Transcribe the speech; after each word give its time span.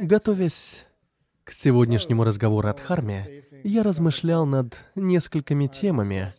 Готовясь 0.00 0.86
к 1.44 1.50
сегодняшнему 1.50 2.22
разговору 2.22 2.68
о 2.68 2.74
Дхарме, 2.74 3.44
я 3.64 3.82
размышлял 3.82 4.46
над 4.46 4.78
несколькими 4.94 5.66
темами. 5.66 6.32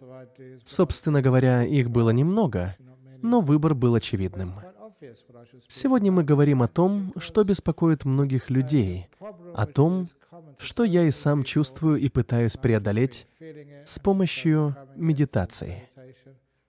Собственно 0.64 1.22
говоря, 1.22 1.64
их 1.66 1.90
было 1.90 2.12
немного, 2.12 2.76
но 3.22 3.42
выбор 3.42 3.76
был 3.76 3.96
очевидным. 3.96 4.54
Сегодня 5.68 6.12
мы 6.12 6.24
говорим 6.24 6.62
о 6.62 6.68
том, 6.68 7.14
что 7.18 7.44
беспокоит 7.44 8.06
многих 8.06 8.50
людей, 8.50 9.08
о 9.54 9.66
том, 9.66 10.08
что 10.58 10.86
я 10.86 11.04
и 11.04 11.12
сам 11.12 11.44
чувствую 11.44 12.00
и 12.00 12.08
пытаюсь 12.08 12.56
преодолеть 12.56 13.28
с 13.86 14.00
помощью 14.00 14.76
медитации. 14.96 15.90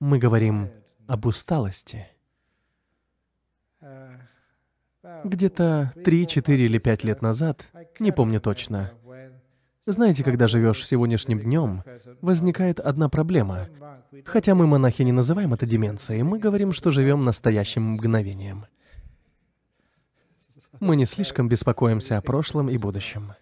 Мы 0.00 0.18
говорим 0.18 0.70
об 1.06 1.26
усталости. 1.26 2.08
Где-то 5.24 5.92
3, 6.04 6.26
4 6.26 6.64
или 6.64 6.78
5 6.78 7.04
лет 7.04 7.22
назад, 7.22 7.68
не 7.98 8.12
помню 8.12 8.40
точно, 8.40 8.92
знаете, 9.86 10.22
когда 10.22 10.46
живешь 10.46 10.86
сегодняшним 10.86 11.40
днем, 11.40 11.82
возникает 12.20 12.80
одна 12.80 13.08
проблема. 13.08 13.68
Хотя 14.24 14.54
мы, 14.54 14.66
монахи, 14.66 15.02
не 15.02 15.12
называем 15.12 15.54
это 15.54 15.66
деменцией, 15.66 16.22
мы 16.22 16.38
говорим, 16.38 16.72
что 16.72 16.90
живем 16.90 17.24
настоящим 17.24 17.92
мгновением. 17.92 18.66
Мы 20.80 20.96
не 20.96 21.06
слишком 21.06 21.48
беспокоимся 21.48 22.18
о 22.18 22.22
прошлом 22.22 22.68
и 22.68 22.78
будущем. 22.78 23.32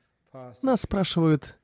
Нас 0.63 0.83
спрашивают, 0.83 1.57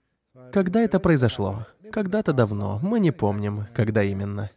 когда 0.52 0.80
это 0.80 1.00
произошло? 1.00 1.66
Когда-то 1.92 2.32
давно, 2.32 2.80
мы 2.82 3.00
не 3.00 3.10
помним, 3.10 3.66
когда 3.74 4.02
именно. 4.02 4.50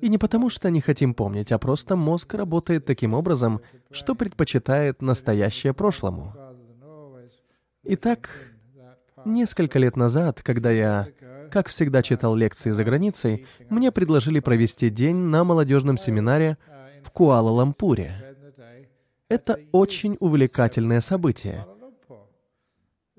И 0.00 0.08
не 0.08 0.18
потому, 0.18 0.50
что 0.50 0.70
не 0.70 0.80
хотим 0.80 1.14
помнить, 1.14 1.52
а 1.52 1.58
просто 1.58 1.96
мозг 1.96 2.34
работает 2.34 2.84
таким 2.84 3.14
образом, 3.14 3.60
что 3.90 4.14
предпочитает 4.14 5.00
настоящее 5.00 5.72
прошлому. 5.72 6.34
Итак, 7.82 8.52
несколько 9.24 9.78
лет 9.78 9.96
назад, 9.96 10.42
когда 10.42 10.70
я, 10.70 11.08
как 11.50 11.68
всегда, 11.68 12.02
читал 12.02 12.34
лекции 12.34 12.72
за 12.72 12.84
границей, 12.84 13.46
мне 13.70 13.90
предложили 13.90 14.40
провести 14.40 14.90
день 14.90 15.16
на 15.16 15.44
молодежном 15.44 15.96
семинаре 15.96 16.58
в 17.02 17.10
Куала-Лампуре. 17.10 18.12
Это 19.28 19.58
очень 19.72 20.16
увлекательное 20.20 21.00
событие. 21.00 21.66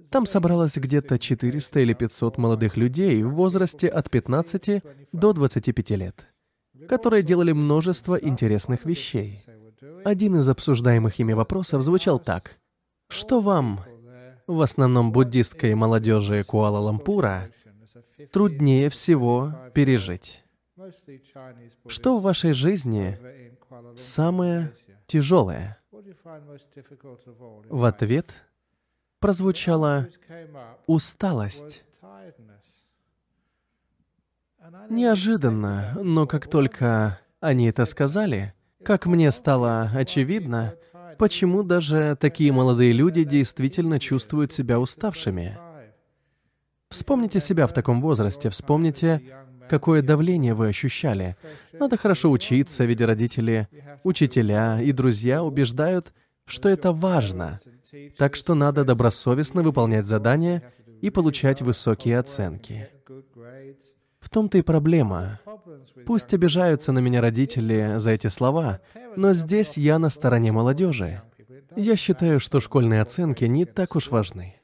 Там 0.10 0.26
собралось 0.26 0.78
где-то 0.78 1.20
400 1.20 1.80
или 1.82 1.94
500 1.94 2.38
молодых 2.38 2.78
людей 2.78 3.22
в 3.24 3.32
возрасте 3.32 3.90
от 3.90 4.10
15 4.10 4.84
до 5.12 5.34
25 5.34 5.90
лет 5.92 6.28
которые 6.88 7.24
делали 7.24 7.52
множество 7.52 8.16
интересных 8.16 8.86
вещей. 8.86 9.44
Один 10.04 10.38
из 10.38 10.48
обсуждаемых 10.50 11.20
ими 11.20 11.34
вопросов 11.34 11.82
звучал 11.82 12.20
так. 12.20 12.58
Что 13.10 13.40
вам, 13.42 13.82
в 14.48 14.62
основном 14.62 15.12
буддистской 15.12 15.76
молодежи 15.76 16.44
Куала-Лампура, 16.44 17.52
труднее 18.32 18.90
всего 18.90 19.54
пережить? 19.74 20.44
Что 21.88 22.18
в 22.18 22.24
вашей 22.24 22.54
жизни 22.54 23.18
самое 23.96 24.74
тяжелое? 25.06 25.78
В 27.70 27.84
ответ 27.84 28.46
прозвучала 29.20 30.10
усталость. 30.86 31.84
Неожиданно, 34.90 35.98
но 36.02 36.26
как 36.28 36.48
только 36.48 37.20
они 37.40 37.68
это 37.68 37.86
сказали, 37.86 38.54
как 38.84 39.06
мне 39.06 39.32
стало 39.32 39.92
очевидно, 39.94 40.76
почему 41.18 41.64
даже 41.64 42.18
такие 42.20 42.52
молодые 42.52 42.94
люди 42.94 43.24
действительно 43.24 44.00
чувствуют 44.00 44.54
себя 44.54 44.80
уставшими. 44.80 45.58
Вспомните 46.90 47.40
себя 47.40 47.68
в 47.68 47.74
таком 47.74 48.02
возрасте, 48.02 48.50
вспомните, 48.50 49.22
какое 49.70 50.02
давление 50.02 50.54
вы 50.54 50.70
ощущали. 50.70 51.36
Надо 51.74 51.98
хорошо 51.98 52.32
учиться, 52.32 52.86
ведь 52.86 53.02
родители, 53.02 53.68
учителя 54.04 54.82
и 54.82 54.92
друзья 54.94 55.44
убеждают, 55.44 56.14
что 56.46 56.70
это 56.70 56.94
важно. 56.94 57.60
Так 58.18 58.36
что 58.36 58.56
надо 58.56 58.86
добросовестно 58.86 59.64
выполнять 59.64 60.06
задания 60.06 60.64
и 61.02 61.10
получать 61.10 61.62
высокие 61.62 62.20
оценки. 62.20 62.90
В 64.20 64.30
том-то 64.30 64.58
и 64.58 64.62
проблема. 64.62 65.40
Пусть 66.06 66.34
обижаются 66.34 66.92
на 66.92 67.00
меня 67.00 67.22
родители 67.22 67.96
за 67.98 68.12
эти 68.12 68.28
слова, 68.28 68.80
но 69.16 69.34
здесь 69.34 69.78
я 69.78 70.00
на 70.00 70.10
стороне 70.10 70.52
молодежи. 70.52 71.22
Я 71.76 71.96
считаю, 71.96 72.40
что 72.40 72.60
школьные 72.60 73.02
оценки 73.02 73.46
не 73.46 73.66
так 73.66 73.96
уж 73.96 74.10
важны. 74.10 74.56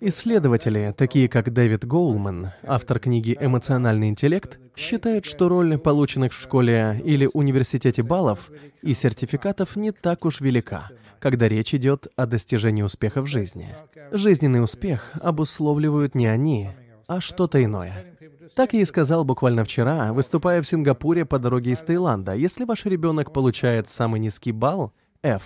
Исследователи, 0.00 0.94
такие 0.96 1.28
как 1.28 1.52
Дэвид 1.52 1.84
Гоулман, 1.84 2.50
автор 2.62 3.00
книги 3.00 3.36
«Эмоциональный 3.40 4.08
интеллект», 4.08 4.60
считают, 4.76 5.24
что 5.24 5.48
роль 5.48 5.76
полученных 5.78 6.32
в 6.32 6.40
школе 6.40 7.00
или 7.04 7.28
университете 7.32 8.02
баллов 8.04 8.50
и 8.82 8.94
сертификатов 8.94 9.74
не 9.74 9.90
так 9.90 10.24
уж 10.24 10.40
велика, 10.40 10.88
когда 11.18 11.48
речь 11.48 11.74
идет 11.74 12.06
о 12.14 12.26
достижении 12.26 12.82
успеха 12.82 13.20
в 13.20 13.26
жизни. 13.26 13.74
Жизненный 14.12 14.62
успех 14.62 15.10
обусловливают 15.20 16.14
не 16.14 16.28
они, 16.28 16.70
а 17.10 17.20
что-то 17.20 17.62
иное. 17.62 18.16
Так 18.54 18.72
я 18.72 18.82
и 18.82 18.84
сказал 18.84 19.24
буквально 19.24 19.64
вчера, 19.64 20.12
выступая 20.12 20.62
в 20.62 20.66
Сингапуре 20.68 21.24
по 21.24 21.40
дороге 21.40 21.72
из 21.72 21.82
Таиланда. 21.82 22.34
Если 22.34 22.64
ваш 22.64 22.84
ребенок 22.84 23.32
получает 23.32 23.88
самый 23.88 24.20
низкий 24.20 24.52
балл, 24.52 24.92
F, 25.20 25.42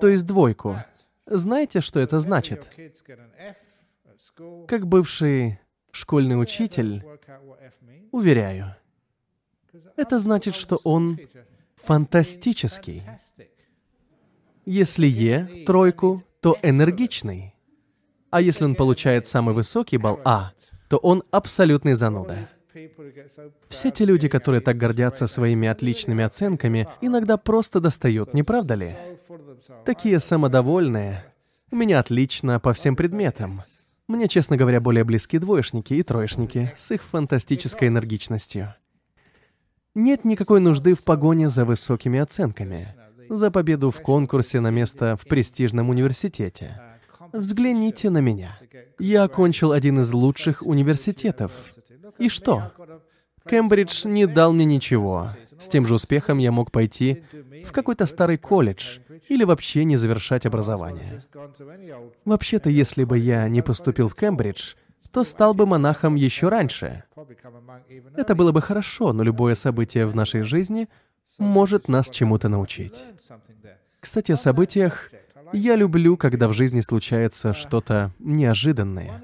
то 0.00 0.08
есть 0.08 0.26
двойку, 0.26 0.76
знаете, 1.24 1.82
что 1.82 2.00
это 2.00 2.18
значит? 2.18 2.66
Как 4.66 4.88
бывший 4.88 5.60
школьный 5.92 6.40
учитель, 6.40 7.04
уверяю, 8.10 8.74
это 9.96 10.18
значит, 10.18 10.56
что 10.56 10.80
он 10.82 11.20
фантастический. 11.76 13.04
Если 14.66 15.06
Е— 15.06 15.64
тройку, 15.66 16.24
то 16.40 16.58
энергичный. 16.60 17.54
А 18.30 18.40
если 18.40 18.64
он 18.64 18.74
получает 18.74 19.28
самый 19.28 19.54
высокий 19.54 19.96
балл 19.96 20.20
А, 20.24 20.52
то 20.92 20.98
он 20.98 21.22
абсолютный 21.30 21.94
зануда. 21.94 22.50
Все 23.70 23.90
те 23.90 24.04
люди, 24.04 24.28
которые 24.28 24.60
так 24.60 24.76
гордятся 24.76 25.26
своими 25.26 25.66
отличными 25.66 26.22
оценками, 26.22 26.86
иногда 27.00 27.38
просто 27.38 27.80
достают, 27.80 28.34
не 28.34 28.42
правда 28.42 28.74
ли? 28.74 28.94
Такие 29.86 30.20
самодовольные. 30.20 31.24
У 31.70 31.76
меня 31.76 31.98
отлично 31.98 32.60
по 32.60 32.74
всем 32.74 32.94
предметам. 32.94 33.62
Мне, 34.06 34.28
честно 34.28 34.58
говоря, 34.58 34.82
более 34.82 35.04
близки 35.04 35.38
двоечники 35.38 35.94
и 35.94 36.02
троечники 36.02 36.74
с 36.76 36.90
их 36.90 37.02
фантастической 37.04 37.88
энергичностью. 37.88 38.74
Нет 39.94 40.26
никакой 40.26 40.60
нужды 40.60 40.92
в 40.92 41.04
погоне 41.04 41.48
за 41.48 41.64
высокими 41.64 42.20
оценками, 42.20 42.94
за 43.30 43.50
победу 43.50 43.90
в 43.90 44.02
конкурсе 44.02 44.60
на 44.60 44.70
место 44.70 45.16
в 45.16 45.24
престижном 45.24 45.88
университете. 45.88 46.91
Взгляните 47.32 48.10
на 48.10 48.18
меня. 48.18 48.58
Я 48.98 49.24
окончил 49.24 49.72
один 49.72 50.00
из 50.00 50.12
лучших 50.12 50.62
университетов. 50.62 51.52
И 52.18 52.28
что? 52.28 52.72
Кембридж 53.48 54.06
не 54.06 54.26
дал 54.26 54.52
мне 54.52 54.64
ничего. 54.64 55.30
С 55.58 55.68
тем 55.68 55.86
же 55.86 55.94
успехом 55.94 56.38
я 56.38 56.52
мог 56.52 56.70
пойти 56.70 57.24
в 57.64 57.72
какой-то 57.72 58.06
старый 58.06 58.38
колледж 58.38 58.98
или 59.28 59.44
вообще 59.44 59.84
не 59.84 59.96
завершать 59.96 60.46
образование. 60.46 61.22
Вообще-то, 62.24 62.70
если 62.70 63.04
бы 63.04 63.18
я 63.18 63.48
не 63.48 63.62
поступил 63.62 64.08
в 64.08 64.14
Кембридж, 64.14 64.74
то 65.10 65.24
стал 65.24 65.54
бы 65.54 65.66
монахом 65.66 66.14
еще 66.14 66.48
раньше. 66.48 67.04
Это 68.16 68.34
было 68.34 68.52
бы 68.52 68.62
хорошо, 68.62 69.12
но 69.12 69.22
любое 69.22 69.54
событие 69.54 70.06
в 70.06 70.14
нашей 70.14 70.42
жизни 70.42 70.88
может 71.38 71.88
нас 71.88 72.10
чему-то 72.10 72.48
научить. 72.48 73.04
Кстати, 74.00 74.32
о 74.32 74.36
событиях 74.36 75.10
я 75.52 75.76
люблю, 75.76 76.16
когда 76.16 76.48
в 76.48 76.52
жизни 76.52 76.80
случается 76.80 77.52
что-то 77.52 78.12
неожиданное. 78.18 79.22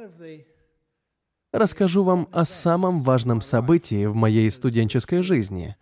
Расскажу 1.53 2.05
вам 2.05 2.29
о 2.31 2.45
самом 2.45 3.03
важном 3.03 3.41
событии 3.41 4.07
в 4.07 4.15
моей 4.15 4.51
студенческой 4.51 5.23
жизни, 5.23 5.77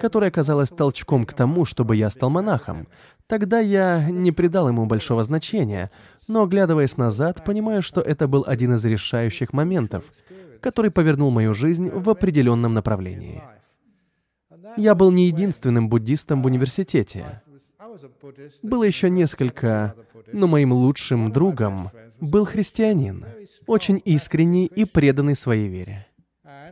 которое 0.00 0.28
оказалось 0.28 0.70
толчком 0.70 1.24
к 1.24 1.32
тому, 1.34 1.64
чтобы 1.64 1.94
я 1.96 2.10
стал 2.10 2.30
монахом. 2.30 2.88
Тогда 3.26 3.60
я 3.60 4.10
не 4.10 4.32
придал 4.32 4.68
ему 4.68 4.86
большого 4.86 5.22
значения, 5.22 5.90
но, 6.26 6.42
оглядываясь 6.42 6.96
назад, 6.96 7.44
понимаю, 7.44 7.80
что 7.80 8.00
это 8.00 8.26
был 8.26 8.44
один 8.46 8.74
из 8.74 8.84
решающих 8.84 9.52
моментов, 9.52 10.04
который 10.60 10.90
повернул 10.90 11.30
мою 11.30 11.54
жизнь 11.54 11.90
в 11.90 12.10
определенном 12.10 12.74
направлении. 12.74 13.42
Я 14.76 14.94
был 14.94 15.12
не 15.12 15.26
единственным 15.26 15.88
буддистом 15.88 16.42
в 16.42 16.46
университете. 16.46 17.42
Было 18.62 18.84
еще 18.84 19.10
несколько, 19.10 19.94
но 20.32 20.46
моим 20.46 20.72
лучшим 20.72 21.30
другом 21.30 21.90
был 22.20 22.44
христианин, 22.44 23.24
очень 23.66 24.00
искренний 24.04 24.66
и 24.66 24.84
преданный 24.84 25.36
своей 25.36 25.68
вере. 25.68 26.06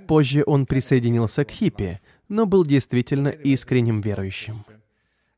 Позже 0.06 0.42
он 0.46 0.66
присоединился 0.66 1.44
к 1.44 1.50
хиппи, 1.50 2.00
но 2.28 2.46
был 2.46 2.64
действительно 2.64 3.28
искренним 3.28 4.00
верующим. 4.00 4.64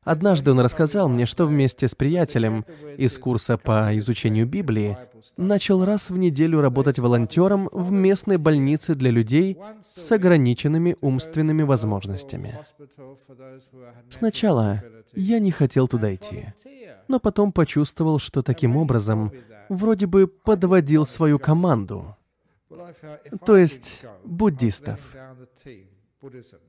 Однажды 0.05 0.51
он 0.51 0.59
рассказал 0.59 1.09
мне, 1.09 1.25
что 1.25 1.47
вместе 1.47 1.87
с 1.87 1.95
приятелем 1.95 2.63
из 2.95 3.17
курса 3.17 3.57
по 3.57 3.97
изучению 3.97 4.45
Библии 4.45 4.97
начал 5.35 5.83
раз 5.83 6.11
в 6.11 6.17
неделю 6.17 6.61
работать 6.61 6.99
волонтером 6.99 7.69
в 7.71 7.91
местной 7.91 8.37
больнице 8.37 8.93
для 8.93 9.09
людей 9.09 9.57
с 9.95 10.11
ограниченными 10.11 10.95
умственными 11.01 11.63
возможностями. 11.63 12.59
Сначала 14.09 14.83
я 15.13 15.39
не 15.39 15.51
хотел 15.51 15.87
туда 15.87 16.13
идти, 16.13 16.53
но 17.07 17.19
потом 17.19 17.51
почувствовал, 17.51 18.19
что 18.19 18.43
таким 18.43 18.77
образом 18.77 19.31
вроде 19.69 20.05
бы 20.05 20.27
подводил 20.27 21.07
свою 21.07 21.39
команду, 21.39 22.15
то 23.43 23.57
есть 23.57 24.03
буддистов. 24.23 24.99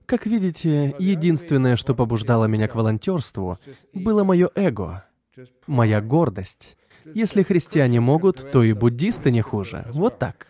Как 0.07 0.27
видите, 0.27 0.95
единственное, 0.99 1.77
что 1.77 1.95
побуждало 1.95 2.47
меня 2.47 2.69
к 2.69 2.75
волонтерству, 2.75 3.59
было 3.93 4.25
мое 4.25 4.51
эго, 4.55 5.05
моя 5.67 6.01
гордость. 6.01 6.77
Если 7.15 7.43
христиане 7.43 8.01
могут, 8.01 8.51
то 8.51 8.63
и 8.63 8.73
буддисты 8.73 9.31
не 9.31 9.41
хуже. 9.41 9.87
Вот 9.93 10.19
так. 10.19 10.49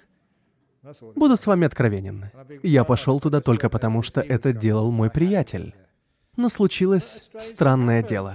Буду 1.14 1.36
с 1.36 1.46
вами 1.46 1.66
откровенен. 1.66 2.26
Я 2.62 2.84
пошел 2.84 3.20
туда 3.20 3.40
только 3.40 3.68
потому, 3.68 4.02
что 4.02 4.20
это 4.20 4.52
делал 4.52 4.90
мой 4.90 5.10
приятель. 5.10 5.74
Но 6.36 6.48
случилось 6.48 7.30
странное 7.38 8.02
дело. 8.02 8.34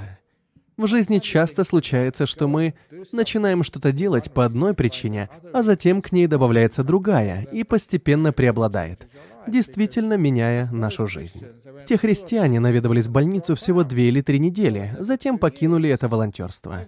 В 0.78 0.88
жизни 0.88 1.20
часто 1.20 1.64
случается, 1.64 2.26
что 2.26 2.48
мы 2.48 2.74
начинаем 3.12 3.64
что-то 3.64 3.92
делать 3.92 4.34
по 4.34 4.46
одной 4.46 4.74
причине, 4.74 5.30
а 5.54 5.62
затем 5.62 6.02
к 6.02 6.12
ней 6.12 6.26
добавляется 6.28 6.84
другая 6.84 7.44
и 7.52 7.64
постепенно 7.64 8.34
преобладает, 8.34 9.08
действительно 9.48 10.16
меняя 10.16 10.70
нашу 10.72 11.08
жизнь. 11.08 11.46
Те 11.86 11.98
христиане 11.98 12.60
наведывались 12.60 13.08
в 13.08 13.12
больницу 13.12 13.56
всего 13.56 13.84
две 13.84 14.08
или 14.10 14.22
три 14.22 14.40
недели, 14.40 14.96
затем 15.00 15.38
покинули 15.38 15.90
это 15.90 16.08
волонтерство. 16.08 16.86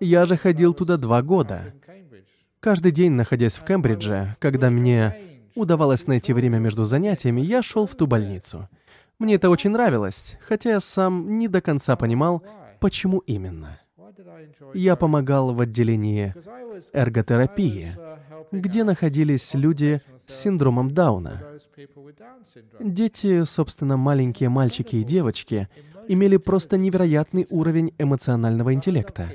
Я 0.00 0.24
же 0.24 0.36
ходил 0.36 0.74
туда 0.74 0.96
два 0.96 1.22
года. 1.22 1.74
Каждый 2.60 2.92
день, 2.92 3.12
находясь 3.12 3.56
в 3.56 3.64
Кембридже, 3.64 4.36
когда 4.38 4.70
мне 4.70 5.16
удавалось 5.54 6.06
найти 6.06 6.32
время 6.32 6.58
между 6.58 6.84
занятиями, 6.84 7.40
я 7.40 7.62
шел 7.62 7.86
в 7.86 7.94
ту 7.94 8.06
больницу. 8.06 8.68
Мне 9.18 9.34
это 9.36 9.48
очень 9.48 9.70
нравилось, 9.70 10.36
хотя 10.46 10.70
я 10.70 10.80
сам 10.80 11.38
не 11.38 11.48
до 11.48 11.60
конца 11.60 11.96
понимал, 11.96 12.42
Почему 12.80 13.18
именно? 13.18 13.78
Я 14.74 14.96
помогал 14.96 15.54
в 15.54 15.60
отделении 15.60 16.34
эрготерапии, 16.92 17.96
где 18.52 18.84
находились 18.84 19.54
люди 19.54 20.02
с 20.26 20.34
синдромом 20.34 20.92
Дауна. 20.92 21.42
Дети, 22.80 23.44
собственно, 23.44 23.96
маленькие 23.96 24.48
мальчики 24.48 24.96
и 24.96 25.04
девочки, 25.04 25.68
имели 26.08 26.36
просто 26.36 26.76
невероятный 26.76 27.46
уровень 27.50 27.94
эмоционального 27.98 28.72
интеллекта. 28.74 29.30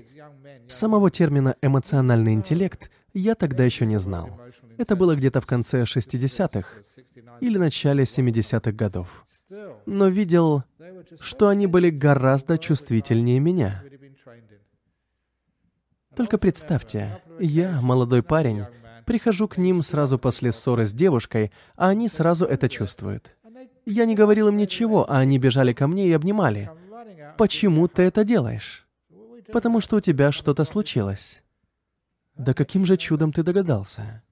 Самого 0.68 1.12
термина 1.12 1.56
«эмоциональный 1.62 2.34
интеллект» 2.34 2.90
я 3.14 3.36
тогда 3.36 3.64
еще 3.66 3.86
не 3.86 4.00
знал. 4.00 4.40
Это 4.78 4.96
было 4.96 5.16
где-то 5.16 5.42
в 5.42 5.46
конце 5.46 5.84
60-х 5.84 6.68
или 7.42 7.58
начале 7.58 8.04
70-х 8.04 8.72
годов. 8.72 9.26
Но 9.86 10.08
видел, 10.08 10.64
что 11.20 11.50
они 11.50 11.68
были 11.68 11.90
гораздо 11.90 12.58
чувствительнее 12.58 13.40
меня. 13.40 13.84
Только 16.16 16.38
представьте, 16.38 17.22
я, 17.40 17.80
молодой 17.82 18.24
парень, 18.24 18.66
прихожу 19.06 19.48
к 19.48 19.57
ним 19.57 19.81
сразу 19.81 20.18
после 20.18 20.51
ссоры 20.51 20.86
с 20.86 20.94
девушкой, 20.94 21.51
а 21.75 21.89
они 21.89 22.07
сразу 22.07 22.45
это 22.45 22.69
чувствуют. 22.69 23.36
Я 23.86 24.06
не 24.06 24.15
говорил 24.15 24.48
им 24.50 24.57
ничего, 24.57 25.09
а 25.09 25.19
они 25.19 25.39
бежали 25.39 25.74
ко 25.74 25.88
мне 25.88 26.07
и 26.07 26.13
обнимали. 26.13 26.69
«Почему 27.38 27.88
ты 27.88 28.03
это 28.03 28.24
делаешь?» 28.24 28.88
«Потому 29.51 29.81
что 29.81 29.98
у 29.98 30.01
тебя 30.01 30.31
что-то 30.31 30.65
случилось». 30.65 31.44
«Да 32.36 32.53
каким 32.53 32.86
же 32.86 32.98
чудом 32.98 33.31
ты 33.31 33.44
догадался?» 33.44 34.24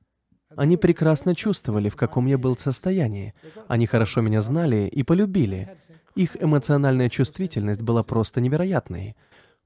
Они 0.56 0.77
прекрасно 0.77 1.36
чувствовали, 1.36 1.89
в 1.89 1.95
каком 1.95 2.25
я 2.25 2.38
был 2.38 2.57
состоянии. 2.57 3.33
Они 3.68 3.86
хорошо 3.86 4.21
меня 4.21 4.42
знали 4.42 4.88
и 4.88 5.04
полюбили. 5.04 5.77
Их 6.16 6.42
эмоциональная 6.42 7.10
чувствительность 7.10 7.81
была 7.81 8.04
просто 8.04 8.42
невероятной. 8.42 9.16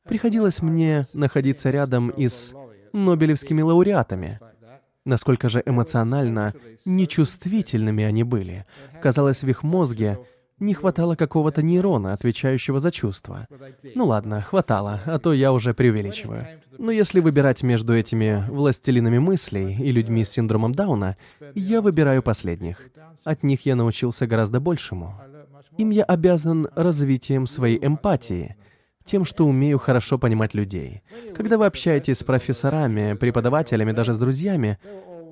Приходилось 0.03 0.61
мне 0.61 1.05
находиться 1.13 1.69
рядом 1.69 2.09
и 2.09 2.27
с 2.27 2.53
Нобелевскими 2.91 3.61
лауреатами. 3.61 4.39
Насколько 5.05 5.49
же 5.49 5.61
эмоционально 5.65 6.53
нечувствительными 6.85 8.03
они 8.03 8.23
были. 8.23 8.65
Казалось, 9.01 9.43
в 9.43 9.47
их 9.49 9.63
мозге 9.63 10.19
не 10.59 10.73
хватало 10.73 11.15
какого-то 11.15 11.61
нейрона, 11.61 12.13
отвечающего 12.13 12.79
за 12.79 12.91
чувства. 12.91 13.47
Ну 13.95 14.05
ладно, 14.05 14.41
хватало, 14.41 15.01
а 15.05 15.19
то 15.19 15.33
я 15.33 15.51
уже 15.51 15.73
преувеличиваю. 15.73 16.47
Но 16.77 16.91
если 16.91 17.19
выбирать 17.19 17.63
между 17.63 17.93
этими 17.93 18.45
властелинами 18.49 19.17
мыслей 19.17 19.75
и 19.75 19.91
людьми 19.91 20.23
с 20.23 20.31
синдромом 20.31 20.73
Дауна, 20.73 21.17
я 21.53 21.81
выбираю 21.81 22.23
последних. 22.23 22.89
От 23.23 23.43
них 23.43 23.65
я 23.65 23.75
научился 23.75 24.25
гораздо 24.25 24.59
большему. 24.59 25.19
Им 25.77 25.89
я 25.89 26.03
обязан 26.03 26.69
развитием 26.75 27.47
своей 27.47 27.83
эмпатии, 27.85 28.55
тем, 29.05 29.25
что 29.25 29.45
умею 29.45 29.79
хорошо 29.79 30.17
понимать 30.17 30.53
людей. 30.53 31.03
Когда 31.35 31.57
вы 31.57 31.65
общаетесь 31.65 32.19
с 32.19 32.23
профессорами, 32.23 33.13
преподавателями, 33.13 33.91
даже 33.91 34.13
с 34.13 34.17
друзьями, 34.17 34.79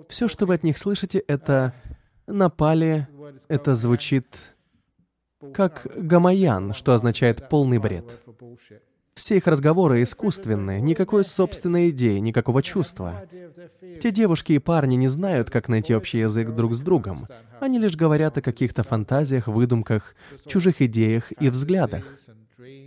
все, 0.09 0.27
что 0.27 0.45
вы 0.45 0.55
от 0.55 0.63
них 0.63 0.77
слышите, 0.77 1.19
это 1.19 1.73
«напали», 2.27 3.07
это 3.47 3.75
звучит 3.75 4.55
как 5.53 5.87
гамаян, 5.95 6.73
что 6.73 6.93
означает 6.93 7.49
«полный 7.49 7.77
бред». 7.77 8.21
Все 9.13 9.37
их 9.37 9.45
разговоры 9.45 10.01
искусственные, 10.03 10.79
никакой 10.81 11.25
собственной 11.25 11.89
идеи, 11.89 12.17
никакого 12.19 12.63
чувства. 12.63 13.27
Те 14.01 14.09
девушки 14.09 14.53
и 14.53 14.59
парни 14.59 14.95
не 14.95 15.09
знают, 15.09 15.49
как 15.49 15.67
найти 15.67 15.93
общий 15.93 16.19
язык 16.19 16.51
друг 16.51 16.73
с 16.73 16.81
другом. 16.81 17.27
Они 17.59 17.77
лишь 17.77 17.97
говорят 17.97 18.37
о 18.37 18.41
каких-то 18.41 18.83
фантазиях, 18.83 19.47
выдумках, 19.47 20.15
чужих 20.47 20.81
идеях 20.81 21.31
и 21.39 21.49
взглядах. 21.49 22.03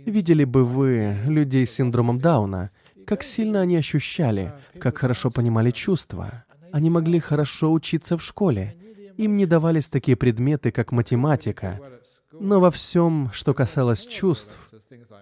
Видели 0.05 0.43
бы 0.43 0.63
вы 0.63 1.17
людей 1.25 1.65
с 1.65 1.71
синдромом 1.71 2.19
Дауна, 2.19 2.71
как 3.05 3.23
сильно 3.23 3.61
они 3.61 3.77
ощущали, 3.77 4.53
как 4.79 4.97
хорошо 4.97 5.31
понимали 5.31 5.71
чувства. 5.71 6.45
Они 6.71 6.89
могли 6.89 7.19
хорошо 7.19 7.71
учиться 7.71 8.17
в 8.17 8.23
школе. 8.23 8.75
Им 9.17 9.37
не 9.37 9.45
давались 9.45 9.87
такие 9.87 10.17
предметы, 10.17 10.71
как 10.71 10.91
математика, 10.91 11.79
но 12.39 12.59
во 12.59 12.71
всем, 12.71 13.29
что 13.31 13.53
касалось 13.53 14.05
чувств 14.05 14.57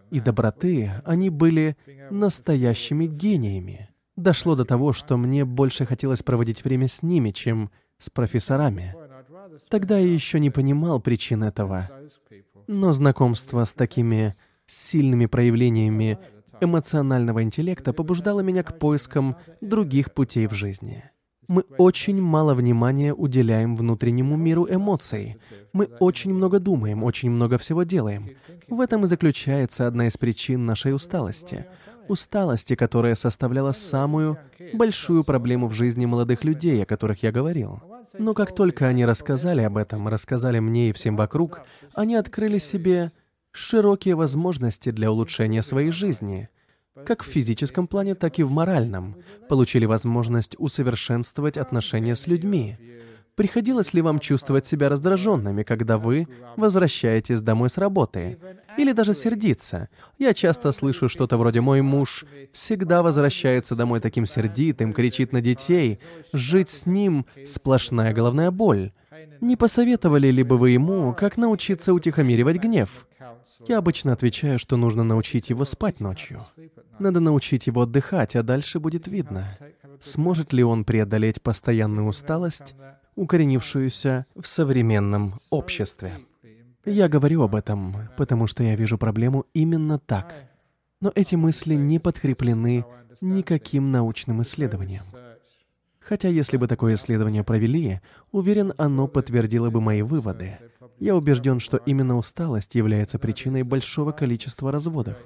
и 0.09 0.19
доброты, 0.19 0.91
они 1.05 1.29
были 1.29 1.77
настоящими 2.09 3.05
гениями. 3.05 3.89
Дошло 4.15 4.55
до 4.55 4.65
того, 4.65 4.93
что 4.93 5.17
мне 5.17 5.45
больше 5.45 5.85
хотелось 5.85 6.23
проводить 6.23 6.63
время 6.63 6.87
с 6.87 7.01
ними, 7.01 7.31
чем 7.31 7.71
с 7.97 8.09
профессорами. 8.09 8.95
Тогда 9.69 9.97
я 9.97 10.11
еще 10.11 10.39
не 10.39 10.49
понимал 10.49 10.99
причин 10.99 11.43
этого. 11.43 11.89
Но 12.67 12.93
знакомство 12.93 13.65
с 13.65 13.73
такими 13.73 14.35
сильными 14.65 15.25
проявлениями 15.25 16.19
эмоционального 16.61 17.43
интеллекта 17.43 17.93
побуждало 17.93 18.41
меня 18.41 18.63
к 18.63 18.79
поискам 18.79 19.35
других 19.61 20.13
путей 20.13 20.47
в 20.47 20.53
жизни. 20.53 21.03
Мы 21.47 21.63
очень 21.77 22.21
мало 22.21 22.55
внимания 22.55 23.13
уделяем 23.13 23.75
внутреннему 23.75 24.37
миру 24.37 24.65
эмоций. 24.69 25.37
Мы 25.73 25.85
очень 25.99 26.33
много 26.33 26.59
думаем, 26.59 27.03
очень 27.03 27.29
много 27.29 27.57
всего 27.57 27.83
делаем. 27.83 28.29
В 28.69 28.79
этом 28.79 29.03
и 29.03 29.07
заключается 29.07 29.85
одна 29.85 30.07
из 30.07 30.15
причин 30.15 30.65
нашей 30.65 30.95
усталости. 30.95 31.65
Усталости, 32.07 32.75
которая 32.75 33.15
составляла 33.15 33.73
самую 33.73 34.37
большую 34.73 35.23
проблему 35.23 35.67
в 35.67 35.73
жизни 35.73 36.05
молодых 36.05 36.43
людей, 36.43 36.81
о 36.83 36.85
которых 36.85 37.23
я 37.23 37.31
говорил. 37.31 37.81
Но 38.17 38.33
как 38.33 38.53
только 38.53 38.87
они 38.87 39.05
рассказали 39.05 39.61
об 39.61 39.77
этом, 39.77 40.07
рассказали 40.07 40.59
мне 40.59 40.89
и 40.89 40.93
всем 40.93 41.15
вокруг, 41.15 41.61
они 41.93 42.15
открыли 42.15 42.57
себе 42.57 43.11
широкие 43.53 44.15
возможности 44.15 44.91
для 44.91 45.11
улучшения 45.11 45.63
своей 45.63 45.91
жизни— 45.91 46.49
как 47.05 47.23
в 47.23 47.27
физическом 47.27 47.87
плане, 47.87 48.13
так 48.13 48.37
и 48.39 48.43
в 48.43 48.51
моральном, 48.51 49.15
получили 49.49 49.85
возможность 49.85 50.55
усовершенствовать 50.59 51.57
отношения 51.57 52.15
с 52.15 52.27
людьми. 52.27 52.77
Приходилось 53.35 53.95
ли 53.95 54.01
вам 54.01 54.19
чувствовать 54.19 54.67
себя 54.67 54.89
раздраженными, 54.89 55.63
когда 55.63 55.97
вы 55.97 56.27
возвращаетесь 56.55 57.41
домой 57.41 57.69
с 57.69 57.79
работы? 57.79 58.37
Или 58.77 58.91
даже 58.91 59.15
сердиться? 59.15 59.89
Я 60.19 60.35
часто 60.35 60.71
слышу 60.71 61.09
что-то 61.09 61.37
вроде 61.37 61.59
«мой 61.59 61.81
муж 61.81 62.25
всегда 62.51 63.01
возвращается 63.01 63.75
домой 63.75 64.01
таким 64.01 64.27
сердитым, 64.27 64.93
кричит 64.93 65.31
на 65.31 65.41
детей, 65.41 65.99
жить 66.31 66.69
с 66.69 66.85
ним— 66.85 67.25
сплошная 67.45 68.13
головная 68.13 68.51
боль». 68.51 68.91
Не 69.41 69.55
посоветовали 69.55 70.29
ли 70.29 70.43
бы 70.43 70.57
вы 70.57 70.71
ему, 70.71 71.13
как 71.13 71.37
научиться 71.37 71.93
утихомиривать 71.93 72.57
гнев? 72.57 73.07
Я 73.67 73.77
обычно 73.77 74.13
отвечаю, 74.13 74.59
что 74.59 74.77
нужно 74.77 75.03
научить 75.03 75.49
его 75.49 75.65
спать 75.65 75.99
ночью. 75.99 76.41
Надо 76.99 77.19
научить 77.19 77.67
его 77.67 77.81
отдыхать, 77.81 78.35
а 78.35 78.43
дальше 78.43 78.79
будет 78.79 79.07
видно, 79.07 79.57
сможет 79.99 80.53
ли 80.53 80.63
он 80.63 80.83
преодолеть 80.85 81.41
постоянную 81.41 82.07
усталость, 82.07 82.75
укоренившуюся 83.15 84.25
в 84.35 84.47
современном 84.47 85.33
обществе. 85.49 86.19
Я 86.85 87.07
говорю 87.07 87.43
об 87.43 87.55
этом, 87.55 87.95
потому 88.17 88.47
что 88.47 88.63
я 88.63 88.75
вижу 88.75 88.97
проблему 88.97 89.45
именно 89.53 89.99
так. 89.99 90.33
Но 90.99 91.11
эти 91.15 91.35
мысли 91.35 91.75
не 91.75 91.99
подкреплены 91.99 92.85
никаким 93.21 93.91
научным 93.91 94.41
исследованием. 94.41 95.03
Хотя 95.99 96.27
если 96.27 96.57
бы 96.57 96.67
такое 96.67 96.95
исследование 96.95 97.43
провели, 97.43 98.01
уверен, 98.31 98.73
оно 98.77 99.07
подтвердило 99.07 99.69
бы 99.69 99.79
мои 99.79 100.01
выводы. 100.01 100.59
Я 100.99 101.15
убежден, 101.15 101.59
что 101.59 101.77
именно 101.77 102.17
усталость 102.17 102.75
является 102.75 103.19
причиной 103.19 103.63
большого 103.63 104.11
количества 104.11 104.71
разводов. 104.71 105.17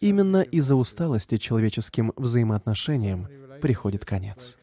Именно 0.00 0.42
из-за 0.42 0.76
усталости 0.76 1.36
человеческим 1.36 2.12
взаимоотношениям 2.16 3.28
приходит 3.60 4.04
конец. 4.04 4.58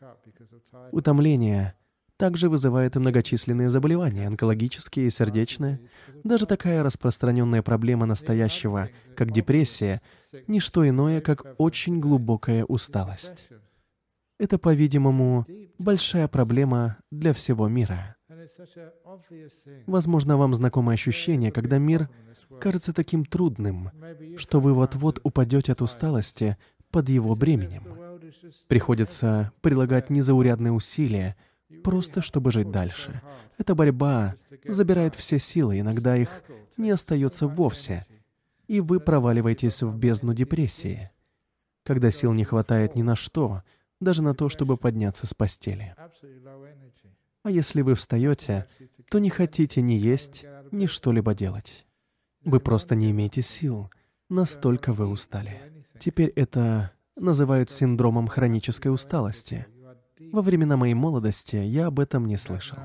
Утомление 0.91 1.75
также 2.17 2.49
вызывает 2.49 2.95
многочисленные 2.95 3.69
заболевания, 3.69 4.27
онкологические 4.27 5.07
и 5.07 5.11
сердечные. 5.11 5.79
Даже 6.23 6.47
такая 6.47 6.83
распространенная 6.83 7.61
проблема 7.61 8.05
настоящего, 8.05 8.89
как 9.15 9.31
депрессия, 9.31 10.01
не 10.47 10.59
что 10.59 10.87
иное, 10.87 11.21
как 11.21 11.45
очень 11.59 11.99
глубокая 11.99 12.65
усталость. 12.65 13.49
Это, 14.39 14.57
по-видимому, 14.57 15.45
большая 15.77 16.27
проблема 16.27 16.97
для 17.11 17.33
всего 17.33 17.67
мира. 17.67 18.16
Возможно, 19.85 20.37
вам 20.37 20.53
знакомо 20.53 20.93
ощущение, 20.93 21.51
когда 21.51 21.77
мир 21.77 22.09
кажется 22.59 22.93
таким 22.93 23.25
трудным, 23.25 23.91
что 24.37 24.59
вы 24.59 24.73
вот-вот 24.73 25.19
упадете 25.23 25.71
от 25.71 25.81
усталости 25.81 26.57
под 26.91 27.09
его 27.09 27.35
бременем. 27.35 27.97
Приходится 28.67 29.51
прилагать 29.61 30.09
незаурядные 30.09 30.71
усилия, 30.71 31.35
просто 31.83 32.21
чтобы 32.21 32.51
жить 32.51 32.71
дальше. 32.71 33.21
Эта 33.57 33.75
борьба 33.75 34.35
забирает 34.65 35.15
все 35.15 35.39
силы, 35.39 35.79
иногда 35.79 36.15
их 36.15 36.43
не 36.77 36.91
остается 36.91 37.47
вовсе, 37.47 38.05
и 38.67 38.79
вы 38.81 38.99
проваливаетесь 38.99 39.81
в 39.81 39.97
бездну 39.97 40.33
депрессии, 40.33 41.11
когда 41.83 42.11
сил 42.11 42.33
не 42.33 42.43
хватает 42.43 42.95
ни 42.95 43.01
на 43.01 43.15
что, 43.15 43.63
даже 43.99 44.21
на 44.21 44.35
то, 44.35 44.49
чтобы 44.49 44.77
подняться 44.77 45.25
с 45.25 45.33
постели. 45.33 45.95
А 47.47 47.49
если 47.49 47.81
вы 47.81 47.95
встаете, 47.95 48.67
то 49.09 49.19
не 49.19 49.29
хотите 49.29 49.81
ни 49.81 49.93
есть, 49.93 50.45
ни 50.73 50.85
что-либо 50.85 51.33
делать. 51.33 51.87
Вы 52.43 52.59
просто 52.59 52.93
не 52.93 53.09
имеете 53.11 53.41
сил, 53.41 53.89
настолько 54.27 54.91
вы 54.91 55.07
устали. 55.07 55.61
Теперь 55.97 56.27
это 56.35 56.91
называют 57.15 57.71
синдромом 57.71 58.27
хронической 58.27 58.93
усталости. 58.93 59.65
Во 60.33 60.41
времена 60.41 60.75
моей 60.75 60.93
молодости 60.93 61.55
я 61.55 61.87
об 61.87 62.01
этом 62.01 62.25
не 62.25 62.35
слышал. 62.35 62.79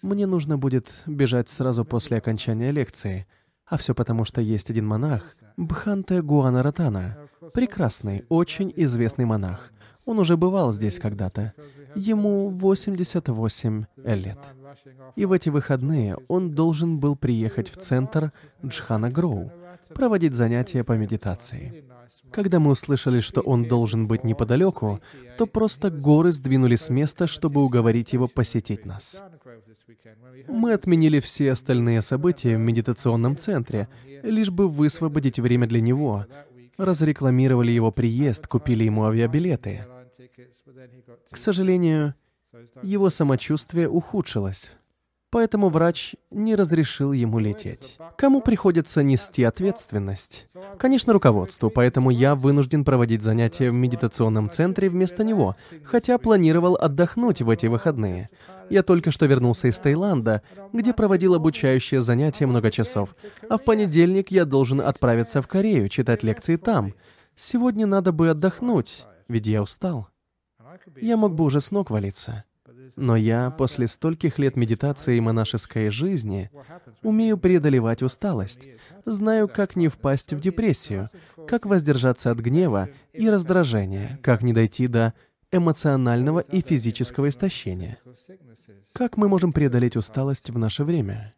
Мне 0.00 0.26
нужно 0.26 0.56
будет 0.56 1.02
бежать 1.06 1.48
сразу 1.48 1.84
после 1.84 2.18
окончания 2.18 2.70
лекции, 2.70 3.26
а 3.66 3.78
все 3.78 3.96
потому, 3.96 4.24
что 4.24 4.40
есть 4.40 4.70
один 4.70 4.86
монах, 4.86 5.34
Бханте 5.56 6.22
Гуанаратана, 6.22 7.18
прекрасный, 7.52 8.24
очень 8.28 8.72
известный 8.76 9.24
монах, 9.24 9.72
он 10.10 10.18
уже 10.18 10.36
бывал 10.36 10.72
здесь 10.72 10.98
когда-то. 10.98 11.52
Ему 11.94 12.50
88 12.50 13.84
лет. 14.04 14.38
И 15.16 15.24
в 15.24 15.32
эти 15.32 15.48
выходные 15.48 16.16
он 16.28 16.54
должен 16.54 16.98
был 16.98 17.16
приехать 17.16 17.70
в 17.70 17.76
центр 17.76 18.32
Джхана 18.64 19.10
Гроу, 19.10 19.52
проводить 19.94 20.34
занятия 20.34 20.84
по 20.84 20.92
медитации. 20.92 21.84
Когда 22.30 22.60
мы 22.60 22.70
услышали, 22.70 23.20
что 23.20 23.40
он 23.40 23.64
должен 23.64 24.06
быть 24.06 24.24
неподалеку, 24.24 25.00
то 25.36 25.46
просто 25.46 25.90
горы 25.90 26.32
сдвинули 26.32 26.76
с 26.76 26.88
места, 26.88 27.26
чтобы 27.26 27.62
уговорить 27.62 28.12
его 28.12 28.28
посетить 28.28 28.84
нас. 28.84 29.22
Мы 30.48 30.72
отменили 30.72 31.20
все 31.20 31.52
остальные 31.52 32.02
события 32.02 32.56
в 32.56 32.60
медитационном 32.60 33.36
центре, 33.36 33.88
лишь 34.22 34.50
бы 34.50 34.68
высвободить 34.68 35.38
время 35.38 35.66
для 35.66 35.80
него. 35.80 36.26
Разрекламировали 36.76 37.72
его 37.72 37.90
приезд, 37.90 38.46
купили 38.46 38.84
ему 38.84 39.04
авиабилеты. 39.04 39.86
К 41.30 41.36
сожалению, 41.36 42.14
его 42.82 43.10
самочувствие 43.10 43.88
ухудшилось, 43.88 44.70
поэтому 45.30 45.68
врач 45.68 46.16
не 46.30 46.56
разрешил 46.56 47.12
ему 47.12 47.38
лететь. 47.38 47.96
Кому 48.16 48.40
приходится 48.40 49.02
нести 49.02 49.44
ответственность? 49.44 50.48
Конечно, 50.78 51.12
руководству, 51.12 51.70
поэтому 51.70 52.10
я 52.10 52.34
вынужден 52.34 52.84
проводить 52.84 53.22
занятия 53.22 53.70
в 53.70 53.74
медитационном 53.74 54.50
центре 54.50 54.90
вместо 54.90 55.24
него, 55.24 55.56
хотя 55.84 56.18
планировал 56.18 56.76
отдохнуть 56.76 57.40
в 57.42 57.48
эти 57.48 57.66
выходные. 57.66 58.30
Я 58.68 58.82
только 58.82 59.10
что 59.10 59.26
вернулся 59.26 59.68
из 59.68 59.78
Таиланда, 59.78 60.42
где 60.72 60.92
проводил 60.92 61.34
обучающие 61.34 62.00
занятия 62.00 62.46
много 62.46 62.70
часов, 62.70 63.16
а 63.48 63.58
в 63.58 63.64
понедельник 63.64 64.30
я 64.30 64.44
должен 64.44 64.80
отправиться 64.80 65.42
в 65.42 65.48
Корею, 65.48 65.88
читать 65.88 66.22
лекции 66.22 66.56
там. 66.56 66.94
Сегодня 67.34 67.86
надо 67.86 68.12
бы 68.12 68.28
отдохнуть, 68.28 69.06
ведь 69.28 69.46
я 69.46 69.62
устал. 69.62 70.09
Я 70.96 71.16
мог 71.16 71.34
бы 71.34 71.44
уже 71.44 71.60
с 71.60 71.70
ног 71.70 71.90
валиться. 71.90 72.44
Но 72.96 73.16
я, 73.16 73.50
после 73.50 73.88
стольких 73.88 74.38
лет 74.38 74.56
медитации 74.56 75.16
и 75.16 75.20
монашеской 75.20 75.90
жизни, 75.90 76.50
умею 77.02 77.38
преодолевать 77.38 78.02
усталость, 78.02 78.68
знаю, 79.04 79.48
как 79.48 79.76
не 79.76 79.88
впасть 79.88 80.32
в 80.32 80.40
депрессию, 80.40 81.08
как 81.46 81.66
воздержаться 81.66 82.30
от 82.30 82.38
гнева 82.38 82.88
и 83.12 83.28
раздражения, 83.28 84.18
как 84.22 84.42
не 84.42 84.52
дойти 84.52 84.86
до 84.86 85.14
эмоционального 85.52 86.40
и 86.40 86.60
физического 86.60 87.28
истощения. 87.28 87.98
Как 88.92 89.16
мы 89.16 89.28
можем 89.28 89.52
преодолеть 89.52 89.96
усталость 89.96 90.50
в 90.50 90.58
наше 90.58 90.84
время? 90.84 91.32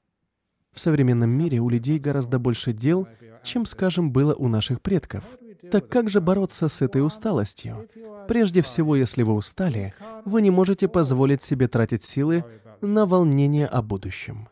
В 0.72 0.80
современном 0.80 1.30
мире 1.30 1.60
у 1.60 1.68
людей 1.68 1.98
гораздо 1.98 2.38
больше 2.38 2.72
дел, 2.72 3.06
чем, 3.42 3.66
скажем, 3.66 4.12
было 4.12 4.34
у 4.34 4.48
наших 4.48 4.80
предков. 4.80 5.24
Так 5.70 5.88
как 5.88 6.10
же 6.10 6.20
бороться 6.20 6.68
с 6.68 6.82
этой 6.82 7.04
усталостью? 7.04 7.88
Прежде 8.28 8.62
всего, 8.62 8.96
если 8.96 9.22
вы 9.22 9.34
устали, 9.34 9.94
вы 10.24 10.42
не 10.42 10.50
можете 10.50 10.88
позволить 10.88 11.42
себе 11.42 11.68
тратить 11.68 12.04
силы 12.04 12.44
на 12.80 13.06
волнение 13.06 13.66
о 13.66 13.82
будущем. 13.82 14.48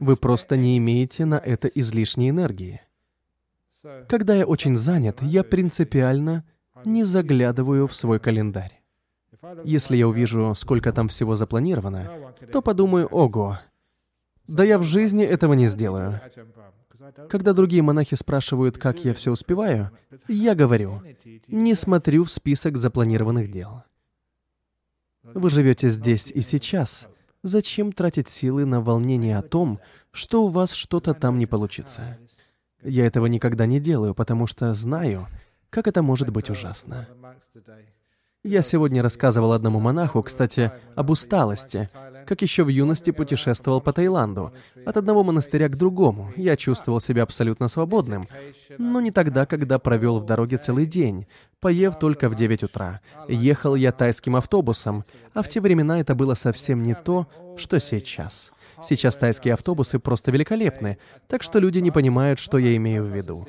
Вы 0.00 0.16
просто 0.16 0.56
не 0.56 0.78
имеете 0.78 1.24
на 1.24 1.36
это 1.36 1.68
излишней 1.68 2.30
энергии. 2.30 2.80
Когда 4.08 4.34
я 4.34 4.46
очень 4.46 4.76
занят, 4.76 5.20
я 5.20 5.44
принципиально 5.44 6.44
не 6.84 7.04
заглядываю 7.04 7.86
в 7.86 7.94
свой 7.94 8.18
календарь. 8.18 8.80
Если 9.64 9.96
я 9.96 10.08
увижу, 10.08 10.54
сколько 10.54 10.92
там 10.92 11.08
всего 11.08 11.36
запланировано, 11.36 12.10
то 12.50 12.62
подумаю, 12.62 13.06
ого, 13.08 13.58
да 14.48 14.64
я 14.64 14.78
в 14.78 14.82
жизни 14.82 15.24
этого 15.24 15.52
не 15.54 15.66
сделаю. 15.68 16.20
Когда 17.28 17.52
другие 17.52 17.82
монахи 17.82 18.14
спрашивают, 18.14 18.78
как 18.78 19.04
я 19.04 19.14
все 19.14 19.30
успеваю, 19.30 19.90
я 20.28 20.54
говорю, 20.54 21.02
не 21.48 21.74
смотрю 21.74 22.24
в 22.24 22.30
список 22.30 22.76
запланированных 22.76 23.50
дел. 23.50 23.82
Вы 25.22 25.50
живете 25.50 25.88
здесь 25.88 26.30
и 26.30 26.42
сейчас. 26.42 27.08
Зачем 27.42 27.92
тратить 27.92 28.28
силы 28.28 28.64
на 28.64 28.80
волнение 28.80 29.38
о 29.38 29.42
том, 29.42 29.80
что 30.10 30.44
у 30.44 30.48
вас 30.48 30.72
что-то 30.72 31.14
там 31.14 31.38
не 31.38 31.46
получится? 31.46 32.18
Я 32.82 33.06
этого 33.06 33.26
никогда 33.26 33.66
не 33.66 33.80
делаю, 33.80 34.14
потому 34.14 34.46
что 34.46 34.72
знаю, 34.74 35.26
как 35.70 35.86
это 35.86 36.02
может 36.02 36.30
быть 36.30 36.50
ужасно. 36.50 37.08
Я 38.42 38.60
сегодня 38.60 39.02
рассказывал 39.02 39.52
одному 39.52 39.80
монаху, 39.80 40.22
кстати, 40.22 40.70
об 40.94 41.08
усталости, 41.08 41.88
как 42.26 42.42
еще 42.42 42.64
в 42.64 42.68
юности 42.68 43.10
путешествовал 43.10 43.80
по 43.80 43.92
Таиланду. 43.92 44.52
От 44.84 44.96
одного 44.96 45.24
монастыря 45.24 45.68
к 45.68 45.76
другому. 45.76 46.32
Я 46.36 46.56
чувствовал 46.56 47.00
себя 47.00 47.22
абсолютно 47.22 47.68
свободным. 47.68 48.28
Но 48.78 49.00
не 49.00 49.10
тогда, 49.10 49.46
когда 49.46 49.78
провел 49.78 50.20
в 50.20 50.26
дороге 50.26 50.56
целый 50.56 50.86
день, 50.86 51.26
поев 51.60 51.98
только 51.98 52.28
в 52.28 52.34
9 52.34 52.64
утра. 52.64 53.00
Ехал 53.28 53.74
я 53.74 53.92
тайским 53.92 54.36
автобусом, 54.36 55.04
а 55.32 55.42
в 55.42 55.48
те 55.48 55.60
времена 55.60 56.00
это 56.00 56.14
было 56.14 56.34
совсем 56.34 56.82
не 56.82 56.94
то, 56.94 57.26
что 57.56 57.78
сейчас. 57.78 58.52
Сейчас 58.82 59.16
тайские 59.16 59.54
автобусы 59.54 59.98
просто 59.98 60.30
великолепны, 60.30 60.98
так 61.28 61.42
что 61.42 61.58
люди 61.58 61.78
не 61.78 61.90
понимают, 61.90 62.38
что 62.38 62.58
я 62.58 62.76
имею 62.76 63.04
в 63.04 63.16
виду. 63.16 63.46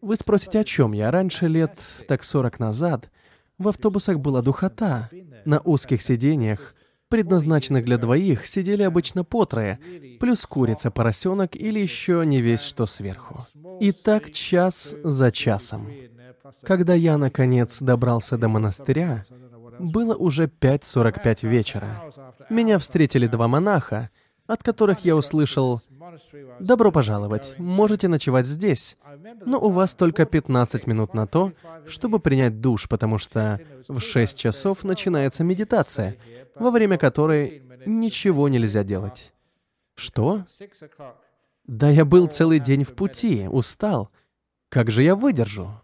Вы 0.00 0.16
спросите, 0.16 0.60
о 0.60 0.64
чем 0.64 0.92
я? 0.92 1.10
Раньше, 1.10 1.46
лет 1.46 1.78
так 2.08 2.24
40 2.24 2.58
назад, 2.58 3.10
в 3.58 3.68
автобусах 3.68 4.18
была 4.18 4.42
духота. 4.42 5.10
На 5.44 5.60
узких 5.60 6.00
сиденьях, 6.02 6.74
предназначенных 7.08 7.84
для 7.84 7.98
двоих, 7.98 8.46
сидели 8.46 8.82
обычно 8.82 9.24
по 9.24 9.44
трое, 9.44 9.78
плюс 10.20 10.46
курица, 10.46 10.90
поросенок 10.90 11.56
или 11.56 11.78
еще 11.78 12.24
не 12.24 12.40
весь 12.40 12.62
что 12.62 12.86
сверху. 12.86 13.46
И 13.80 13.92
так 13.92 14.30
час 14.30 14.94
за 15.02 15.30
часом. 15.30 15.88
Когда 16.62 16.94
я, 16.94 17.18
наконец, 17.18 17.80
добрался 17.80 18.36
до 18.36 18.48
монастыря, 18.48 19.24
было 19.78 20.14
уже 20.14 20.46
5.45 20.46 21.46
вечера. 21.48 22.02
Меня 22.50 22.78
встретили 22.78 23.26
два 23.26 23.48
монаха, 23.48 24.10
от 24.46 24.62
которых 24.62 25.04
я 25.04 25.16
услышал 25.16 25.80
«Добро 26.60 26.92
пожаловать, 26.92 27.54
можете 27.58 28.08
ночевать 28.08 28.46
здесь, 28.46 28.96
но 29.44 29.60
у 29.60 29.70
вас 29.70 29.94
только 29.94 30.26
15 30.26 30.86
минут 30.86 31.14
на 31.14 31.26
то, 31.26 31.52
чтобы 31.86 32.18
принять 32.18 32.60
душ, 32.60 32.88
потому 32.88 33.18
что 33.18 33.60
в 33.88 34.00
6 34.00 34.38
часов 34.38 34.84
начинается 34.84 35.44
медитация, 35.44 36.16
во 36.54 36.70
время 36.70 36.98
которой 36.98 37.62
ничего 37.86 38.48
нельзя 38.48 38.84
делать». 38.84 39.32
Что? 39.94 40.44
Да 41.66 41.88
я 41.88 42.04
был 42.04 42.26
целый 42.26 42.58
день 42.58 42.84
в 42.84 42.94
пути, 42.94 43.46
устал. 43.48 44.10
Как 44.68 44.90
же 44.90 45.02
я 45.02 45.14
выдержу? 45.14 45.80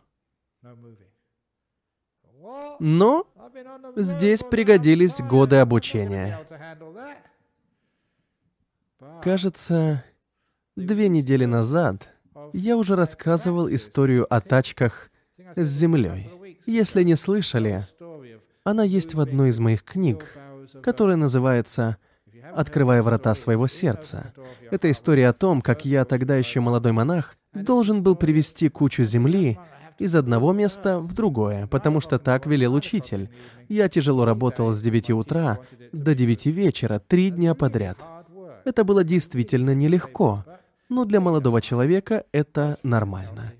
Но 2.78 3.26
здесь 3.96 4.42
пригодились 4.42 5.20
годы 5.20 5.56
обучения. 5.56 6.38
Кажется, 9.22 10.04
две 10.76 11.08
недели 11.08 11.44
назад 11.44 12.08
я 12.52 12.76
уже 12.76 12.96
рассказывал 12.96 13.72
историю 13.72 14.32
о 14.32 14.40
тачках 14.40 15.10
с 15.56 15.66
землей. 15.66 16.30
Если 16.66 17.02
не 17.02 17.16
слышали, 17.16 17.86
она 18.64 18.84
есть 18.84 19.14
в 19.14 19.20
одной 19.20 19.50
из 19.50 19.58
моих 19.58 19.84
книг, 19.84 20.36
которая 20.82 21.16
называется 21.16 21.96
«Открывая 22.54 23.02
врата 23.02 23.34
своего 23.34 23.66
сердца». 23.66 24.32
Это 24.70 24.90
история 24.90 25.28
о 25.28 25.32
том, 25.32 25.60
как 25.60 25.84
я, 25.84 26.04
тогда 26.04 26.36
еще 26.36 26.60
молодой 26.60 26.92
монах, 26.92 27.36
должен 27.52 28.02
был 28.02 28.16
привести 28.16 28.68
кучу 28.68 29.02
земли 29.02 29.58
из 29.98 30.14
одного 30.14 30.52
места 30.52 30.98
в 30.98 31.12
другое, 31.12 31.66
потому 31.66 32.00
что 32.00 32.18
так 32.18 32.46
велел 32.46 32.74
учитель. 32.74 33.28
Я 33.68 33.88
тяжело 33.88 34.24
работал 34.24 34.70
с 34.70 34.80
9 34.80 35.10
утра 35.10 35.58
до 35.92 36.14
9 36.14 36.46
вечера, 36.46 36.98
три 36.98 37.30
дня 37.30 37.54
подряд. 37.54 37.98
Это 38.64 38.84
было 38.84 39.04
действительно 39.04 39.74
нелегко, 39.74 40.44
но 40.90 41.04
для 41.06 41.20
молодого 41.20 41.62
человека 41.62 42.26
это 42.32 42.78
нормально. 42.82 43.54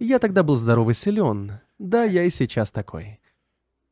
Я 0.00 0.18
тогда 0.18 0.42
был 0.42 0.56
здоров 0.56 0.88
и 0.88 0.94
силен. 0.94 1.60
Да, 1.78 2.04
я 2.04 2.24
и 2.24 2.30
сейчас 2.30 2.72
такой. 2.72 3.20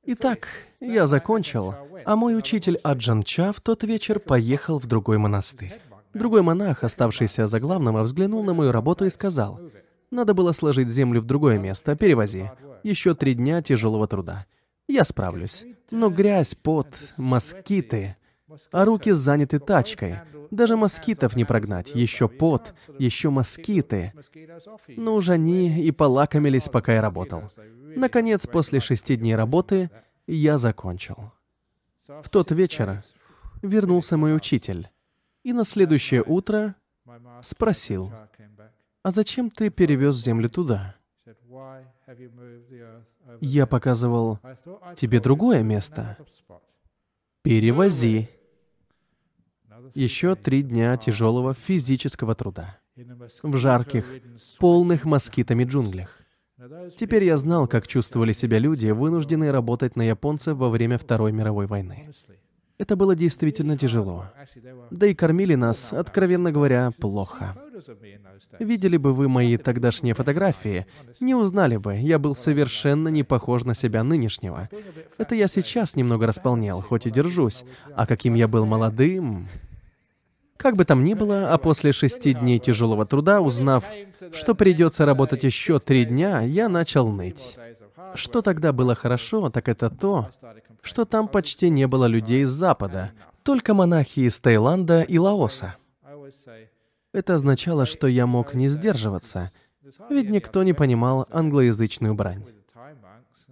Итак, 0.04 0.48
я 0.80 1.06
закончил, 1.06 1.74
а 2.04 2.16
мой 2.16 2.36
учитель 2.36 2.80
Аджан 2.82 3.22
Ча 3.22 3.52
в 3.52 3.60
тот 3.60 3.84
вечер 3.84 4.18
поехал 4.18 4.80
в 4.80 4.86
другой 4.86 5.18
монастырь. 5.18 5.78
Другой 6.14 6.40
монах, 6.40 6.82
оставшийся 6.82 7.46
за 7.46 7.60
главным, 7.60 8.02
взглянул 8.02 8.42
на 8.42 8.54
мою 8.54 8.72
работу 8.72 9.04
и 9.04 9.10
сказал, 9.10 9.60
«Надо 10.10 10.32
было 10.32 10.52
сложить 10.52 10.88
землю 10.88 11.20
в 11.20 11.26
другое 11.26 11.58
место, 11.58 11.94
перевози. 11.94 12.50
Еще 12.82 13.14
три 13.14 13.34
дня 13.34 13.60
тяжелого 13.60 14.08
труда. 14.08 14.46
Я 14.88 15.04
справлюсь. 15.04 15.66
Но 15.90 16.08
грязь, 16.08 16.54
пот, 16.54 16.88
москиты, 17.18 18.16
а 18.72 18.84
руки 18.84 19.12
заняты 19.12 19.58
тачкой. 19.58 20.20
Даже 20.50 20.76
москитов 20.76 21.36
не 21.36 21.44
прогнать. 21.44 21.94
Еще 21.94 22.28
пот, 22.28 22.74
еще 22.98 23.30
москиты. 23.30 24.12
Ну 24.88 25.14
уж 25.14 25.28
они 25.28 25.82
и 25.82 25.90
полакомились, 25.90 26.68
пока 26.68 26.94
я 26.94 27.02
работал. 27.02 27.50
Наконец, 27.96 28.46
после 28.46 28.80
шести 28.80 29.16
дней 29.16 29.34
работы, 29.34 29.90
я 30.26 30.58
закончил. 30.58 31.32
В 32.06 32.28
тот 32.30 32.50
вечер 32.50 33.02
вернулся 33.62 34.16
мой 34.16 34.34
учитель. 34.34 34.88
И 35.42 35.52
на 35.52 35.64
следующее 35.64 36.22
утро 36.24 36.74
спросил, 37.42 38.12
«А 39.02 39.10
зачем 39.10 39.50
ты 39.50 39.70
перевез 39.70 40.16
землю 40.16 40.48
туда?» 40.48 40.94
Я 43.40 43.66
показывал 43.66 44.38
тебе 44.96 45.20
другое 45.20 45.62
место. 45.62 46.16
Перевози. 47.42 48.30
Еще 49.94 50.34
три 50.34 50.62
дня 50.62 50.96
тяжелого 50.96 51.54
физического 51.54 52.34
труда. 52.34 52.78
В 53.42 53.56
жарких, 53.56 54.06
полных 54.58 55.04
москитами 55.04 55.64
джунглях. 55.64 56.18
Теперь 56.96 57.24
я 57.24 57.36
знал, 57.36 57.68
как 57.68 57.86
чувствовали 57.86 58.32
себя 58.32 58.58
люди, 58.58 58.90
вынужденные 58.90 59.52
работать 59.52 59.94
на 59.94 60.02
японцев 60.02 60.56
во 60.56 60.70
время 60.70 60.98
Второй 60.98 61.30
мировой 61.32 61.66
войны. 61.66 62.10
Это 62.78 62.94
было 62.94 63.16
действительно 63.16 63.76
тяжело. 63.76 64.26
Да 64.90 65.06
и 65.06 65.14
кормили 65.14 65.56
нас, 65.56 65.92
откровенно 65.92 66.52
говоря, 66.52 66.92
плохо. 66.98 67.56
Видели 68.60 68.96
бы 68.96 69.12
вы 69.12 69.28
мои 69.28 69.56
тогдашние 69.56 70.14
фотографии, 70.14 70.86
не 71.20 71.34
узнали 71.34 71.76
бы, 71.76 71.96
я 71.96 72.18
был 72.20 72.36
совершенно 72.36 73.08
не 73.08 73.24
похож 73.24 73.64
на 73.64 73.74
себя 73.74 74.04
нынешнего. 74.04 74.68
Это 75.16 75.34
я 75.34 75.48
сейчас 75.48 75.96
немного 75.96 76.26
располнел, 76.26 76.80
хоть 76.80 77.06
и 77.06 77.10
держусь, 77.10 77.64
а 77.94 78.06
каким 78.06 78.34
я 78.34 78.48
был 78.48 78.64
молодым... 78.64 79.48
Как 80.58 80.74
бы 80.74 80.84
там 80.84 81.04
ни 81.04 81.14
было, 81.14 81.52
а 81.54 81.56
после 81.56 81.92
шести 81.92 82.34
дней 82.34 82.58
тяжелого 82.58 83.06
труда, 83.06 83.40
узнав, 83.40 83.84
что 84.32 84.56
придется 84.56 85.06
работать 85.06 85.44
еще 85.44 85.78
три 85.78 86.04
дня, 86.04 86.40
я 86.42 86.68
начал 86.68 87.08
ныть. 87.08 87.56
Что 88.14 88.42
тогда 88.42 88.72
было 88.72 88.96
хорошо, 88.96 89.50
так 89.50 89.68
это 89.68 89.88
то, 89.88 90.28
что 90.82 91.04
там 91.04 91.28
почти 91.28 91.70
не 91.70 91.86
было 91.86 92.06
людей 92.06 92.42
из 92.42 92.50
Запада, 92.50 93.12
только 93.44 93.72
монахи 93.72 94.20
из 94.20 94.38
Таиланда 94.40 95.02
и 95.02 95.16
Лаоса. 95.16 95.76
Это 97.12 97.36
означало, 97.36 97.86
что 97.86 98.08
я 98.08 98.26
мог 98.26 98.54
не 98.54 98.66
сдерживаться, 98.66 99.52
ведь 100.10 100.28
никто 100.28 100.64
не 100.64 100.72
понимал 100.72 101.26
англоязычную 101.30 102.14
брань. 102.14 102.44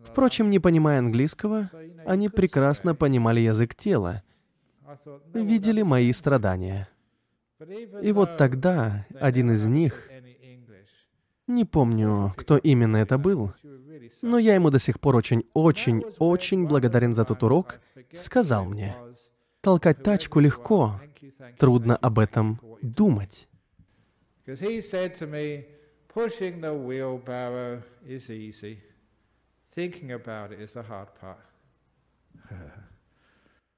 Впрочем, 0.05 0.51
не 0.51 0.59
понимая 0.59 0.99
английского, 0.99 1.71
они 2.05 2.29
прекрасно 2.29 2.97
понимали 2.97 3.41
язык 3.41 3.77
тела, 3.77 4.23
видели 5.33 5.83
мои 5.83 6.11
страдания. 6.13 6.89
И 8.03 8.13
вот 8.13 8.37
тогда 8.37 9.07
один 9.19 9.51
из 9.53 9.67
них, 9.67 10.11
не 11.47 11.65
помню, 11.65 12.35
кто 12.37 12.59
именно 12.59 12.99
это 12.99 13.17
был, 13.17 13.55
но 14.21 14.39
я 14.39 14.55
ему 14.55 14.71
до 14.71 14.79
сих 14.79 15.01
пор 15.01 15.17
очень-очень-очень 15.17 16.67
благодарен 16.67 17.15
за 17.15 17.25
тот 17.25 17.43
урок, 17.43 17.81
сказал 18.13 18.67
мне, 18.67 18.95
толкать 19.63 20.03
тачку 20.03 20.41
легко, 20.41 21.01
трудно 21.59 21.97
об 21.97 22.19
этом 22.19 22.61
думать. 22.83 23.49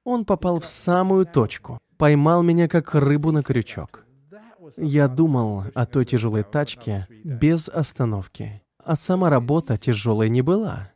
Он 0.03 0.25
попал 0.25 0.59
в 0.59 0.65
самую 0.65 1.25
точку 1.25 1.79
поймал 1.99 2.41
меня 2.41 2.67
как 2.69 2.95
рыбу 2.95 3.31
на 3.31 3.43
крючок. 3.43 4.05
Я 4.77 5.07
думал 5.07 5.65
о 5.75 5.85
той 5.85 6.05
тяжелой 6.05 6.43
тачке 6.43 7.07
без 7.25 7.67
остановки, 7.67 8.63
а 8.83 8.95
сама 8.95 9.29
работа 9.29 9.77
тяжелой 9.77 10.29
не 10.29 10.41
была. 10.41 10.91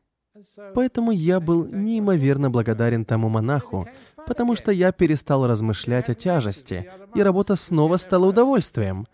Поэтому 0.73 1.11
я 1.11 1.39
был 1.39 1.65
неимоверно 1.65 2.49
благодарен 2.49 3.03
тому 3.05 3.27
монаху, 3.27 3.87
потому 4.25 4.55
что 4.55 4.71
я 4.71 4.91
перестал 4.93 5.45
размышлять 5.45 6.09
о 6.09 6.15
тяжести, 6.15 6.89
и 7.13 7.21
работа 7.21 7.55
снова 7.57 7.97
стала 7.97 8.27
удовольствием. 8.27 9.05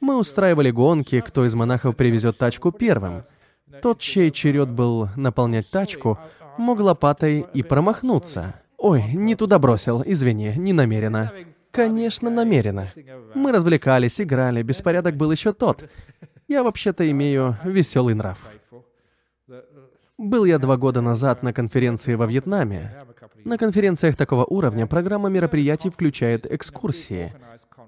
Мы 0.00 0.16
устраивали 0.16 0.70
гонки, 0.70 1.20
кто 1.20 1.44
из 1.44 1.54
монахов 1.54 1.96
привезет 1.96 2.38
тачку 2.38 2.70
первым. 2.70 3.24
Тот, 3.82 3.98
чей 3.98 4.30
черед 4.30 4.70
был 4.70 5.08
наполнять 5.16 5.68
тачку, 5.70 6.18
мог 6.56 6.78
лопатой 6.80 7.46
и 7.52 7.62
промахнуться. 7.62 8.61
Ой, 8.82 9.04
не 9.14 9.36
туда 9.36 9.60
бросил, 9.60 10.02
извини, 10.04 10.54
не 10.56 10.72
намеренно. 10.72 11.30
Конечно, 11.70 12.30
намеренно. 12.30 12.88
Мы 13.32 13.52
развлекались, 13.52 14.20
играли, 14.20 14.64
беспорядок 14.64 15.14
был 15.14 15.30
еще 15.30 15.52
тот. 15.52 15.88
Я 16.48 16.64
вообще-то 16.64 17.08
имею 17.12 17.56
веселый 17.64 18.14
нрав. 18.14 18.38
Был 20.18 20.44
я 20.44 20.58
два 20.58 20.76
года 20.76 21.00
назад 21.00 21.44
на 21.44 21.52
конференции 21.52 22.16
во 22.16 22.26
Вьетнаме. 22.26 22.92
На 23.44 23.56
конференциях 23.56 24.16
такого 24.16 24.44
уровня 24.44 24.88
программа 24.88 25.28
мероприятий 25.28 25.90
включает 25.90 26.52
экскурсии. 26.52 27.32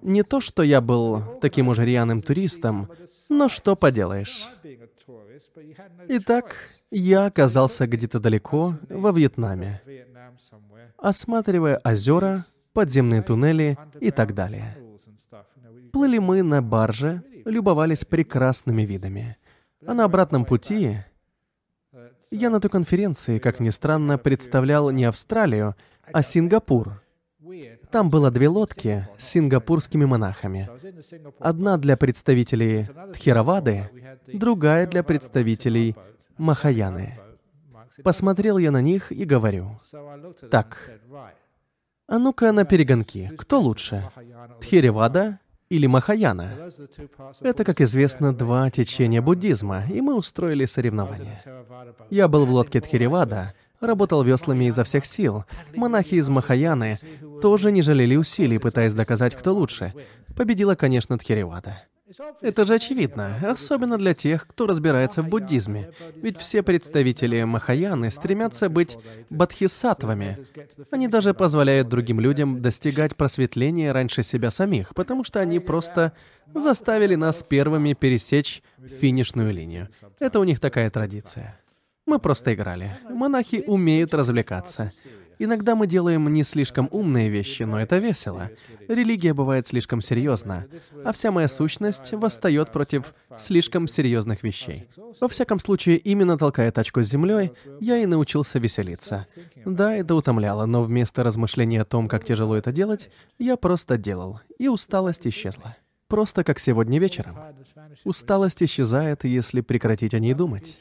Не 0.00 0.22
то, 0.22 0.40
что 0.40 0.62
я 0.62 0.80
был 0.80 1.40
таким 1.40 1.68
уж 1.68 1.78
рьяным 1.78 2.22
туристом, 2.22 2.88
но 3.28 3.48
что 3.48 3.74
поделаешь. 3.74 4.48
Итак, 6.08 6.54
я 6.92 7.26
оказался 7.26 7.88
где-то 7.88 8.20
далеко, 8.20 8.74
во 8.88 9.10
Вьетнаме 9.10 9.82
осматривая 10.96 11.80
озера, 11.84 12.44
подземные 12.72 13.22
туннели 13.22 13.78
и 14.00 14.10
так 14.10 14.34
далее. 14.34 14.76
Плыли 15.92 16.18
мы 16.18 16.42
на 16.42 16.62
барже, 16.62 17.22
любовались 17.44 18.04
прекрасными 18.04 18.82
видами. 18.82 19.36
А 19.86 19.94
на 19.94 20.04
обратном 20.04 20.44
пути 20.44 20.98
я 22.30 22.50
на 22.50 22.60
той 22.60 22.70
конференции, 22.70 23.38
как 23.38 23.60
ни 23.60 23.70
странно, 23.70 24.18
представлял 24.18 24.90
не 24.90 25.04
Австралию, 25.04 25.76
а 26.12 26.22
Сингапур. 26.22 27.00
Там 27.90 28.10
было 28.10 28.30
две 28.30 28.48
лодки 28.48 29.06
с 29.16 29.28
сингапурскими 29.28 30.04
монахами. 30.04 30.68
Одна 31.38 31.76
для 31.76 31.96
представителей 31.96 32.88
Тхеравады, 33.12 33.88
другая 34.26 34.88
для 34.88 35.04
представителей 35.04 35.94
Махаяны. 36.36 37.18
Посмотрел 38.02 38.58
я 38.58 38.70
на 38.70 38.80
них 38.80 39.12
и 39.12 39.24
говорю, 39.24 39.80
так, 40.50 40.90
а 42.06 42.18
ну-ка 42.18 42.52
на 42.52 42.64
перегонки, 42.64 43.30
кто 43.38 43.60
лучше, 43.60 44.10
Тхеревада 44.60 45.38
или 45.68 45.86
Махаяна? 45.86 46.70
Это, 47.40 47.64
как 47.64 47.80
известно, 47.80 48.34
два 48.34 48.70
течения 48.70 49.22
буддизма, 49.22 49.84
и 49.88 50.00
мы 50.00 50.14
устроили 50.14 50.64
соревнования. 50.64 51.42
Я 52.10 52.28
был 52.28 52.44
в 52.44 52.50
лодке 52.50 52.80
Тхеревада, 52.80 53.54
работал 53.80 54.22
веслами 54.22 54.66
изо 54.66 54.84
всех 54.84 55.06
сил. 55.06 55.44
Монахи 55.74 56.16
из 56.16 56.28
Махаяны 56.28 56.98
тоже 57.40 57.72
не 57.72 57.82
жалели 57.82 58.16
усилий, 58.16 58.58
пытаясь 58.58 58.94
доказать, 58.94 59.34
кто 59.34 59.54
лучше. 59.54 59.94
Победила, 60.36 60.74
конечно, 60.74 61.16
Тхеревада. 61.16 61.82
Это 62.40 62.64
же 62.64 62.74
очевидно, 62.74 63.36
особенно 63.42 63.98
для 63.98 64.14
тех, 64.14 64.46
кто 64.46 64.66
разбирается 64.66 65.22
в 65.22 65.28
буддизме. 65.28 65.90
Ведь 66.16 66.38
все 66.38 66.62
представители 66.62 67.42
Махаяны 67.42 68.10
стремятся 68.10 68.68
быть 68.68 68.98
бодхисаттвами. 69.30 70.38
Они 70.90 71.08
даже 71.08 71.34
позволяют 71.34 71.88
другим 71.88 72.20
людям 72.20 72.62
достигать 72.62 73.16
просветления 73.16 73.92
раньше 73.92 74.22
себя 74.22 74.50
самих, 74.50 74.94
потому 74.94 75.24
что 75.24 75.40
они 75.40 75.58
просто 75.58 76.12
заставили 76.54 77.14
нас 77.14 77.42
первыми 77.42 77.94
пересечь 77.94 78.62
финишную 79.00 79.52
линию. 79.52 79.88
Это 80.18 80.40
у 80.40 80.44
них 80.44 80.60
такая 80.60 80.90
традиция. 80.90 81.60
Мы 82.06 82.18
просто 82.18 82.52
играли. 82.54 82.90
Монахи 83.08 83.64
умеют 83.66 84.12
развлекаться. 84.12 84.92
Иногда 85.38 85.74
мы 85.74 85.86
делаем 85.86 86.28
не 86.32 86.42
слишком 86.42 86.88
умные 86.90 87.28
вещи, 87.28 87.62
но 87.64 87.80
это 87.80 87.98
весело. 87.98 88.50
Религия 88.88 89.34
бывает 89.34 89.66
слишком 89.66 90.00
серьезна, 90.00 90.66
а 91.04 91.12
вся 91.12 91.30
моя 91.30 91.48
сущность 91.48 92.12
восстает 92.12 92.72
против 92.72 93.14
слишком 93.36 93.88
серьезных 93.88 94.42
вещей. 94.42 94.88
Во 95.20 95.28
всяком 95.28 95.58
случае, 95.58 95.98
именно 95.98 96.38
толкая 96.38 96.70
тачку 96.70 97.02
с 97.02 97.08
землей, 97.08 97.52
я 97.80 97.98
и 97.98 98.06
научился 98.06 98.58
веселиться. 98.58 99.26
Да, 99.64 99.94
это 99.94 100.14
утомляло, 100.14 100.66
но 100.66 100.82
вместо 100.82 101.22
размышления 101.22 101.82
о 101.82 101.84
том, 101.84 102.08
как 102.08 102.24
тяжело 102.24 102.56
это 102.56 102.72
делать, 102.72 103.10
я 103.38 103.56
просто 103.56 103.96
делал, 103.96 104.40
и 104.58 104.68
усталость 104.68 105.26
исчезла. 105.26 105.76
Просто 106.08 106.44
как 106.44 106.58
сегодня 106.58 107.00
вечером. 107.00 107.36
Усталость 108.04 108.62
исчезает, 108.62 109.24
если 109.24 109.62
прекратить 109.62 110.14
о 110.14 110.18
ней 110.18 110.34
думать. 110.34 110.80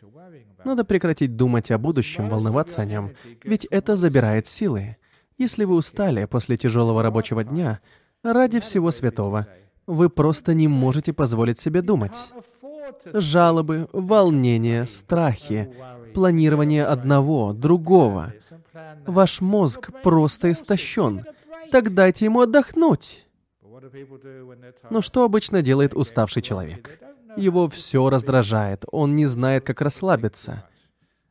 Надо 0.65 0.83
прекратить 0.85 1.35
думать 1.35 1.71
о 1.71 1.77
будущем, 1.77 2.29
волноваться 2.29 2.81
о 2.81 2.85
нем, 2.85 3.11
ведь 3.43 3.65
это 3.65 3.95
забирает 3.95 4.47
силы. 4.47 4.97
Если 5.37 5.63
вы 5.63 5.75
устали 5.75 6.25
после 6.25 6.57
тяжелого 6.57 7.01
рабочего 7.03 7.43
дня, 7.43 7.79
ради 8.23 8.59
всего 8.59 8.91
святого, 8.91 9.47
вы 9.87 10.09
просто 10.09 10.53
не 10.53 10.67
можете 10.67 11.11
позволить 11.13 11.59
себе 11.59 11.81
думать. 11.81 12.15
Жалобы, 13.13 13.89
волнения, 13.91 14.85
страхи, 14.85 15.73
планирование 16.13 16.85
одного, 16.85 17.53
другого. 17.53 18.33
Ваш 19.05 19.41
мозг 19.41 19.89
просто 20.03 20.51
истощен. 20.51 21.25
Так 21.71 21.93
дайте 21.93 22.25
ему 22.25 22.41
отдохнуть. 22.41 23.27
Но 24.89 25.01
что 25.01 25.23
обычно 25.23 25.61
делает 25.61 25.93
уставший 25.93 26.41
человек? 26.41 26.99
Его 27.37 27.69
все 27.69 28.09
раздражает, 28.09 28.85
он 28.91 29.15
не 29.15 29.25
знает, 29.25 29.65
как 29.65 29.81
расслабиться. 29.81 30.63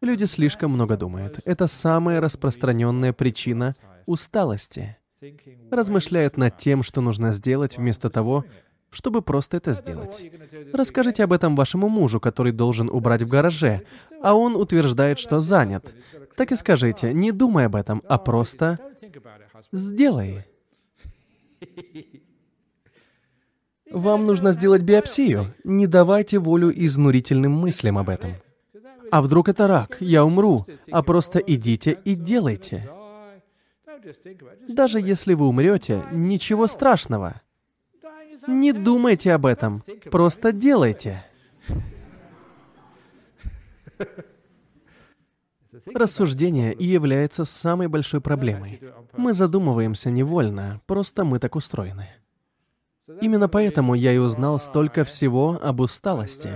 Люди 0.00 0.24
слишком 0.24 0.72
много 0.72 0.96
думают. 0.96 1.40
Это 1.44 1.66
самая 1.68 2.20
распространенная 2.20 3.12
причина 3.12 3.74
усталости. 4.06 4.96
Размышляют 5.70 6.36
над 6.36 6.58
тем, 6.58 6.82
что 6.82 7.00
нужно 7.00 7.32
сделать, 7.32 7.78
вместо 7.78 8.10
того, 8.10 8.44
чтобы 8.90 9.22
просто 9.22 9.56
это 9.56 9.72
сделать. 9.72 10.20
Расскажите 10.72 11.24
об 11.24 11.32
этом 11.32 11.54
вашему 11.56 11.88
мужу, 11.88 12.20
который 12.20 12.52
должен 12.52 12.90
убрать 12.90 13.22
в 13.22 13.28
гараже, 13.28 13.82
а 14.22 14.34
он 14.34 14.56
утверждает, 14.56 15.18
что 15.18 15.40
занят. 15.40 15.94
Так 16.36 16.52
и 16.52 16.56
скажите, 16.56 17.12
не 17.12 17.32
думай 17.32 17.66
об 17.66 17.76
этом, 17.76 18.02
а 18.08 18.18
просто 18.18 18.78
сделай. 19.70 20.44
Вам 23.92 24.26
нужно 24.26 24.52
сделать 24.52 24.82
биопсию. 24.82 25.54
Не 25.64 25.86
давайте 25.86 26.38
волю 26.38 26.72
изнурительным 26.74 27.52
мыслям 27.52 27.98
об 27.98 28.08
этом. 28.08 28.32
А 29.10 29.20
вдруг 29.20 29.48
это 29.48 29.66
рак? 29.66 29.98
Я 30.00 30.24
умру. 30.24 30.66
А 30.90 31.02
просто 31.02 31.38
идите 31.38 31.98
и 32.04 32.14
делайте. 32.14 32.88
Даже 34.68 35.00
если 35.00 35.34
вы 35.34 35.46
умрете, 35.46 36.02
ничего 36.10 36.66
страшного. 36.66 37.40
Не 38.46 38.72
думайте 38.72 39.32
об 39.32 39.46
этом. 39.46 39.84
Просто 40.10 40.52
делайте. 40.52 41.24
Рассуждение 45.94 46.72
и 46.72 46.84
является 46.84 47.44
самой 47.44 47.88
большой 47.88 48.20
проблемой. 48.20 48.80
Мы 49.16 49.32
задумываемся 49.32 50.10
невольно, 50.10 50.80
просто 50.86 51.24
мы 51.24 51.38
так 51.38 51.56
устроены. 51.56 52.08
Именно 53.20 53.48
поэтому 53.48 53.94
я 53.94 54.12
и 54.12 54.18
узнал 54.18 54.58
столько 54.58 55.04
всего 55.04 55.58
об 55.62 55.80
усталости. 55.80 56.50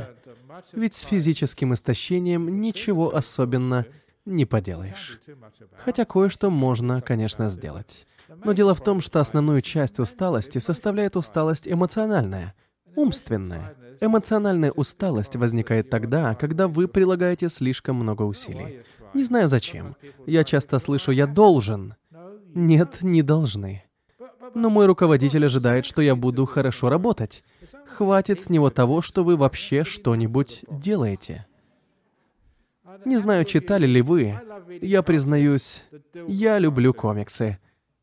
Ведь 0.73 0.95
с 0.95 1.03
физическим 1.03 1.75
истощением 1.75 2.61
ничего 2.61 3.15
особенно 3.15 3.87
не 4.25 4.45
поделаешь. 4.45 5.21
Хотя 5.85 6.05
кое-что 6.05 6.51
можно, 6.51 7.01
конечно, 7.01 7.49
сделать. 7.49 8.07
Но 8.45 8.53
дело 8.53 8.75
в 8.75 8.83
том, 8.83 9.01
что 9.01 9.21
основную 9.21 9.63
часть 9.63 9.99
усталости 9.99 10.59
составляет 10.59 11.17
усталость 11.17 11.69
эмоциональная, 11.69 12.55
умственная. 12.97 13.75
Эмоциональная 14.01 14.73
усталость 14.73 15.37
возникает 15.37 15.91
тогда, 15.91 16.35
когда 16.35 16.69
вы 16.69 16.89
прилагаете 16.89 17.49
слишком 17.49 17.97
много 17.97 18.23
усилий. 18.23 18.83
Не 19.15 19.25
знаю 19.25 19.49
зачем. 19.49 19.97
Я 20.27 20.45
часто 20.45 20.79
слышу 20.79 21.13
«я 21.13 21.27
должен». 21.27 21.95
Нет, 22.55 23.03
не 23.03 23.23
должны 23.23 23.86
но 24.55 24.71
мой 24.71 24.87
руководитель 24.87 25.47
ожидает, 25.47 25.85
что 25.85 26.03
я 26.03 26.15
буду 26.15 26.47
хорошо 26.47 26.89
работать. 26.89 27.45
Хватит 27.87 28.41
с 28.41 28.51
него 28.51 28.71
того, 28.71 29.01
что 29.03 29.25
вы 29.25 29.37
вообще 29.37 29.85
что-нибудь 29.85 30.65
делаете. 30.69 31.47
Не 33.05 33.19
знаю, 33.19 33.45
читали 33.45 33.87
ли 33.87 34.03
вы. 34.03 34.39
Я 34.81 35.03
признаюсь, 35.03 35.85
я 36.27 36.59
люблю 36.59 36.95
комиксы. 36.95 37.59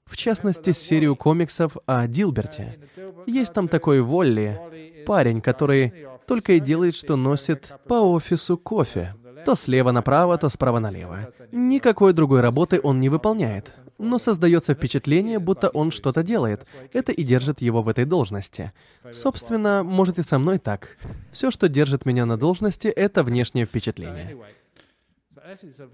В 0.05 0.17
частности, 0.17 0.71
серию 0.71 1.15
комиксов 1.15 1.77
о 1.85 2.07
Дилберте. 2.07 2.79
Есть 3.25 3.53
там 3.53 3.67
такой 3.67 4.01
Волли, 4.01 4.59
парень, 5.05 5.41
который 5.41 5.93
только 6.27 6.53
и 6.53 6.59
делает, 6.59 6.95
что 6.95 7.15
носит 7.15 7.71
по 7.87 7.95
офису 7.95 8.57
кофе. 8.57 9.15
То 9.45 9.55
слева 9.55 9.91
направо, 9.91 10.37
то 10.37 10.49
справа 10.49 10.79
налево. 10.79 11.29
Никакой 11.51 12.13
другой 12.13 12.41
работы 12.41 12.79
он 12.81 12.99
не 12.99 13.09
выполняет 13.09 13.73
но 13.97 14.17
создается 14.17 14.73
впечатление, 14.73 15.39
будто 15.39 15.69
он 15.69 15.91
что-то 15.91 16.23
делает. 16.23 16.65
Это 16.91 17.11
и 17.11 17.23
держит 17.23 17.61
его 17.61 17.81
в 17.81 17.87
этой 17.87 18.05
должности. 18.05 18.71
Собственно, 19.11 19.83
может 19.83 20.19
и 20.19 20.23
со 20.23 20.39
мной 20.39 20.57
так. 20.57 20.97
Все, 21.31 21.51
что 21.51 21.69
держит 21.69 22.05
меня 22.05 22.25
на 22.25 22.37
должности, 22.37 22.87
это 22.87 23.23
внешнее 23.23 23.65
впечатление. 23.65 24.37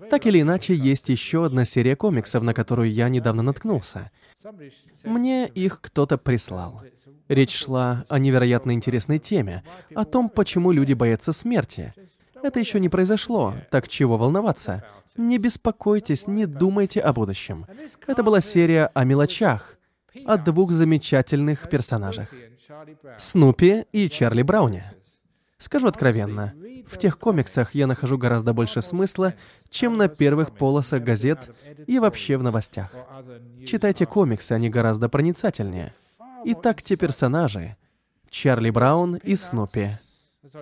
Так 0.10 0.26
или 0.26 0.42
иначе, 0.42 0.76
есть 0.76 1.10
еще 1.10 1.46
одна 1.46 1.66
серия 1.66 1.96
комиксов, 1.96 2.44
на 2.44 2.54
которую 2.54 2.92
я 2.92 3.10
недавно 3.10 3.42
наткнулся. 3.42 4.12
Мне 5.04 5.48
их 5.48 5.82
кто-то 5.82 6.18
прислал. 6.18 6.84
Речь 7.28 7.56
шла 7.56 8.06
о 8.10 8.20
невероятно 8.20 8.72
интересной 8.72 9.20
теме, 9.20 9.64
о 9.96 10.06
том, 10.06 10.30
почему 10.30 10.72
люди 10.72 10.94
боятся 10.94 11.32
смерти. 11.32 11.94
Это 12.44 12.60
еще 12.60 12.80
не 12.80 12.90
произошло, 12.90 13.54
так 13.72 13.88
чего 13.88 14.18
волноваться? 14.18 14.84
Не 15.18 15.38
беспокойтесь, 15.38 16.28
не 16.28 16.46
думайте 16.46 17.02
о 17.02 17.14
будущем. 17.14 17.66
Это 18.08 18.24
была 18.24 18.42
серия 18.42 18.90
о 18.94 19.04
мелочах, 19.04 19.78
о 20.26 20.38
двух 20.38 20.72
замечательных 20.72 21.70
персонажах. 21.70 22.30
Снупи 23.18 23.86
и 23.92 24.10
Чарли 24.10 24.42
Брауне. 24.42 24.94
Скажу 25.58 25.88
откровенно, 25.88 26.54
в 26.88 26.98
тех 26.98 27.20
комиксах 27.20 27.76
я 27.76 27.86
нахожу 27.86 28.18
гораздо 28.18 28.54
больше 28.54 28.82
смысла, 28.82 29.34
чем 29.70 29.98
на 29.98 30.08
первых 30.08 30.52
полосах 30.56 31.04
газет 31.04 31.54
и 31.86 32.00
вообще 32.00 32.38
в 32.38 32.44
новостях. 32.44 32.96
Читайте 33.68 34.06
комиксы, 34.06 34.54
они 34.54 34.70
гораздо 34.70 35.10
проницательнее. 35.10 35.94
Итак, 36.46 36.82
те 36.82 36.96
персонажи, 36.96 37.76
Чарли 38.30 38.70
Браун 38.70 39.16
и 39.16 39.36
Снупи, 39.36 39.90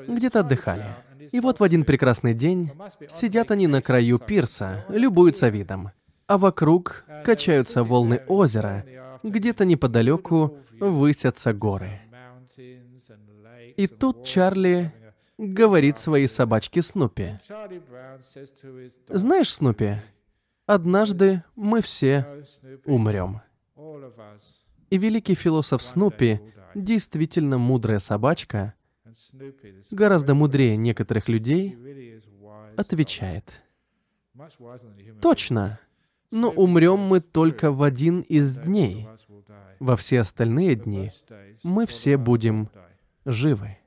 где-то 0.08 0.42
отдыхали. 0.42 0.86
И 1.32 1.40
вот 1.40 1.60
в 1.60 1.64
один 1.64 1.84
прекрасный 1.84 2.34
день 2.34 2.72
сидят 3.08 3.52
они 3.52 3.68
на 3.68 3.82
краю 3.82 4.20
пирса, 4.20 4.86
любуются 4.90 5.50
видом. 5.50 5.92
А 6.26 6.38
вокруг 6.38 7.06
качаются 7.24 7.84
волны 7.84 8.22
озера, 8.28 8.86
где-то 9.24 9.66
неподалеку 9.66 10.58
высятся 10.80 11.54
горы. 11.54 12.02
И 13.78 13.88
тут 13.88 14.26
Чарли 14.26 14.92
говорит 15.38 15.98
своей 15.98 16.28
собачке 16.28 16.82
Снупи. 16.82 17.40
«Знаешь, 19.08 19.54
Снупи, 19.54 19.98
однажды 20.66 21.44
мы 21.56 21.82
все 21.82 22.44
умрем». 22.86 23.42
И 24.90 24.98
великий 24.98 25.36
философ 25.36 25.84
Снупи, 25.84 26.42
действительно 26.74 27.58
мудрая 27.58 28.00
собачка, 28.00 28.74
гораздо 29.92 30.34
мудрее 30.36 30.78
некоторых 30.78 31.28
людей, 31.30 31.78
отвечает, 32.76 33.64
«Точно, 35.22 35.80
но 36.32 36.50
умрем 36.50 37.00
мы 37.00 37.20
только 37.22 37.72
в 37.72 37.82
один 37.82 38.22
из 38.22 38.58
дней. 38.58 39.08
Во 39.80 39.96
все 39.96 40.22
остальные 40.22 40.76
дни 40.76 41.12
мы 41.64 41.86
все 41.86 42.18
будем 42.18 42.70
живы». 43.26 43.78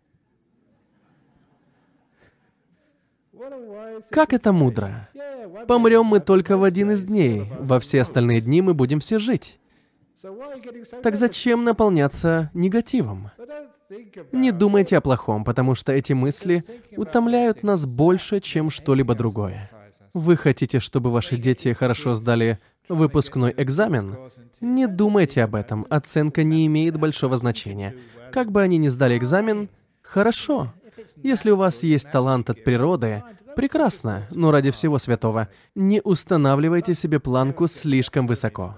Как 4.10 4.32
это 4.32 4.52
мудро? 4.52 5.08
Помрем 5.66 6.04
мы 6.04 6.20
только 6.20 6.56
в 6.56 6.64
один 6.64 6.90
из 6.90 7.04
дней, 7.04 7.50
во 7.58 7.80
все 7.80 8.02
остальные 8.02 8.40
дни 8.40 8.62
мы 8.62 8.74
будем 8.74 9.00
все 9.00 9.18
жить. 9.18 9.58
Так 11.02 11.16
зачем 11.16 11.64
наполняться 11.64 12.50
негативом? 12.54 13.30
Не 14.32 14.52
думайте 14.52 14.96
о 14.96 15.00
плохом, 15.00 15.44
потому 15.44 15.74
что 15.74 15.92
эти 15.92 16.12
мысли 16.12 16.64
утомляют 16.96 17.62
нас 17.62 17.86
больше, 17.86 18.40
чем 18.40 18.70
что-либо 18.70 19.14
другое. 19.14 19.70
Вы 20.14 20.36
хотите, 20.36 20.80
чтобы 20.80 21.10
ваши 21.10 21.36
дети 21.36 21.72
хорошо 21.72 22.14
сдали 22.14 22.58
выпускной 22.88 23.54
экзамен? 23.56 24.16
Не 24.60 24.86
думайте 24.86 25.42
об 25.42 25.54
этом, 25.54 25.86
оценка 25.88 26.44
не 26.44 26.66
имеет 26.66 26.98
большого 26.98 27.36
значения. 27.36 27.94
Как 28.32 28.50
бы 28.50 28.62
они 28.62 28.78
ни 28.78 28.88
сдали 28.88 29.16
экзамен, 29.16 29.68
хорошо. 30.02 30.72
Если 31.22 31.50
у 31.50 31.56
вас 31.56 31.82
есть 31.82 32.10
талант 32.10 32.50
от 32.50 32.62
природы, 32.64 33.22
прекрасно, 33.56 34.26
но 34.30 34.50
ради 34.50 34.70
всего 34.70 34.98
святого, 34.98 35.48
не 35.74 36.00
устанавливайте 36.02 36.94
себе 36.94 37.20
планку 37.20 37.66
слишком 37.66 38.26
высоко. 38.26 38.76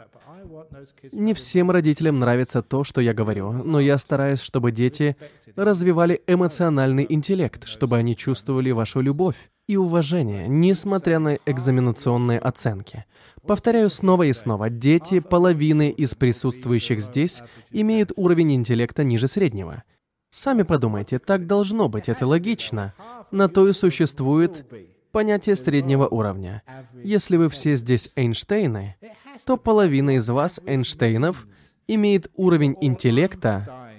Не 1.13 1.35
всем 1.35 1.71
родителям 1.71 2.19
нравится 2.19 2.63
то, 2.63 2.85
что 2.85 3.01
я 3.01 3.15
говорю, 3.15 3.53
но 3.53 3.81
я 3.81 3.99
стараюсь, 3.99 4.41
чтобы 4.41 4.73
дети 4.73 5.17
развивали 5.57 6.23
эмоциональный 6.27 7.07
интеллект, 7.09 7.67
чтобы 7.67 7.97
они 7.97 8.17
чувствовали 8.17 8.71
вашу 8.71 9.01
любовь 9.01 9.51
и 9.67 9.77
уважение, 9.77 10.47
несмотря 10.49 11.19
на 11.19 11.37
экзаменационные 11.47 12.39
оценки. 12.39 13.05
Повторяю 13.47 13.91
снова 13.91 14.25
и 14.25 14.33
снова, 14.33 14.71
дети 14.71 15.21
половины 15.21 15.91
из 15.91 16.15
присутствующих 16.15 17.01
здесь 17.01 17.43
имеют 17.71 18.13
уровень 18.17 18.55
интеллекта 18.55 19.05
ниже 19.05 19.29
среднего. 19.29 19.83
Сами 20.31 20.63
подумайте, 20.63 21.19
так 21.19 21.47
должно 21.47 21.89
быть, 21.89 22.09
это 22.09 22.27
логично. 22.27 22.95
На 23.31 23.49
то 23.49 23.69
и 23.69 23.73
существует 23.73 24.67
понятие 25.13 25.57
среднего 25.57 26.09
уровня. 26.09 26.63
Если 27.05 27.37
вы 27.37 27.49
все 27.49 27.77
здесь 27.77 28.11
Эйнштейны, 28.17 28.97
то 29.45 29.57
половина 29.57 30.17
из 30.17 30.29
вас, 30.29 30.61
Эйнштейнов, 30.67 31.47
имеет 31.87 32.31
уровень 32.37 32.77
интеллекта 32.81 33.91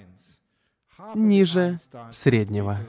ниже 1.15 1.77
среднего. 2.11 2.79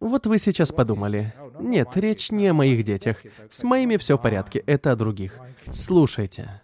Вот 0.00 0.26
вы 0.26 0.38
сейчас 0.38 0.72
подумали. 0.72 1.34
Нет, 1.58 1.88
речь 1.96 2.30
не 2.30 2.48
о 2.48 2.54
моих 2.54 2.84
детях. 2.84 3.22
С 3.50 3.62
моими 3.62 3.98
все 3.98 4.16
в 4.16 4.22
порядке, 4.22 4.60
это 4.60 4.92
о 4.92 4.96
других. 4.96 5.38
Слушайте. 5.70 6.62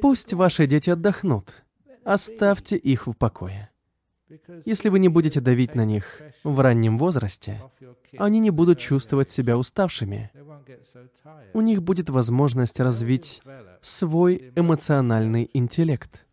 Пусть 0.00 0.32
ваши 0.32 0.66
дети 0.66 0.90
отдохнут. 0.90 1.64
Оставьте 2.02 2.76
их 2.76 3.06
в 3.06 3.12
покое. 3.12 3.70
Если 4.64 4.88
вы 4.88 4.98
не 4.98 5.08
будете 5.08 5.40
давить 5.40 5.74
на 5.74 5.84
них 5.84 6.22
в 6.42 6.60
раннем 6.60 6.98
возрасте, 6.98 7.60
они 8.18 8.40
не 8.40 8.50
будут 8.50 8.78
чувствовать 8.78 9.30
себя 9.30 9.56
уставшими. 9.58 10.30
У 11.52 11.60
них 11.60 11.82
будет 11.82 12.10
возможность 12.10 12.80
развить 12.80 13.42
свой 13.80 14.52
эмоциональный 14.56 15.50
интеллект. 15.52 16.26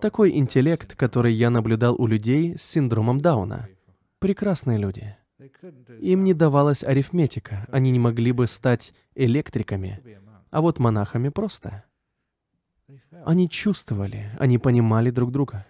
Такой 0.00 0.36
интеллект, 0.36 0.94
который 0.94 1.32
я 1.32 1.50
наблюдал 1.50 2.00
у 2.00 2.06
людей 2.06 2.56
с 2.56 2.62
синдромом 2.62 3.20
Дауна. 3.20 3.68
Прекрасные 4.18 4.78
люди. 4.78 5.16
Им 6.00 6.24
не 6.24 6.32
давалась 6.32 6.82
арифметика, 6.82 7.66
они 7.70 7.90
не 7.90 7.98
могли 7.98 8.32
бы 8.32 8.46
стать 8.46 8.94
электриками, 9.14 10.00
а 10.50 10.62
вот 10.62 10.78
монахами 10.78 11.28
просто. 11.28 11.84
Они 13.24 13.50
чувствовали, 13.50 14.30
они 14.38 14.58
понимали 14.58 15.10
друг 15.10 15.32
друга. 15.32 15.66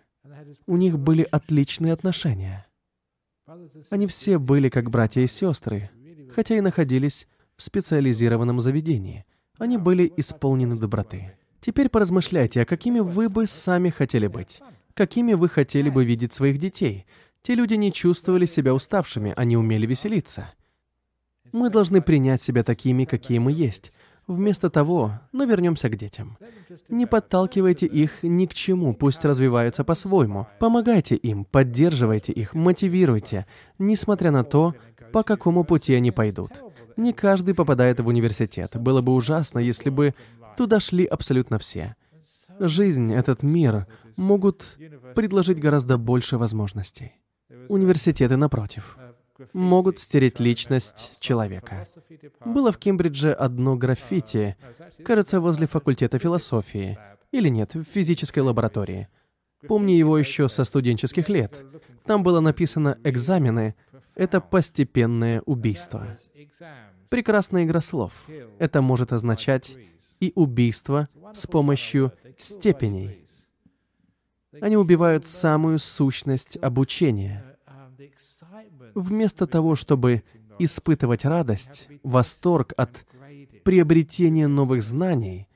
У 0.67 0.77
них 0.77 0.99
были 0.99 1.27
отличные 1.31 1.93
отношения. 1.93 2.67
Они 3.91 4.07
все 4.07 4.39
были 4.39 4.69
как 4.69 4.91
братья 4.91 5.21
и 5.21 5.27
сестры, 5.27 5.91
хотя 6.35 6.57
и 6.57 6.61
находились 6.61 7.29
в 7.57 7.63
специализированном 7.63 8.61
заведении. 8.61 9.25
Они 9.59 9.79
были 9.79 10.13
исполнены 10.17 10.77
доброты. 10.77 11.33
Теперь 11.61 11.89
поразмышляйте, 11.89 12.63
а 12.63 12.65
какими 12.65 13.01
вы 13.01 13.29
бы 13.29 13.47
сами 13.47 13.91
хотели 13.91 14.27
быть? 14.27 14.61
Какими 14.95 15.35
вы 15.35 15.49
хотели 15.49 15.91
бы 15.91 16.05
видеть 16.05 16.33
своих 16.33 16.59
детей? 16.59 17.07
Те 17.43 17.55
люди 17.55 17.75
не 17.75 17.93
чувствовали 17.93 18.45
себя 18.45 18.75
уставшими, 18.75 19.33
они 19.37 19.57
умели 19.57 19.87
веселиться. 19.87 20.53
Мы 21.53 21.71
должны 21.71 22.03
принять 22.03 22.43
себя 22.43 22.63
такими, 22.63 23.05
какие 23.05 23.39
мы 23.39 23.53
есть, 23.53 23.93
Вместо 24.27 24.71
того, 24.71 25.21
но 25.31 25.45
ну, 25.45 25.51
вернемся 25.51 25.89
к 25.89 25.97
детям. 25.97 26.37
Не 26.89 27.07
подталкивайте 27.07 27.87
их 27.87 28.25
ни 28.25 28.47
к 28.47 28.55
чему, 28.55 28.93
пусть 28.93 29.25
развиваются 29.25 29.85
по-своему. 29.85 30.49
Помогайте 30.59 31.15
им, 31.15 31.45
поддерживайте 31.45 32.33
их, 32.33 32.53
мотивируйте, 32.53 33.47
несмотря 33.79 34.33
на 34.33 34.43
то, 34.43 34.75
по 35.13 35.23
какому 35.23 35.63
пути 35.63 35.95
они 35.95 36.11
пойдут. 36.11 36.51
Не 36.97 37.13
каждый 37.13 37.55
попадает 37.55 38.01
в 38.01 38.07
университет. 38.09 38.77
Было 38.77 39.01
бы 39.01 39.15
ужасно, 39.15 39.61
если 39.61 39.91
бы 39.91 40.15
туда 40.57 40.81
шли 40.81 41.05
абсолютно 41.05 41.61
все. 41.61 41.95
Жизнь, 42.59 43.13
этот 43.13 43.45
мир 43.45 43.87
могут 44.17 44.77
предложить 45.15 45.61
гораздо 45.61 45.99
больше 45.99 46.37
возможностей. 46.37 47.13
Университеты, 47.69 48.37
напротив, 48.37 48.99
могут 49.53 50.01
стереть 50.01 50.41
личность 50.41 51.17
человека. 51.21 51.87
Было 52.45 52.73
в 52.73 52.79
Кембридже 52.79 53.33
одно 53.33 53.77
граффити, 53.77 54.57
кажется, 55.05 55.41
возле 55.41 55.67
факультета 55.67 56.19
философии. 56.19 56.99
Или 57.33 57.49
нет, 57.49 57.75
в 57.75 57.85
физической 57.85 58.41
лаборатории. 58.41 59.09
Помню 59.69 59.95
его 59.95 60.17
еще 60.19 60.49
со 60.49 60.65
студенческих 60.65 61.29
лет. 61.29 61.55
Там 62.05 62.23
было 62.23 62.41
написано 62.41 62.99
«экзамены— 63.05 63.75
это 64.15 64.41
постепенное 64.41 65.43
убийство». 65.47 66.17
Прекрасная 67.09 67.65
игра 67.65 67.81
слов. 67.81 68.13
Это 68.59 68.83
может 68.83 69.13
означать 69.13 69.77
и 70.21 70.33
убийство 70.35 71.09
с 71.33 71.47
помощью 71.47 72.13
степеней. 72.39 73.27
Они 74.61 74.77
убивают 74.77 75.27
самую 75.27 75.79
сущность 75.79 76.57
обучения— 76.57 77.45
Вместо 78.95 79.47
того, 79.47 79.75
чтобы 79.75 80.23
испытывать 80.59 81.25
радость, 81.25 81.89
восторг 82.03 82.73
от 82.77 83.05
приобретения 83.65 84.49
новых 84.49 84.83
знаний, 84.83 85.49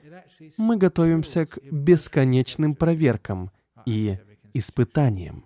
мы 0.57 0.77
готовимся 0.77 1.46
к 1.46 1.59
бесконечным 1.70 2.75
проверкам 2.75 3.51
и 3.87 4.18
испытаниям, 4.55 5.44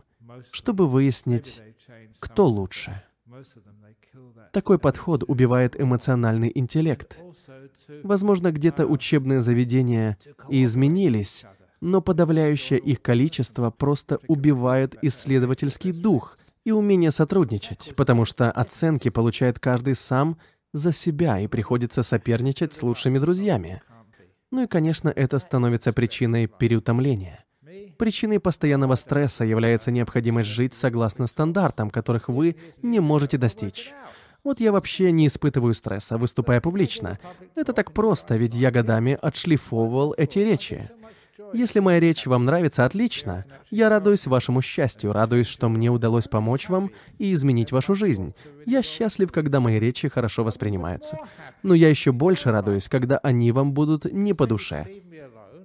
чтобы 0.50 0.88
выяснить, 0.88 1.60
кто 2.20 2.46
лучше. 2.46 3.02
Такой 4.52 4.78
подход 4.78 5.24
убивает 5.26 5.80
эмоциональный 5.80 6.50
интеллект. 6.54 7.18
Возможно, 8.02 8.52
где-то 8.52 8.86
учебные 8.86 9.40
заведения 9.40 10.16
и 10.48 10.62
изменились, 10.62 11.44
но 11.80 12.00
подавляющее 12.00 12.78
их 12.78 13.02
количество 13.02 13.70
просто 13.70 14.20
убивает 14.28 14.96
исследовательский 15.02 15.92
дух 15.92 16.38
и 16.64 16.72
умение 16.72 17.10
сотрудничать, 17.10 17.92
потому 17.96 18.24
что 18.24 18.50
оценки 18.50 19.10
получает 19.10 19.60
каждый 19.60 19.94
сам 19.94 20.38
за 20.72 20.92
себя 20.92 21.38
и 21.38 21.46
приходится 21.46 22.02
соперничать 22.02 22.74
с 22.74 22.82
лучшими 22.82 23.18
друзьями. 23.18 23.82
Ну 24.50 24.64
и, 24.64 24.66
конечно, 24.66 25.08
это 25.08 25.38
становится 25.38 25.92
причиной 25.92 26.46
переутомления. 26.46 27.44
Причиной 27.98 28.40
постоянного 28.40 28.96
стресса 28.96 29.44
является 29.44 29.90
необходимость 29.90 30.48
жить 30.48 30.74
согласно 30.74 31.26
стандартам, 31.26 31.90
которых 31.90 32.28
вы 32.28 32.56
не 32.82 33.00
можете 33.00 33.38
достичь. 33.38 33.92
Вот 34.42 34.60
я 34.60 34.72
вообще 34.72 35.10
не 35.10 35.26
испытываю 35.26 35.72
стресса, 35.74 36.18
выступая 36.18 36.60
публично. 36.60 37.18
Это 37.54 37.72
так 37.72 37.92
просто, 37.92 38.36
ведь 38.36 38.54
я 38.54 38.70
годами 38.70 39.18
отшлифовывал 39.20 40.14
эти 40.18 40.40
речи. 40.40 40.90
Если 41.54 41.78
моя 41.78 42.00
речь 42.00 42.26
вам 42.26 42.44
нравится, 42.44 42.84
отлично. 42.84 43.44
Я 43.70 43.88
радуюсь 43.88 44.26
вашему 44.26 44.60
счастью, 44.60 45.12
радуюсь, 45.12 45.46
что 45.46 45.68
мне 45.68 45.88
удалось 45.88 46.26
помочь 46.26 46.68
вам 46.68 46.90
и 47.18 47.32
изменить 47.32 47.70
вашу 47.70 47.94
жизнь. 47.94 48.34
Я 48.66 48.82
счастлив, 48.82 49.30
когда 49.30 49.60
мои 49.60 49.78
речи 49.78 50.08
хорошо 50.08 50.42
воспринимаются. 50.42 51.16
Но 51.62 51.74
я 51.74 51.88
еще 51.88 52.10
больше 52.10 52.50
радуюсь, 52.50 52.88
когда 52.88 53.18
они 53.18 53.52
вам 53.52 53.72
будут 53.72 54.12
не 54.12 54.34
по 54.34 54.48
душе. 54.48 54.86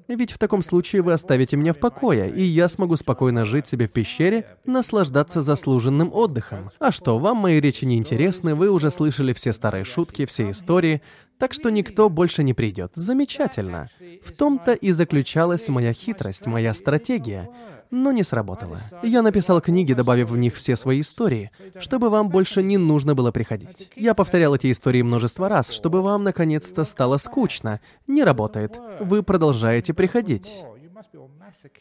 Ведь 0.08 0.32
в 0.32 0.39
таком 0.39 0.63
случае 0.63 1.04
вы 1.04 1.13
оставите 1.13 1.56
меня 1.56 1.73
в 1.73 1.80
покое, 1.80 2.32
и 2.32 2.41
я 2.41 2.67
смогу 2.67 2.95
спокойно 2.95 3.45
жить 3.45 3.67
себе 3.67 3.88
в 3.88 3.91
пещере, 3.91 4.47
наслаждаться 4.65 5.41
заслуженным 5.41 6.12
отдыхом. 6.13 6.71
А 6.80 6.91
что, 6.91 7.19
вам 7.19 7.38
мои 7.38 7.60
речи 7.60 7.86
не 7.86 7.97
интересны, 7.97 8.56
вы 8.56 8.71
уже 8.71 8.89
слышали 8.89 9.34
все 9.34 9.54
старые 9.54 9.84
шутки, 9.84 10.25
все 10.25 10.49
истории, 10.49 11.04
так 11.38 11.54
что 11.54 11.69
никто 11.69 12.10
больше 12.10 12.43
не 12.43 12.56
придет. 12.56 12.91
Замечательно. 12.95 13.89
В 14.22 14.32
том-то 14.32 14.74
и 14.74 14.92
заключалась 14.92 15.68
моя 15.70 15.94
хитрость, 15.94 16.46
моя 16.46 16.74
стратегия 16.74 17.50
но 17.92 18.12
не 18.12 18.24
сработало. 18.24 18.80
Я 19.04 19.22
написал 19.22 19.62
книги, 19.62 19.94
добавив 19.94 20.30
в 20.30 20.38
них 20.38 20.56
все 20.56 20.76
свои 20.76 21.02
истории, 21.02 21.52
чтобы 21.80 22.10
вам 22.10 22.30
больше 22.30 22.62
не 22.62 22.78
нужно 22.78 23.16
было 23.16 23.32
приходить. 23.32 23.90
Я 23.96 24.14
повторял 24.14 24.56
эти 24.56 24.72
истории 24.72 25.02
множество 25.02 25.50
раз, 25.50 25.72
чтобы 25.72 26.02
вам 26.02 26.24
наконец-то 26.24 26.84
стало 26.84 27.18
скучно. 27.18 27.82
Не 28.08 28.24
работает. 28.24 28.80
Вы 29.00 29.24
продолжаете 29.24 29.94
приходить. 29.94 30.64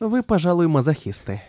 Вы, 0.01 0.23
пожалуй, 0.23 0.67
мазохисты. 0.67 1.43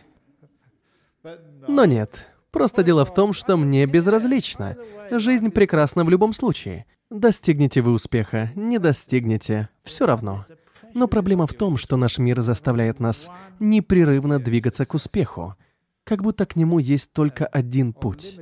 Но 1.67 1.85
нет. 1.85 2.27
Просто 2.51 2.83
дело 2.83 3.05
в 3.05 3.13
том, 3.13 3.33
что 3.33 3.57
мне 3.57 3.85
безразлично. 3.85 4.75
Жизнь 5.11 5.51
прекрасна 5.51 6.03
в 6.03 6.09
любом 6.09 6.33
случае. 6.33 6.85
Достигнете 7.09 7.81
вы 7.81 7.91
успеха, 7.91 8.51
не 8.55 8.77
достигнете, 8.77 9.69
все 9.83 10.05
равно. 10.05 10.45
Но 10.93 11.07
проблема 11.07 11.47
в 11.47 11.53
том, 11.53 11.77
что 11.77 11.97
наш 11.97 12.17
мир 12.17 12.41
заставляет 12.41 12.99
нас 12.99 13.29
непрерывно 13.59 14.39
двигаться 14.39 14.85
к 14.85 14.93
успеху, 14.93 15.55
как 16.03 16.21
будто 16.23 16.45
к 16.45 16.55
нему 16.55 16.79
есть 16.79 17.11
только 17.11 17.45
один 17.45 17.93
путь. 17.93 18.39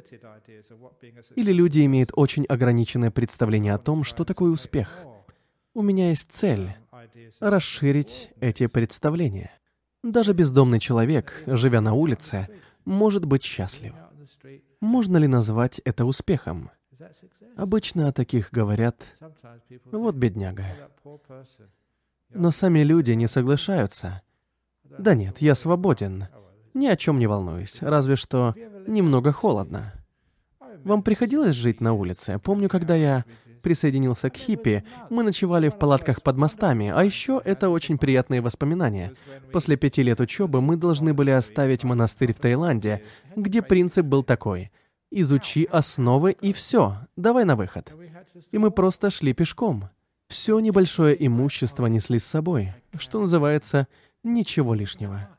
Или 1.35 1.51
люди 1.51 1.85
имеют 1.85 2.11
очень 2.13 2.45
ограниченное 2.45 3.11
представление 3.11 3.73
о 3.73 3.77
том, 3.77 4.03
что 4.03 4.23
такое 4.23 4.51
успех. 4.51 5.05
У 5.73 5.81
меня 5.81 6.09
есть 6.09 6.31
цель— 6.31 6.75
расширить 7.39 8.31
эти 8.39 8.67
представления. 8.67 9.51
Даже 10.03 10.33
бездомный 10.33 10.79
человек, 10.79 11.43
живя 11.45 11.81
на 11.81 11.93
улице, 11.93 12.47
может 12.85 13.25
быть 13.25 13.43
счастлив. 13.43 13.93
Можно 14.79 15.17
ли 15.17 15.27
назвать 15.27 15.79
это 15.83 16.05
успехом? 16.05 16.71
Обычно 17.55 18.07
о 18.07 18.13
таких 18.13 18.51
говорят 18.51 19.15
«вот 19.91 20.15
бедняга». 20.15 20.65
Но 22.33 22.51
сами 22.51 22.79
люди 22.79 23.11
не 23.11 23.27
соглашаются. 23.27 24.21
Да 24.83 25.13
нет, 25.13 25.39
я 25.39 25.55
свободен. 25.55 26.27
Ни 26.73 26.87
о 26.87 26.95
чем 26.95 27.19
не 27.19 27.27
волнуюсь, 27.27 27.81
разве 27.81 28.15
что 28.15 28.53
немного 28.87 29.31
холодно. 29.31 29.93
Вам 30.83 31.01
приходилось 31.01 31.55
жить 31.55 31.81
на 31.81 31.93
улице? 31.93 32.39
Помню, 32.43 32.69
когда 32.69 32.95
я 32.95 33.25
присоединился 33.63 34.29
к 34.29 34.37
хиппи, 34.37 34.83
мы 35.09 35.23
ночевали 35.23 35.69
в 35.69 35.77
палатках 35.77 36.21
под 36.21 36.37
мостами, 36.37 36.91
а 36.93 37.03
еще 37.03 37.41
это 37.43 37.69
очень 37.69 37.97
приятные 37.97 38.41
воспоминания. 38.41 39.13
После 39.51 39.75
пяти 39.75 40.03
лет 40.03 40.19
учебы 40.21 40.61
мы 40.61 40.77
должны 40.77 41.13
были 41.13 41.31
оставить 41.31 41.83
монастырь 41.83 42.33
в 42.33 42.39
Таиланде, 42.39 43.03
где 43.35 43.61
принцип 43.61 44.05
был 44.05 44.23
такой— 44.23 44.71
изучи 45.11 45.65
основы 45.65 46.35
и 46.41 46.53
все, 46.53 46.97
давай 47.15 47.45
на 47.45 47.55
выход. 47.55 47.93
И 48.51 48.57
мы 48.57 48.71
просто 48.71 49.09
шли 49.09 49.33
пешком. 49.33 49.89
Все 50.27 50.59
небольшое 50.59 51.15
имущество 51.25 51.85
несли 51.85 52.19
с 52.19 52.25
собой, 52.25 52.73
что 52.97 53.21
называется, 53.21 53.87
ничего 54.23 54.73
лишнего. 54.73 55.29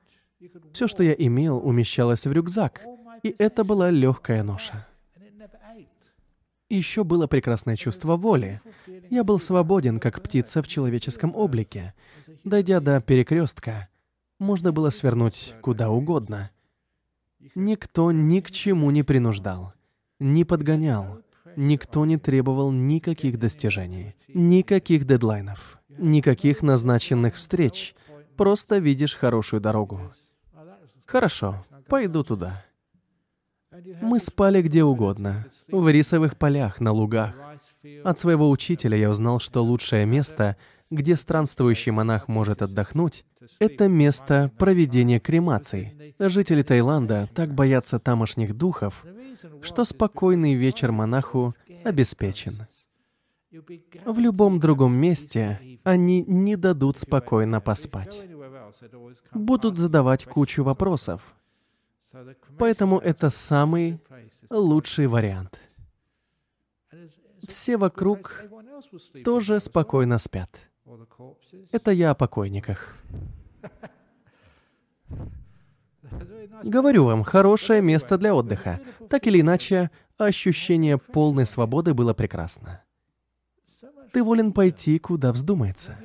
Все, 0.73 0.87
что 0.89 1.03
я 1.03 1.13
имел, 1.13 1.59
умещалось 1.59 2.27
в 2.27 2.33
рюкзак, 2.33 2.83
и 3.23 3.35
это 3.39 3.65
была 3.65 3.91
легкая 3.91 4.43
ноша. 4.43 4.87
Еще 6.71 7.03
было 7.03 7.27
прекрасное 7.27 7.77
чувство 7.77 8.17
воли. 8.17 8.61
Я 9.11 9.25
был 9.25 9.41
свободен, 9.41 9.99
как 10.01 10.23
птица 10.23 10.63
в 10.63 10.69
человеческом 10.69 11.35
облике. 11.35 11.95
Дойдя 12.45 12.81
до 12.81 13.01
перекрестка, 13.01 13.89
можно 14.39 14.71
было 14.71 14.91
свернуть 14.91 15.55
куда 15.63 15.91
угодно. 15.91 16.51
Никто 17.55 18.13
ни 18.13 18.41
к 18.41 18.51
чему 18.51 18.91
не 18.91 19.03
принуждал, 19.03 19.73
не 20.19 20.45
подгонял, 20.45 21.23
никто 21.59 22.07
не 22.07 22.17
требовал 22.17 22.71
никаких 22.71 23.39
достижений, 23.39 24.15
никаких 24.29 25.05
дедлайнов, 25.05 25.79
никаких 25.89 26.63
назначенных 26.63 27.35
встреч. 27.35 27.95
Просто 28.37 28.79
видишь 28.79 29.17
хорошую 29.17 29.61
дорогу. 29.61 30.01
Хорошо, 31.05 31.67
пойду 31.89 32.23
туда. 32.23 32.65
Мы 34.01 34.19
спали 34.19 34.63
где 34.63 34.85
угодно, 34.85 35.47
в 35.69 35.89
рисовых 35.89 36.37
полях, 36.37 36.81
на 36.81 36.93
лугах. 36.93 37.35
От 38.05 38.19
своего 38.19 38.51
учителя 38.51 38.97
я 38.97 39.11
узнал, 39.11 39.41
что 39.41 39.63
лучшее 39.63 40.07
место, 40.07 40.57
где 40.91 41.17
странствующий 41.17 41.93
монах 41.93 42.29
может 42.29 42.63
отдохнуть, 42.63 43.25
это 43.59 43.89
место 43.89 44.51
проведения 44.59 45.21
кремаций. 45.21 46.15
Жители 46.19 46.63
Таиланда 46.63 47.29
так 47.35 47.55
боятся 47.55 47.99
тамошних 47.99 48.55
духов, 48.57 49.05
что 49.63 49.85
спокойный 49.85 50.55
вечер 50.55 50.93
монаху 50.93 51.55
обеспечен. 51.85 52.55
В 54.05 54.19
любом 54.19 54.59
другом 54.59 54.95
месте 54.95 55.79
они 55.85 56.23
не 56.27 56.57
дадут 56.57 56.99
спокойно 56.99 57.61
поспать. 57.61 58.27
Будут 59.33 59.79
задавать 59.79 60.27
кучу 60.27 60.63
вопросов. 60.63 61.35
Поэтому 62.59 62.99
это 62.99 63.31
самый 63.31 64.01
лучший 64.51 65.07
вариант. 65.07 65.59
Все 67.47 67.77
вокруг 67.77 68.45
тоже 69.25 69.61
спокойно 69.61 70.19
спят. 70.19 70.68
Это 71.73 71.91
я 71.91 72.11
о 72.11 72.15
покойниках. 72.15 72.97
Говорю 76.65 77.05
вам, 77.05 77.25
хорошее 77.25 77.83
место 77.83 78.19
для 78.19 78.35
отдыха. 78.35 78.81
Так 79.09 79.27
или 79.27 79.41
иначе, 79.41 79.91
ощущение 80.17 80.99
полной 80.99 81.47
свободы 81.47 81.95
было 81.95 82.15
прекрасно. 82.15 82.83
Ты 84.13 84.23
волен 84.23 84.53
пойти, 84.53 84.99
куда 84.99 85.33
вздумается. 85.33 85.97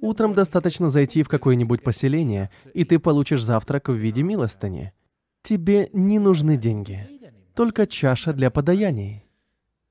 Утром 0.00 0.32
достаточно 0.32 0.90
зайти 0.90 1.22
в 1.22 1.28
какое-нибудь 1.28 1.82
поселение, 1.84 2.50
и 2.74 2.84
ты 2.84 2.98
получишь 2.98 3.44
завтрак 3.44 3.88
в 3.88 3.94
виде 3.94 4.22
милостыни. 4.22 4.92
Тебе 5.42 5.90
не 5.92 6.18
нужны 6.18 6.56
деньги, 6.56 7.06
только 7.54 7.86
чаша 7.86 8.32
для 8.32 8.50
подаяний. 8.50 9.24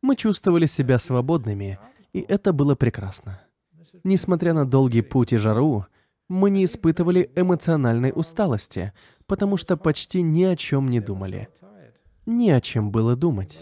Мы 0.01 0.15
чувствовали 0.15 0.65
себя 0.65 0.97
свободными, 0.97 1.79
и 2.11 2.21
это 2.21 2.51
было 2.51 2.75
прекрасно. 2.75 3.39
Несмотря 4.03 4.53
на 4.53 4.65
долгий 4.65 5.01
путь 5.01 5.33
и 5.33 5.37
жару, 5.37 5.85
мы 6.27 6.49
не 6.49 6.65
испытывали 6.65 7.31
эмоциональной 7.35 8.11
усталости, 8.15 8.93
потому 9.25 9.57
что 9.57 9.77
почти 9.77 10.21
ни 10.21 10.43
о 10.43 10.55
чем 10.55 10.87
не 10.87 10.99
думали. 10.99 11.49
Ни 12.25 12.49
о 12.49 12.61
чем 12.61 12.91
было 12.91 13.15
думать. 13.15 13.59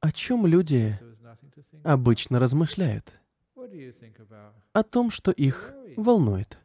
О 0.00 0.12
чем 0.12 0.46
люди 0.46 0.98
обычно 1.84 2.38
размышляют? 2.38 3.20
О 4.72 4.82
том, 4.82 5.10
что 5.10 5.30
их 5.30 5.72
волнует. 5.96 6.58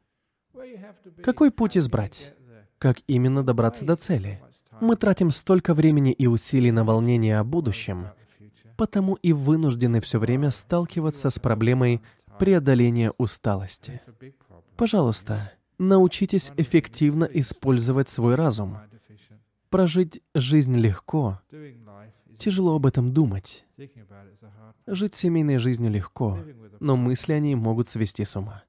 Какой 1.24 1.52
путь 1.52 1.78
избрать? 1.78 2.34
Как 2.78 2.98
именно 3.08 3.44
добраться 3.44 3.86
до 3.86 3.96
цели? 3.96 4.42
Мы 4.82 4.96
тратим 4.96 5.32
столько 5.32 5.74
времени 5.74 6.12
и 6.12 6.28
усилий 6.28 6.72
на 6.72 6.84
волнение 6.84 7.38
о 7.38 7.44
будущем, 7.44 8.08
потому 8.84 9.14
и 9.14 9.32
вынуждены 9.32 10.02
все 10.02 10.20
время 10.20 10.52
сталкиваться 10.52 11.30
с 11.30 11.40
проблемой 11.40 12.02
преодоления 12.38 13.14
усталости. 13.18 14.02
Пожалуйста, 14.76 15.54
научитесь 15.78 16.52
эффективно 16.58 17.24
использовать 17.24 18.10
свой 18.10 18.36
разум. 18.36 18.78
Прожить 19.70 20.22
жизнь 20.36 20.76
легко. 20.76 21.40
Тяжело 22.38 22.76
об 22.76 22.86
этом 22.86 23.14
думать. 23.14 23.66
Жить 24.86 25.16
семейной 25.16 25.60
жизнью 25.60 25.90
легко, 25.90 26.38
но 26.82 26.98
мысли 26.98 27.32
о 27.32 27.40
ней 27.40 27.56
могут 27.56 27.88
свести 27.88 28.26
с 28.26 28.36
ума. 28.36 28.66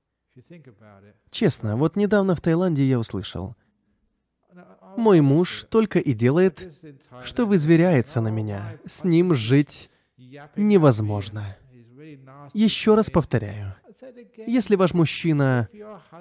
Честно, 1.33 1.77
вот 1.77 1.96
недавно 1.96 2.37
в 2.37 2.40
Таиланде 2.40 2.88
я 2.88 3.00
услышал. 3.00 3.57
Мой 4.96 5.20
муж 5.20 5.66
только 5.68 5.98
и 5.98 6.12
делает, 6.12 6.72
что 7.24 7.46
вызверяется 7.46 8.20
на 8.20 8.29
меня. 8.29 8.79
С 8.87 9.03
ним 9.03 9.35
жить 9.35 9.90
невозможно. 10.57 11.57
Еще 12.53 12.94
раз 12.94 13.11
повторяю. 13.11 13.74
Если 14.37 14.77
ваш 14.77 14.92
мужчина, 14.94 15.68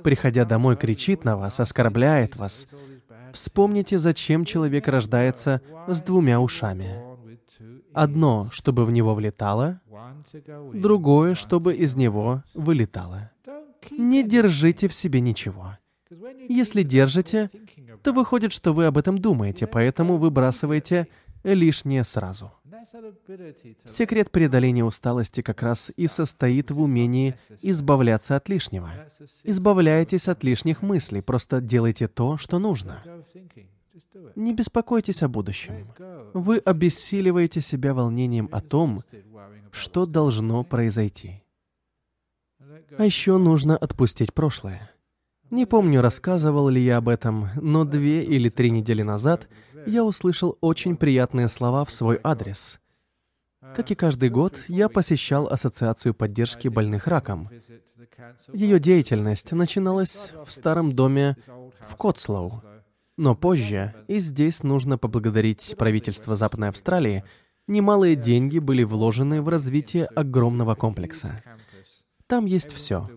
приходя 0.03 0.45
домой, 0.45 0.77
кричит 0.77 1.23
на 1.23 1.37
вас, 1.37 1.59
оскорбляет 1.59 2.35
вас, 2.35 2.67
вспомните, 3.33 3.97
зачем 3.99 4.45
человек 4.45 4.87
рождается 4.87 5.61
с 5.87 6.01
двумя 6.01 6.39
ушами. 6.39 7.01
Одно, 7.93 8.49
чтобы 8.51 8.85
в 8.85 8.91
него 8.91 9.13
влетало, 9.13 9.81
другое, 10.73 11.35
чтобы 11.35 11.73
из 11.73 11.95
него 11.95 12.43
вылетало. 12.53 13.31
Не 13.91 14.23
держите 14.23 14.87
в 14.87 14.93
себе 14.93 15.19
ничего. 15.19 15.77
Если 16.49 16.83
держите, 16.83 17.49
то 18.01 18.13
выходит, 18.13 18.51
что 18.51 18.73
вы 18.73 18.85
об 18.85 18.97
этом 18.97 19.17
думаете, 19.17 19.67
поэтому 19.67 20.17
выбрасываете 20.17 21.07
лишнее 21.43 22.03
сразу. 22.03 22.51
Секрет 23.85 24.31
преодоления 24.31 24.83
усталости 24.83 25.41
как 25.41 25.61
раз 25.61 25.91
и 25.95 26.07
состоит 26.07 26.71
в 26.71 26.81
умении 26.81 27.35
избавляться 27.61 28.35
от 28.35 28.49
лишнего. 28.49 28.91
Избавляйтесь 29.43 30.27
от 30.27 30.43
лишних 30.43 30.81
мыслей, 30.81 31.21
просто 31.21 31.61
делайте 31.61 32.07
то, 32.07 32.37
что 32.37 32.59
нужно. 32.59 33.03
Не 34.35 34.53
беспокойтесь 34.53 35.23
о 35.23 35.27
будущем. 35.27 35.87
Вы 36.33 36.57
обессиливаете 36.57 37.61
себя 37.61 37.93
волнением 37.93 38.49
о 38.51 38.61
том, 38.61 39.01
что 39.71 40.05
должно 40.05 40.63
произойти. 40.63 41.43
А 42.97 43.05
еще 43.05 43.37
нужно 43.37 43.77
отпустить 43.77 44.33
прошлое. 44.33 44.89
Не 45.49 45.67
помню, 45.67 46.01
рассказывал 46.01 46.67
ли 46.69 46.81
я 46.81 46.97
об 46.97 47.09
этом, 47.09 47.49
но 47.55 47.85
две 47.85 48.23
или 48.23 48.49
три 48.49 48.71
недели 48.71 49.03
назад 49.03 49.47
я 49.85 50.03
услышал 50.03 50.57
очень 50.61 50.95
приятные 50.95 51.47
слова 51.47 51.85
в 51.85 51.91
свой 51.91 52.19
адрес. 52.23 52.79
Как 53.75 53.91
и 53.91 53.95
каждый 53.95 54.29
год, 54.29 54.59
я 54.67 54.89
посещал 54.89 55.47
Ассоциацию 55.47 56.13
поддержки 56.13 56.67
больных 56.67 57.07
раком. 57.07 57.49
Ее 58.53 58.79
деятельность 58.79 59.51
начиналась 59.51 60.33
в 60.45 60.51
старом 60.51 60.93
доме 60.93 61.37
в 61.87 61.95
Котслоу. 61.95 62.61
Но 63.15 63.35
позже, 63.35 63.93
и 64.07 64.17
здесь 64.17 64.63
нужно 64.63 64.97
поблагодарить 64.97 65.75
правительство 65.77 66.35
Западной 66.35 66.69
Австралии, 66.69 67.23
Немалые 67.67 68.17
деньги 68.17 68.59
были 68.59 68.83
вложены 68.83 69.41
в 69.41 69.47
развитие 69.47 70.05
огромного 70.05 70.75
комплекса. 70.75 71.41
Там 72.27 72.45
есть 72.45 72.73
все. 72.73 73.09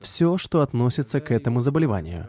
Все, 0.00 0.36
что 0.36 0.60
относится 0.60 1.20
к 1.20 1.30
этому 1.30 1.60
заболеванию. 1.60 2.28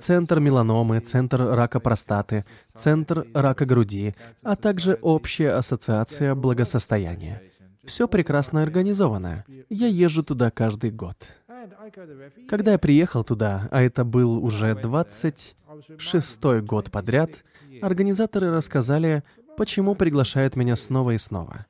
Центр 0.00 0.40
меланомы, 0.40 1.00
центр 1.00 1.42
рака 1.42 1.78
простаты, 1.80 2.44
центр 2.74 3.26
рака 3.34 3.66
груди, 3.66 4.14
а 4.42 4.56
также 4.56 4.98
общая 5.02 5.50
ассоциация 5.50 6.34
благосостояния. 6.34 7.42
Все 7.84 8.08
прекрасно 8.08 8.62
организовано. 8.62 9.44
Я 9.68 9.86
езжу 9.86 10.22
туда 10.22 10.50
каждый 10.50 10.90
год. 10.90 11.16
Когда 12.48 12.72
я 12.72 12.78
приехал 12.78 13.24
туда, 13.24 13.68
а 13.70 13.82
это 13.82 14.04
был 14.04 14.42
уже 14.42 14.72
26-й 14.72 16.62
год 16.62 16.90
подряд, 16.90 17.44
организаторы 17.82 18.50
рассказали, 18.50 19.22
почему 19.56 19.94
приглашают 19.94 20.56
меня 20.56 20.76
снова 20.76 21.10
и 21.12 21.18
снова. 21.18 21.66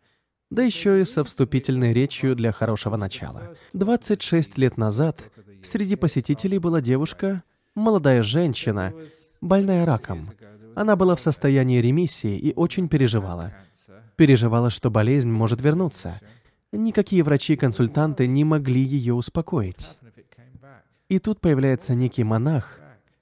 Да 0.51 0.63
еще 0.63 1.01
и 1.01 1.05
со 1.05 1.23
вступительной 1.25 1.93
речью 1.93 2.35
для 2.35 2.53
хорошего 2.53 2.97
начала. 2.97 3.55
26 3.73 4.59
лет 4.59 4.77
назад 4.77 5.31
среди 5.63 5.95
посетителей 5.95 6.59
была 6.59 6.81
девушка, 6.81 7.45
молодая 7.75 8.23
женщина, 8.23 8.93
больная 9.41 9.85
раком. 9.85 10.31
Она 10.75 10.97
была 10.97 11.17
в 11.17 11.21
состоянии 11.21 11.81
ремиссии 11.81 12.39
и 12.39 12.53
очень 12.55 12.89
переживала. 12.89 13.53
Переживала, 14.17 14.71
что 14.71 14.91
болезнь 14.91 15.31
может 15.31 15.61
вернуться. 15.61 16.21
Никакие 16.73 17.23
врачи-консультанты 17.23 18.27
не 18.27 18.45
могли 18.45 18.81
ее 18.81 19.15
успокоить. 19.15 19.99
И 21.09 21.19
тут 21.19 21.41
появляется 21.41 21.95
некий 21.95 22.23
монах 22.23 22.81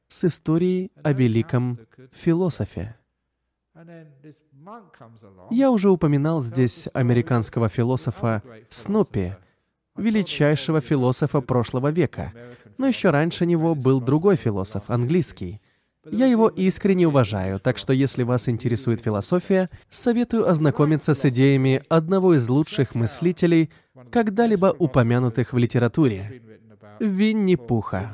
с 0.09 0.25
историей 0.25 0.91
о 1.03 1.13
великом 1.13 1.79
философе. 2.13 2.97
Я 5.51 5.71
уже 5.71 5.89
упоминал 5.89 6.43
здесь 6.43 6.89
американского 6.93 7.69
философа 7.69 8.43
Снупи, 8.69 9.35
величайшего 9.97 10.81
философа 10.81 11.41
прошлого 11.41 11.91
века. 11.91 12.33
Но 12.79 12.87
еще 12.87 13.11
раньше 13.11 13.45
него 13.45 13.75
был 13.75 14.01
другой 14.01 14.37
философ, 14.37 14.85
английский. 14.89 15.61
Я 16.11 16.27
его 16.27 16.49
искренне 16.49 17.07
уважаю, 17.07 17.61
так 17.61 17.77
что 17.77 17.93
если 17.93 18.23
вас 18.23 18.49
интересует 18.49 19.03
философия, 19.03 19.69
советую 19.91 20.49
ознакомиться 20.49 21.13
с 21.13 21.25
идеями 21.27 21.83
одного 21.89 22.35
из 22.35 22.49
лучших 22.49 22.95
мыслителей, 22.95 23.71
когда-либо 24.11 24.75
упомянутых 24.79 25.53
в 25.53 25.59
литературе— 25.59 26.43
Винни-Пуха. 27.01 28.11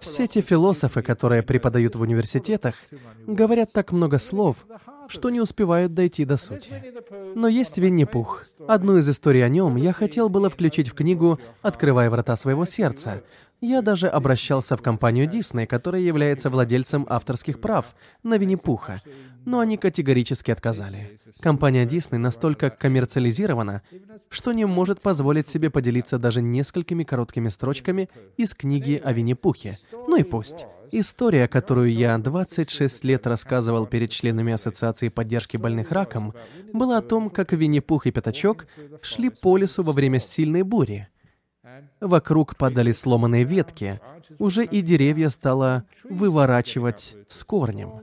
Все 0.00 0.26
те 0.28 0.40
философы, 0.40 1.02
которые 1.02 1.42
преподают 1.42 1.96
в 1.96 2.00
университетах, 2.00 2.76
говорят 3.26 3.72
так 3.72 3.90
много 3.90 4.18
слов, 4.18 4.64
что 5.08 5.30
не 5.30 5.40
успевают 5.40 5.94
дойти 5.94 6.24
до 6.24 6.36
сути. 6.36 6.72
Но 7.34 7.48
есть 7.48 7.78
Винни-Пух. 7.78 8.44
Одну 8.68 8.98
из 8.98 9.08
историй 9.08 9.44
о 9.44 9.48
нем 9.48 9.76
я 9.76 9.92
хотел 9.92 10.28
было 10.28 10.50
включить 10.50 10.88
в 10.88 10.94
книгу 10.94 11.40
«Открывая 11.62 12.10
врата 12.10 12.36
своего 12.36 12.64
сердца». 12.64 13.22
Я 13.60 13.80
даже 13.80 14.08
обращался 14.08 14.76
в 14.76 14.82
компанию 14.82 15.28
Дисней, 15.28 15.66
которая 15.66 16.02
является 16.02 16.50
владельцем 16.50 17.06
авторских 17.08 17.60
прав 17.60 17.94
на 18.24 18.36
Винни-Пуха, 18.36 19.00
но 19.44 19.60
они 19.60 19.76
категорически 19.76 20.50
отказали. 20.50 21.16
Компания 21.40 21.86
Disney 21.86 22.18
настолько 22.18 22.70
коммерциализирована, 22.70 23.82
что 24.30 24.52
не 24.52 24.64
может 24.64 25.00
позволить 25.00 25.46
себе 25.46 25.70
поделиться 25.70 26.18
даже 26.18 26.42
несколькими 26.42 27.04
короткими 27.04 27.50
строчками 27.50 28.10
из 28.36 28.52
книги 28.52 29.00
о 29.02 29.12
Винни-Пухе. 29.12 29.78
Ну 29.92 30.16
и 30.16 30.24
пусть. 30.24 30.66
История, 30.94 31.48
которую 31.48 31.90
я 31.90 32.18
26 32.18 33.04
лет 33.04 33.26
рассказывал 33.26 33.86
перед 33.86 34.10
членами 34.10 34.52
Ассоциации 34.52 35.08
поддержки 35.08 35.56
больных 35.56 35.90
раком, 35.90 36.34
была 36.74 36.98
о 36.98 37.02
том, 37.02 37.30
как 37.30 37.52
Винни-Пух 37.52 38.06
и 38.06 38.10
Пятачок 38.10 38.66
шли 39.00 39.30
по 39.30 39.56
лесу 39.56 39.82
во 39.82 39.92
время 39.92 40.18
сильной 40.20 40.62
бури. 40.62 41.08
Вокруг 42.02 42.56
падали 42.56 42.92
сломанные 42.92 43.44
ветки, 43.44 44.02
уже 44.38 44.66
и 44.66 44.82
деревья 44.82 45.30
стало 45.30 45.84
выворачивать 46.04 47.16
с 47.26 47.42
корнем. 47.42 48.02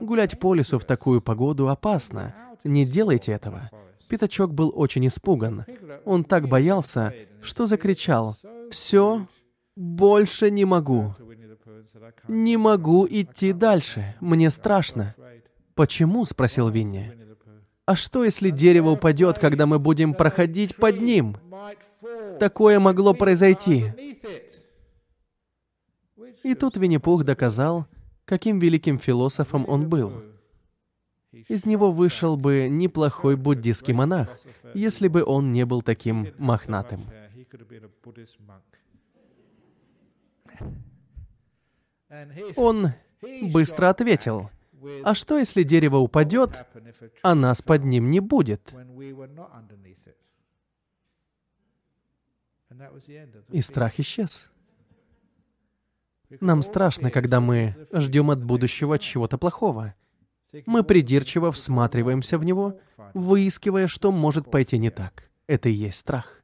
Гулять 0.00 0.38
по 0.38 0.52
лесу 0.52 0.78
в 0.78 0.84
такую 0.84 1.22
погоду 1.22 1.70
опасно. 1.70 2.34
Не 2.64 2.84
делайте 2.84 3.32
этого. 3.32 3.70
Пятачок 4.10 4.52
был 4.52 4.70
очень 4.76 5.06
испуган. 5.06 5.64
Он 6.04 6.22
так 6.22 6.48
боялся, 6.48 7.14
что 7.40 7.64
закричал 7.64 8.36
«Все, 8.70 9.26
больше 9.74 10.50
не 10.50 10.66
могу. 10.66 11.14
Не 12.28 12.56
могу 12.56 13.06
идти 13.08 13.52
дальше. 13.52 14.14
Мне 14.20 14.50
страшно». 14.50 15.14
«Почему?»— 15.74 16.24
спросил 16.26 16.70
Винни. 16.70 17.12
«А 17.84 17.94
что, 17.96 18.24
если 18.24 18.50
дерево 18.50 18.90
упадет, 18.90 19.38
когда 19.38 19.66
мы 19.66 19.78
будем 19.78 20.14
проходить 20.14 20.76
под 20.76 21.00
ним?» 21.00 21.36
Такое 22.38 22.80
могло 22.80 23.14
произойти. 23.14 23.92
И 26.42 26.54
тут 26.54 26.76
Винни-Пух 26.76 27.24
доказал, 27.24 27.86
каким 28.24 28.58
великим 28.58 28.98
философом 28.98 29.64
он 29.68 29.88
был. 29.88 30.22
Из 31.32 31.64
него 31.64 31.90
вышел 31.90 32.36
бы 32.36 32.68
неплохой 32.70 33.36
буддийский 33.36 33.92
монах, 33.92 34.28
если 34.74 35.08
бы 35.08 35.24
он 35.24 35.52
не 35.52 35.64
был 35.64 35.82
таким 35.82 36.28
мохнатым. 36.38 37.06
Он 42.56 42.92
быстро 43.52 43.90
ответил, 43.90 44.50
а 45.04 45.14
что, 45.14 45.38
если 45.38 45.62
дерево 45.62 45.96
упадет, 45.96 46.66
а 47.22 47.34
нас 47.34 47.62
под 47.62 47.84
ним 47.84 48.10
не 48.10 48.20
будет? 48.20 48.74
И 53.50 53.60
страх 53.60 53.98
исчез. 53.98 54.50
Нам 56.40 56.62
страшно, 56.62 57.10
когда 57.10 57.40
мы 57.40 57.74
ждем 57.92 58.30
от 58.30 58.42
будущего 58.42 58.98
чего-то 58.98 59.38
плохого. 59.38 59.94
Мы 60.64 60.82
придирчиво 60.82 61.52
всматриваемся 61.52 62.38
в 62.38 62.44
него, 62.44 62.78
выискивая, 63.14 63.86
что 63.86 64.12
может 64.12 64.50
пойти 64.50 64.78
не 64.78 64.90
так. 64.90 65.30
Это 65.46 65.68
и 65.68 65.72
есть 65.72 65.98
страх. 65.98 66.42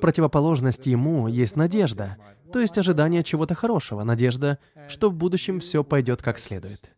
Противоположность 0.00 0.86
ему 0.86 1.28
есть 1.28 1.56
надежда, 1.56 2.16
то 2.52 2.60
есть 2.60 2.78
ожидание 2.78 3.22
чего-то 3.22 3.54
хорошего, 3.54 4.02
надежда, 4.02 4.58
что 4.88 5.10
в 5.10 5.14
будущем 5.14 5.60
все 5.60 5.84
пойдет 5.84 6.22
как 6.22 6.38
следует. 6.38 6.90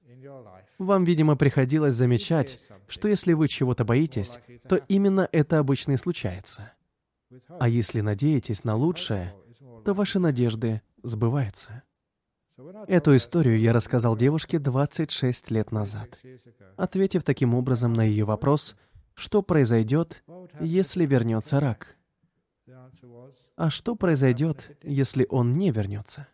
Вам, 0.78 1.04
видимо, 1.04 1.36
приходилось 1.36 1.94
замечать, 1.94 2.60
что 2.86 3.08
если 3.08 3.32
вы 3.32 3.48
чего-то 3.48 3.84
боитесь, 3.84 4.38
то 4.68 4.76
именно 4.76 5.28
это 5.32 5.58
обычно 5.58 5.92
и 5.92 5.96
случается. 5.96 6.72
А 7.58 7.68
если 7.68 8.00
надеетесь 8.00 8.62
на 8.62 8.76
лучшее, 8.76 9.34
то 9.84 9.94
ваши 9.94 10.18
надежды 10.18 10.82
сбываются. 11.02 11.82
Эту 12.86 13.16
историю 13.16 13.58
я 13.58 13.72
рассказал 13.72 14.16
девушке 14.16 14.58
26 14.58 15.50
лет 15.50 15.72
назад, 15.72 16.18
ответив 16.76 17.22
таким 17.22 17.54
образом 17.54 17.92
на 17.92 18.02
ее 18.02 18.24
вопрос, 18.24 18.76
что 19.14 19.42
произойдет, 19.42 20.22
если 20.60 21.04
вернется 21.04 21.60
рак. 21.60 21.95
А 23.56 23.70
что 23.70 23.96
произойдет, 23.96 24.76
если 24.82 25.26
он 25.30 25.52
не 25.52 25.70
вернется? 25.70 26.28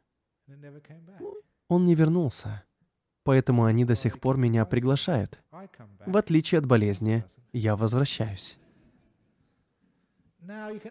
Он 1.68 1.84
не 1.84 1.94
вернулся, 1.94 2.64
поэтому 3.22 3.64
они 3.64 3.84
до 3.84 3.94
сих 3.94 4.18
пор 4.18 4.36
меня 4.36 4.64
приглашают. 4.66 5.40
В 6.04 6.16
отличие 6.16 6.58
от 6.58 6.66
болезни, 6.66 7.24
я 7.52 7.76
возвращаюсь. 7.76 8.58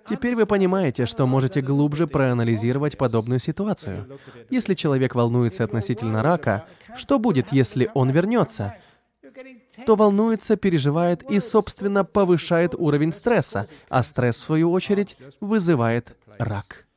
Теперь 0.07 0.35
вы 0.35 0.45
понимаете, 0.45 1.05
что 1.05 1.27
можете 1.27 1.61
глубже 1.61 2.07
проанализировать 2.07 2.97
подобную 2.97 3.39
ситуацию. 3.39 4.17
Если 4.49 4.73
человек 4.75 5.13
волнуется 5.13 5.65
относительно 5.65 6.23
рака, 6.23 6.65
что 6.95 7.19
будет, 7.19 7.51
если 7.51 7.91
он 7.93 8.11
вернется? 8.11 8.77
То 9.85 9.95
волнуется, 9.95 10.55
переживает 10.57 11.23
и, 11.29 11.39
собственно, 11.39 12.03
повышает 12.03 12.75
уровень 12.75 13.13
стресса, 13.13 13.67
а 13.89 14.03
стресс, 14.03 14.37
в 14.37 14.45
свою 14.45 14.71
очередь, 14.71 15.17
вызывает 15.39 16.17
рак. 16.43 16.87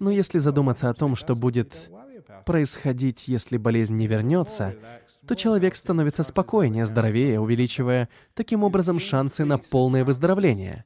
Но 0.00 0.10
если 0.10 0.38
задуматься 0.38 0.90
о 0.90 0.94
том, 0.94 1.16
что 1.16 1.34
будет 1.34 1.90
происходить, 2.44 3.28
если 3.28 3.56
болезнь 3.56 3.94
не 3.94 4.06
вернется, 4.06 4.76
то 5.26 5.34
человек 5.34 5.74
становится 5.74 6.22
спокойнее, 6.22 6.86
здоровее, 6.86 7.40
увеличивая 7.40 8.08
таким 8.34 8.62
образом 8.62 8.98
шансы 8.98 9.44
на 9.44 9.58
полное 9.58 10.04
выздоровление. 10.04 10.84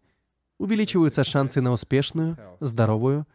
Увеличиваются 0.59 1.25
шансы 1.25 1.61
на 1.61 1.73
успешную, 1.73 2.39
здоровую 2.61 3.27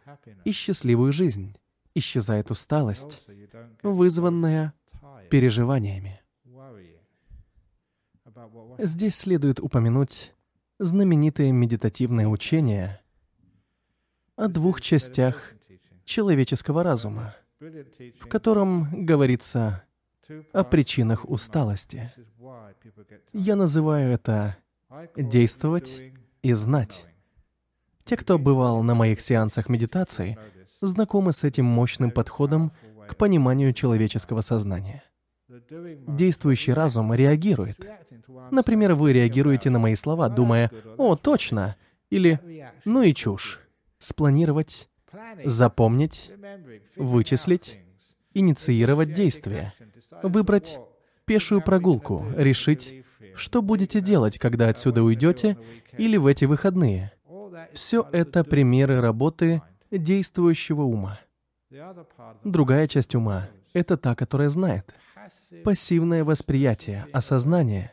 и 0.44 0.52
счастливую 0.52 1.12
жизнь. 1.12 1.56
Исчезает 1.94 2.50
усталость, 2.50 3.24
вызванная 3.82 4.74
переживаниями. 5.30 6.20
Здесь 8.78 9.16
следует 9.16 9.60
упомянуть 9.60 10.34
знаменитое 10.78 11.52
медитативное 11.52 12.28
учение 12.28 13.00
о 14.36 14.48
двух 14.48 14.80
частях 14.80 15.54
человеческого 16.04 16.82
разума, 16.82 17.34
в 17.58 18.26
котором 18.28 19.06
говорится 19.06 19.82
о 20.52 20.64
причинах 20.64 21.28
усталости. 21.28 22.10
Я 23.32 23.56
называю 23.56 24.12
это 24.12 24.56
действовать 25.16 26.02
и 26.42 26.52
знать. 26.52 27.06
Те, 28.04 28.16
кто 28.16 28.38
бывал 28.38 28.82
на 28.82 28.94
моих 28.94 29.20
сеансах 29.20 29.68
медитации, 29.68 30.38
знакомы 30.80 31.32
с 31.32 31.42
этим 31.42 31.64
мощным 31.64 32.10
подходом 32.10 32.72
к 33.08 33.16
пониманию 33.16 33.72
человеческого 33.72 34.42
сознания. 34.42 35.02
Действующий 35.48 36.72
разум 36.72 37.14
реагирует. 37.14 37.78
Например, 38.50 38.94
вы 38.94 39.12
реагируете 39.12 39.70
на 39.70 39.78
мои 39.78 39.94
слова, 39.94 40.28
думая 40.28 40.70
«О, 40.98 41.16
точно!» 41.16 41.76
или 42.10 42.40
«Ну 42.84 43.02
и 43.02 43.12
чушь». 43.14 43.65
Спланировать, 43.98 44.88
запомнить, 45.44 46.30
вычислить, 46.96 47.78
инициировать 48.34 49.12
действие, 49.12 49.72
выбрать 50.22 50.78
пешую 51.24 51.62
прогулку, 51.62 52.26
решить, 52.36 53.04
что 53.34 53.62
будете 53.62 54.00
делать, 54.00 54.38
когда 54.38 54.68
отсюда 54.68 55.02
уйдете 55.02 55.58
или 55.96 56.16
в 56.16 56.26
эти 56.26 56.44
выходные. 56.44 57.12
Все 57.72 58.06
это 58.12 58.44
примеры 58.44 59.00
работы 59.00 59.62
действующего 59.90 60.82
ума. 60.82 61.18
Другая 62.44 62.86
часть 62.86 63.14
ума— 63.14 63.48
это 63.72 63.96
та, 63.96 64.14
которая 64.14 64.50
знает. 64.50 64.94
Пассивное 65.64 66.24
восприятие, 66.24 67.06
осознание. 67.12 67.92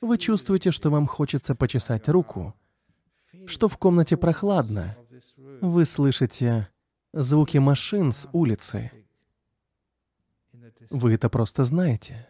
Вы 0.00 0.18
чувствуете, 0.18 0.72
что 0.72 0.90
вам 0.90 1.06
хочется 1.06 1.54
почесать 1.54 2.08
руку, 2.08 2.54
что 3.46 3.68
в 3.68 3.78
комнате 3.78 4.16
прохладно. 4.16 4.96
Вы 5.62 5.84
слышите 5.84 6.68
звуки 7.12 7.58
машин 7.58 8.10
с 8.10 8.28
улицы. 8.32 8.90
Вы 10.90 11.14
это 11.14 11.30
просто 11.30 11.62
знаете. 11.62 12.28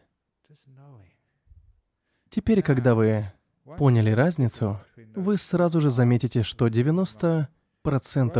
Теперь, 2.28 2.60
когда 2.62 2.94
вы 2.94 3.24
поняли 3.78 4.10
разницу, 4.10 4.78
вы 5.14 5.38
сразу 5.38 5.80
же 5.80 5.88
заметите, 5.88 6.42
что 6.42 6.66
90% 6.66 7.48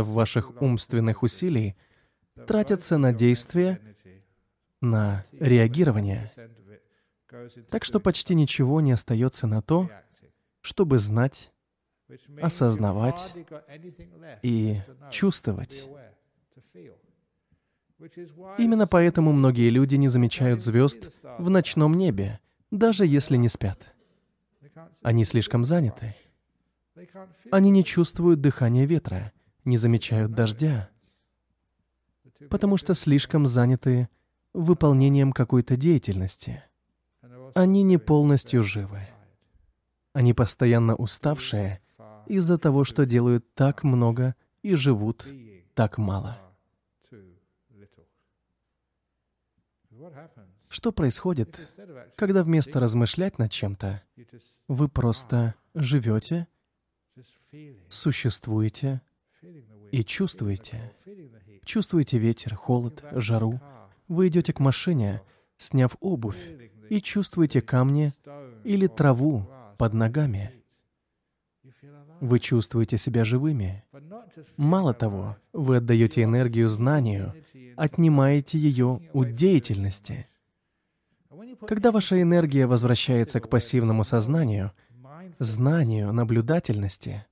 ваших 0.03 0.61
умственных 0.61 1.23
усилий 1.23 1.75
тратятся 2.45 2.99
на 2.99 3.11
действие, 3.13 3.81
на 4.79 5.25
реагирование. 5.31 6.29
Так 7.71 7.83
что 7.83 7.99
почти 7.99 8.35
ничего 8.35 8.79
не 8.79 8.91
остается 8.91 9.47
на 9.47 9.63
то, 9.63 9.89
чтобы 10.61 10.99
знать, 10.99 11.52
осознавать 12.41 13.33
и 14.41 14.77
чувствовать. 15.11 15.87
Именно 18.57 18.87
поэтому 18.87 19.31
многие 19.31 19.69
люди 19.69 19.95
не 19.95 20.07
замечают 20.07 20.61
звезд 20.61 21.21
в 21.37 21.49
ночном 21.49 21.93
небе, 21.93 22.39
даже 22.71 23.05
если 23.05 23.37
не 23.37 23.49
спят. 23.49 23.93
Они 25.01 25.23
слишком 25.25 25.63
заняты. 25.63 26.15
Они 27.51 27.69
не 27.69 27.83
чувствуют 27.83 28.41
дыхания 28.41 28.85
ветра, 28.85 29.31
не 29.63 29.77
замечают 29.77 30.33
дождя, 30.33 30.89
потому 32.49 32.77
что 32.77 32.93
слишком 32.93 33.45
заняты 33.45 34.09
выполнением 34.53 35.31
какой-то 35.31 35.77
деятельности. 35.77 36.63
Они 37.55 37.83
не 37.83 37.97
полностью 37.97 38.63
живы. 38.63 39.07
Они 40.13 40.33
постоянно 40.33 40.95
уставшие 40.95 41.81
из-за 42.27 42.57
того, 42.57 42.83
что 42.83 43.05
делают 43.05 43.53
так 43.53 43.83
много 43.83 44.35
и 44.61 44.75
живут 44.75 45.27
так 45.73 45.97
мало. 45.97 46.39
Что 50.67 50.91
происходит, 50.91 51.69
когда 52.15 52.43
вместо 52.43 52.79
размышлять 52.79 53.37
над 53.37 53.51
чем-то, 53.51 54.01
вы 54.67 54.89
просто 54.89 55.55
живете, 55.75 56.47
существуете 57.89 59.01
и 59.91 60.03
чувствуете? 60.03 60.93
Чувствуете 61.63 62.17
ветер, 62.17 62.55
холод, 62.55 63.05
жару. 63.11 63.61
Вы 64.07 64.27
идете 64.27 64.51
к 64.51 64.59
машине, 64.59 65.21
сняв 65.57 65.95
обувь, 66.01 66.51
и 66.89 67.01
чувствуете 67.01 67.61
камни 67.61 68.11
или 68.63 68.87
траву 68.87 69.47
под 69.77 69.93
ногами. 69.93 70.62
Вы 72.23 72.39
чувствуете 72.39 72.97
себя 72.97 73.25
живыми. 73.25 73.83
Мало 74.55 74.93
того, 74.93 75.35
вы 75.51 75.77
отдаете 75.77 76.23
энергию 76.23 76.69
знанию, 76.69 77.33
отнимаете 77.75 78.57
ее 78.57 79.01
у 79.11 79.25
деятельности. 79.25 80.29
Когда 81.67 81.91
ваша 81.91 82.21
энергия 82.21 82.65
возвращается 82.65 83.41
к 83.41 83.49
пассивному 83.49 84.05
сознанию, 84.05 84.71
знанию, 85.39 86.13
наблюдательности, 86.13 87.25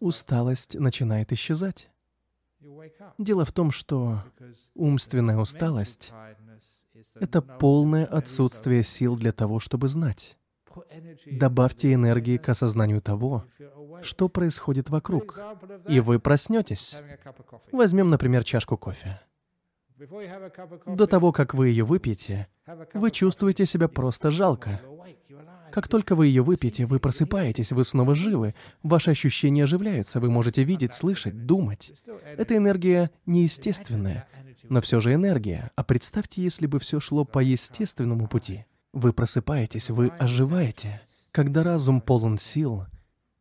усталость 0.00 0.74
начинает 0.74 1.32
исчезать. 1.32 1.88
Дело 3.16 3.44
в 3.44 3.52
том, 3.52 3.70
что 3.70 4.24
умственная 4.74 5.36
усталость— 5.36 6.12
это 7.14 7.40
полное 7.42 8.06
отсутствие 8.06 8.82
сил 8.82 9.14
для 9.16 9.30
того, 9.30 9.60
чтобы 9.60 9.86
знать. 9.86 10.36
Добавьте 11.30 11.92
энергии 11.92 12.36
к 12.36 12.48
осознанию 12.48 13.00
того, 13.00 13.44
что 14.04 14.28
происходит 14.28 14.90
вокруг, 14.90 15.38
и 15.88 16.00
вы 16.00 16.18
проснетесь. 16.18 16.98
Возьмем, 17.72 18.10
например, 18.10 18.44
чашку 18.44 18.76
кофе. 18.76 19.20
До 20.86 21.06
того, 21.06 21.32
как 21.32 21.54
вы 21.54 21.68
ее 21.68 21.84
выпьете, 21.84 22.48
вы 22.94 23.10
чувствуете 23.10 23.64
себя 23.66 23.88
просто 23.88 24.30
жалко. 24.30 24.80
Как 25.70 25.88
только 25.88 26.14
вы 26.14 26.28
ее 26.28 26.42
выпьете, 26.42 26.86
вы 26.86 27.00
просыпаетесь, 27.00 27.72
вы 27.72 27.82
снова 27.82 28.14
живы, 28.14 28.54
ваши 28.82 29.10
ощущения 29.10 29.64
оживляются, 29.64 30.20
вы 30.20 30.30
можете 30.30 30.62
видеть, 30.62 30.94
слышать, 30.94 31.46
думать. 31.46 31.92
Эта 32.36 32.56
энергия 32.56 33.10
неестественная, 33.26 34.28
но 34.68 34.80
все 34.80 35.00
же 35.00 35.14
энергия. 35.14 35.70
А 35.74 35.82
представьте, 35.82 36.42
если 36.42 36.66
бы 36.66 36.78
все 36.78 37.00
шло 37.00 37.24
по 37.24 37.40
естественному 37.40 38.28
пути. 38.28 38.66
Вы 38.92 39.12
просыпаетесь, 39.12 39.90
вы 39.90 40.08
оживаете. 40.08 41.00
Когда 41.32 41.64
разум 41.64 42.00
полон 42.00 42.38
сил, 42.38 42.86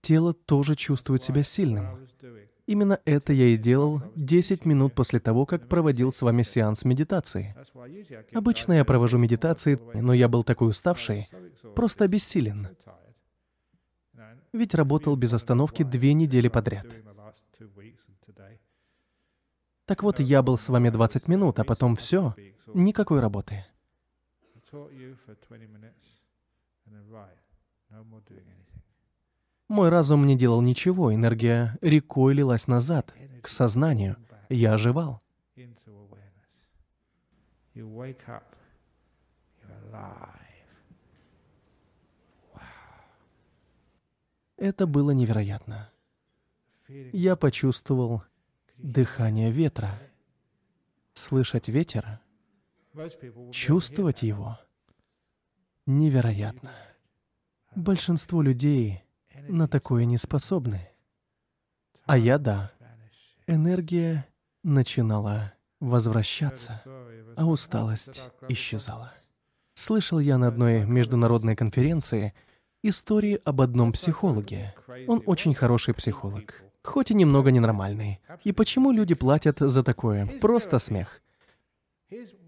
тело 0.04 0.34
тоже 0.34 0.76
чувствует 0.76 1.24
себя 1.24 1.42
сильным. 1.42 2.08
Именно 2.66 3.00
это 3.06 3.34
я 3.34 3.48
и 3.48 3.58
делал 3.58 4.02
10 4.16 4.66
минут 4.66 4.94
после 4.94 5.20
того, 5.20 5.46
как 5.46 5.68
проводил 5.68 6.12
с 6.12 6.22
вами 6.22 6.44
сеанс 6.44 6.86
медитации. 6.86 7.56
Обычно 8.34 8.74
я 8.74 8.86
провожу 8.86 9.18
медитации, 9.18 9.80
но 9.94 10.14
я 10.14 10.28
был 10.30 10.44
такой 10.44 10.70
уставший, 10.70 11.28
просто 11.76 12.06
обессилен. 12.06 12.68
Ведь 14.54 14.76
работал 14.76 15.16
без 15.16 15.34
остановки 15.34 15.84
две 15.84 16.14
недели 16.14 16.48
подряд. 16.48 16.86
Так 19.86 20.04
вот, 20.04 20.20
я 20.20 20.42
был 20.42 20.58
с 20.58 20.70
вами 20.70 20.90
20 20.90 21.28
минут, 21.28 21.60
а 21.60 21.66
потом 21.66 21.96
все, 21.98 22.36
никакой 22.74 23.20
работы. 23.20 23.66
Мой 29.74 29.90
разум 29.90 30.28
не 30.28 30.38
делал 30.38 30.62
ничего, 30.62 31.16
энергия 31.16 31.80
рекой 31.82 32.36
лилась 32.36 32.68
назад, 32.68 33.12
к 33.42 33.48
сознанию. 33.48 34.18
Я 34.48 34.76
оживал. 34.76 35.20
Это 44.58 44.86
было 44.86 45.10
невероятно. 45.10 45.90
Я 46.88 47.36
почувствовал 47.36 48.22
дыхание 48.78 49.50
ветра. 49.50 50.00
Слышать 51.16 51.68
ветер, 51.68 52.20
чувствовать 53.52 54.22
его 54.22 54.60
невероятно. 55.88 56.74
Большинство 57.76 58.44
людей 58.44 59.03
на 59.48 59.68
такое 59.68 60.06
не 60.06 60.18
способны. 60.18 60.90
А 62.06 62.18
я 62.18 62.38
да. 62.38 62.72
Энергия 63.48 64.26
начинала 64.64 65.54
возвращаться, 65.80 66.82
а 67.36 67.46
усталость 67.46 68.22
исчезала. 68.48 69.14
Слышал 69.76 70.20
я 70.20 70.38
на 70.38 70.48
одной 70.48 70.86
международной 70.86 71.56
конференции 71.56 72.34
истории 72.84 73.40
об 73.44 73.62
одном 73.62 73.92
психологе. 73.92 74.74
Он 75.08 75.22
очень 75.26 75.54
хороший 75.54 75.94
психолог, 75.94 76.64
хоть 76.84 77.12
и 77.12 77.16
немного 77.16 77.52
ненормальный. 77.52 78.22
И 78.44 78.52
почему 78.52 78.92
люди 78.92 79.16
платят 79.16 79.60
за 79.60 79.84
такое? 79.84 80.30
Просто 80.42 80.80
смех. 80.80 81.22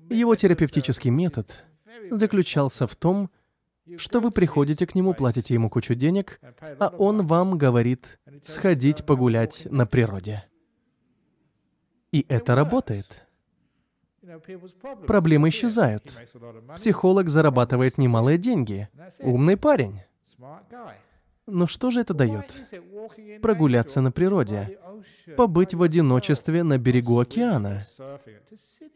Его 0.09 0.35
терапевтический 0.35 1.09
метод 1.09 1.65
заключался 2.11 2.87
в 2.87 2.95
том, 2.95 3.31
что 3.97 4.19
вы 4.19 4.31
приходите 4.31 4.85
к 4.87 4.95
нему, 4.95 5.13
платите 5.13 5.53
ему 5.53 5.69
кучу 5.69 5.95
денег, 5.95 6.39
а 6.79 6.89
он 6.97 7.25
вам 7.25 7.57
говорит 7.57 8.19
сходить 8.43 9.05
погулять 9.05 9.67
на 9.69 9.85
природе. 9.85 10.43
И 12.11 12.25
это 12.29 12.55
работает. 12.55 13.27
проблемы 15.05 15.49
исчезают. 15.49 16.17
Психолог 16.75 17.29
зарабатывает 17.29 17.97
немалые 17.97 18.37
деньги. 18.37 18.89
Умный 19.19 19.57
парень. 19.57 20.01
Но 21.47 21.67
что 21.67 21.91
же 21.91 22.01
это 22.01 22.13
дает? 22.13 22.51
Прогуляться 23.41 24.01
на 24.01 24.11
природе, 24.11 24.79
побыть 25.37 25.73
в 25.73 25.81
одиночестве 25.81 26.63
на 26.63 26.77
берегу 26.77 27.19
океана, 27.19 27.85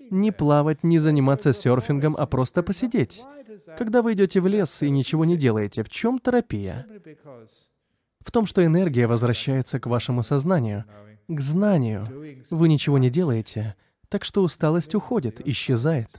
не 0.10 0.32
плавать, 0.32 0.84
не 0.84 1.00
заниматься 1.00 1.54
серфингом, 1.54 2.16
а 2.18 2.26
просто 2.26 2.64
посидеть. 2.64 3.24
Когда 3.78 4.02
вы 4.02 4.14
идете 4.14 4.42
в 4.42 4.48
лес 4.48 4.82
и 4.82 4.90
ничего 4.90 5.26
не 5.26 5.38
делаете, 5.38 5.84
в 5.84 5.90
чем 5.90 6.20
терапия? 6.20 6.88
В 8.22 8.32
том, 8.32 8.46
что 8.46 8.66
энергия 8.66 9.08
возвращается 9.08 9.80
к 9.80 9.88
вашему 9.88 10.24
сознанию, 10.24 10.86
к 11.28 11.40
знанию. 11.42 12.08
Вы 12.50 12.68
ничего 12.68 12.98
не 12.98 13.10
делаете, 13.10 13.76
так 14.08 14.24
что 14.24 14.44
усталость 14.44 14.96
уходит, 14.96 15.46
исчезает. 15.48 16.10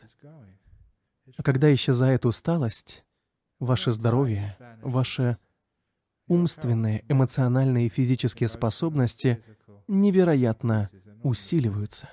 А 1.37 1.43
когда 1.43 1.73
исчезает 1.73 2.27
усталость, 2.27 3.05
ваше 3.59 3.93
здоровье, 3.93 4.57
ваше 4.83 5.39
умственные, 6.29 7.05
эмоциональные 7.09 7.87
и 7.87 7.91
физические 7.91 8.49
способности 8.49 9.43
невероятно 9.91 10.89
усиливаются. 11.23 12.09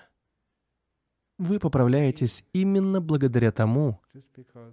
Вы 1.37 1.59
поправляетесь 1.59 2.43
именно 2.51 2.99
благодаря 2.99 3.51
тому, 3.51 4.01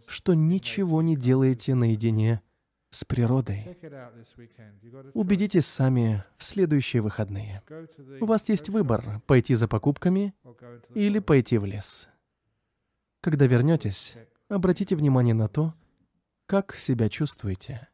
что 0.07 0.33
ничего 0.35 1.03
не 1.03 1.15
делаете 1.15 1.75
наедине 1.75 2.41
с 2.89 3.05
природой. 3.05 3.77
Убедитесь 5.13 5.67
сами 5.67 6.25
в 6.39 6.45
следующие 6.45 7.03
выходные. 7.03 7.63
У 8.21 8.25
вас 8.25 8.49
есть 8.49 8.71
выбор— 8.71 9.21
пойти 9.27 9.55
за 9.55 9.69
покупками 9.69 10.35
или 10.95 11.19
пойти 11.19 11.59
в 11.59 11.67
лес. 11.67 12.09
Когда 13.21 13.47
вернетесь, 13.47 14.17
обратите 14.49 14.97
внимание 14.97 15.35
на 15.35 15.49
то, 15.49 15.75
как 16.47 16.75
себя 16.75 17.09
чувствуете. 17.11 17.89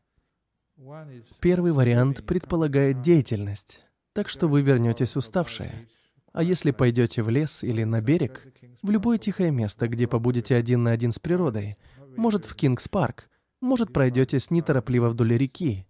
Первый 1.40 1.72
вариант 1.72 2.24
предполагает 2.24 3.02
деятельность, 3.02 3.84
так 4.12 4.28
что 4.28 4.48
вы 4.48 4.62
вернетесь 4.62 5.16
уставшие. 5.16 5.88
А 6.32 6.42
если 6.42 6.70
пойдете 6.70 7.22
в 7.22 7.28
лес 7.28 7.64
или 7.64 7.84
на 7.84 8.00
берег, 8.00 8.46
в 8.82 8.90
любое 8.90 9.18
тихое 9.18 9.50
место, 9.50 9.88
где 9.88 10.06
побудете 10.06 10.54
один 10.54 10.84
на 10.84 10.92
один 10.92 11.12
с 11.12 11.18
природой, 11.18 11.76
может, 12.16 12.44
в 12.44 12.54
Кингс-парк, 12.54 13.28
может, 13.60 13.92
пройдетесь 13.92 14.50
неторопливо 14.50 15.08
вдоль 15.08 15.36
реки, 15.36 15.86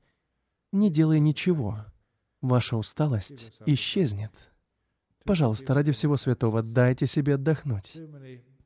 не 0.72 0.90
делая 0.90 1.18
ничего, 1.18 1.84
ваша 2.40 2.76
усталость 2.76 3.52
исчезнет. 3.66 4.32
Пожалуйста, 5.24 5.74
ради 5.74 5.92
всего 5.92 6.16
святого, 6.16 6.62
дайте 6.62 7.06
себе 7.06 7.34
отдохнуть. 7.34 7.98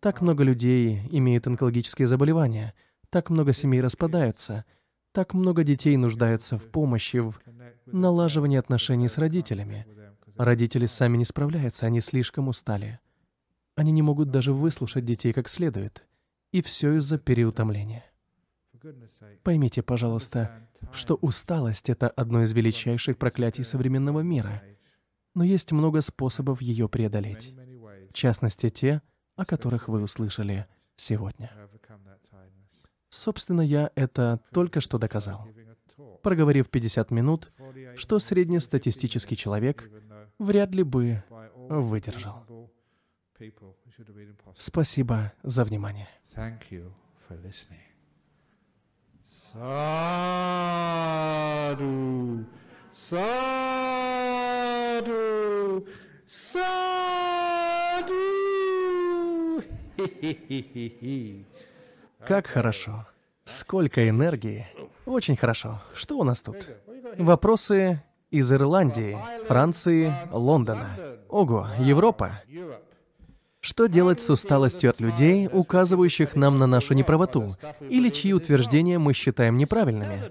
Так 0.01 0.21
много 0.21 0.45
людей 0.45 1.01
имеют 1.11 1.47
онкологические 1.47 2.07
заболевания, 2.07 2.75
так 3.11 3.31
много 3.31 3.53
семей 3.53 3.81
распадаются— 3.81 4.65
так 5.15 5.33
много 5.33 5.63
детей 5.63 5.97
нуждаются 5.97 6.59
в 6.59 6.67
помощи, 6.67 7.19
в 7.19 7.41
налаживании 7.87 8.59
отношений 8.59 9.07
с 9.07 9.17
родителями. 9.17 9.87
Родители 10.37 10.87
сами 10.87 11.17
не 11.17 11.25
справляются, 11.25 11.87
они 11.87 12.01
слишком 12.01 12.49
устали. 12.49 12.99
Они 13.77 13.93
не 13.93 14.03
могут 14.03 14.33
даже 14.33 14.53
выслушать 14.53 15.05
детей 15.05 15.33
как 15.33 15.49
следует. 15.49 16.05
И 16.51 16.63
все 16.63 16.97
из-за 16.97 17.19
переутомления. 17.19 18.05
Поймите, 19.45 19.83
пожалуйста, 19.85 20.69
что 20.91 21.15
усталость— 21.15 21.89
это 21.91 22.09
одно 22.09 22.43
из 22.43 22.53
величайших 22.53 23.17
проклятий 23.17 23.63
современного 23.63 24.21
мира. 24.21 24.65
Но 25.35 25.45
есть 25.45 25.71
много 25.71 26.01
способов 26.01 26.61
ее 26.61 26.89
преодолеть. 26.89 27.55
В 28.11 28.13
частности, 28.13 28.69
те, 28.69 29.01
о 29.37 29.45
которых 29.45 29.87
вы 29.87 30.03
услышали 30.03 30.67
сегодня. 30.97 31.53
Собственно, 33.15 33.61
я 33.61 33.93
это 33.95 34.41
только 34.53 34.81
что 34.81 34.99
доказал. 34.99 35.47
Проговорив 36.23 36.69
50 36.69 37.13
минут, 37.13 37.53
что 37.95 38.19
среднестатистический 38.19 39.37
человек 39.37 39.89
вряд 40.39 40.75
ли 40.75 40.83
бы 40.83 41.23
выдержал. 41.69 42.45
Спасибо 44.59 45.33
за 45.45 45.65
внимание. 45.65 46.09
Саду, 49.53 49.65
саду, 52.93 53.25
саду. 56.27 56.65
Хе-хе-хе-хе. 59.97 61.54
Как 62.27 62.47
хорошо. 62.47 63.07
Сколько 63.45 64.09
энергии. 64.09 64.67
Очень 65.05 65.37
хорошо. 65.37 65.81
Что 65.95 66.19
у 66.19 66.25
нас 66.25 66.41
тут? 66.41 66.57
Вопросы 67.19 68.03
из 68.31 68.51
Ирландии, 68.53 69.19
Франции, 69.47 70.13
Лондона. 70.33 70.97
Ого, 71.29 71.69
Европа. 71.79 72.41
Что 73.61 73.87
делать 73.87 74.21
с 74.21 74.31
усталостью 74.31 74.91
от 74.91 75.01
людей, 75.01 75.49
указывающих 75.51 76.35
нам 76.35 76.59
на 76.59 76.67
нашу 76.67 76.95
неправоту, 76.95 77.57
или 77.81 78.09
чьи 78.09 78.33
утверждения 78.33 78.99
мы 78.99 79.13
считаем 79.13 79.57
неправильными? 79.57 80.23